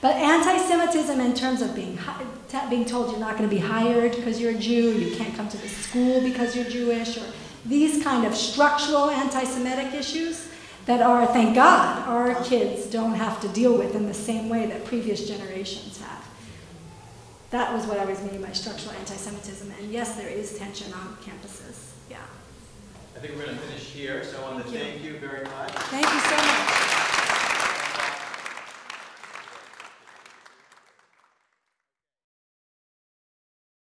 But 0.00 0.16
anti 0.16 0.58
Semitism, 0.58 1.18
in 1.18 1.34
terms 1.34 1.62
of 1.62 1.74
being, 1.74 1.98
being 2.68 2.84
told 2.84 3.10
you're 3.10 3.20
not 3.20 3.38
going 3.38 3.48
to 3.48 3.54
be 3.54 3.60
hired 3.60 4.14
because 4.14 4.38
you're 4.38 4.50
a 4.50 4.58
Jew, 4.58 4.92
you 4.98 5.16
can't 5.16 5.34
come 5.34 5.48
to 5.48 5.56
the 5.56 5.68
school 5.68 6.20
because 6.20 6.54
you're 6.54 6.66
Jewish, 6.66 7.16
or 7.16 7.24
these 7.64 8.04
kind 8.04 8.26
of 8.26 8.34
structural 8.34 9.08
anti 9.08 9.44
Semitic 9.44 9.94
issues 9.94 10.48
that 10.84 11.00
are, 11.00 11.26
thank 11.26 11.54
God, 11.54 12.06
our 12.06 12.42
kids 12.44 12.84
don't 12.86 13.14
have 13.14 13.40
to 13.40 13.48
deal 13.48 13.78
with 13.78 13.94
in 13.94 14.06
the 14.06 14.14
same 14.14 14.50
way 14.50 14.66
that 14.66 14.84
previous 14.84 15.26
generations 15.26 15.98
have 15.98 16.03
that 17.54 17.72
was 17.72 17.86
what 17.86 18.00
I 18.00 18.04
was 18.04 18.20
meaning 18.24 18.42
by 18.42 18.50
structural 18.50 18.92
anti-Semitism. 18.96 19.72
And 19.78 19.92
yes, 19.92 20.16
there 20.16 20.28
is 20.28 20.58
tension 20.58 20.92
on 20.92 21.16
campuses. 21.22 21.92
Yeah. 22.10 22.16
I 23.16 23.20
think 23.20 23.36
we're 23.36 23.44
going 23.44 23.56
to 23.56 23.62
finish 23.62 23.84
here. 23.84 24.24
So 24.24 24.42
I 24.44 24.52
want 24.52 24.66
to 24.66 24.72
thank 24.72 25.04
you 25.04 25.18
very 25.18 25.44
much. 25.44 25.70
Thank 25.70 26.04
you 26.04 26.20
so 26.20 26.36
much. 26.36 27.23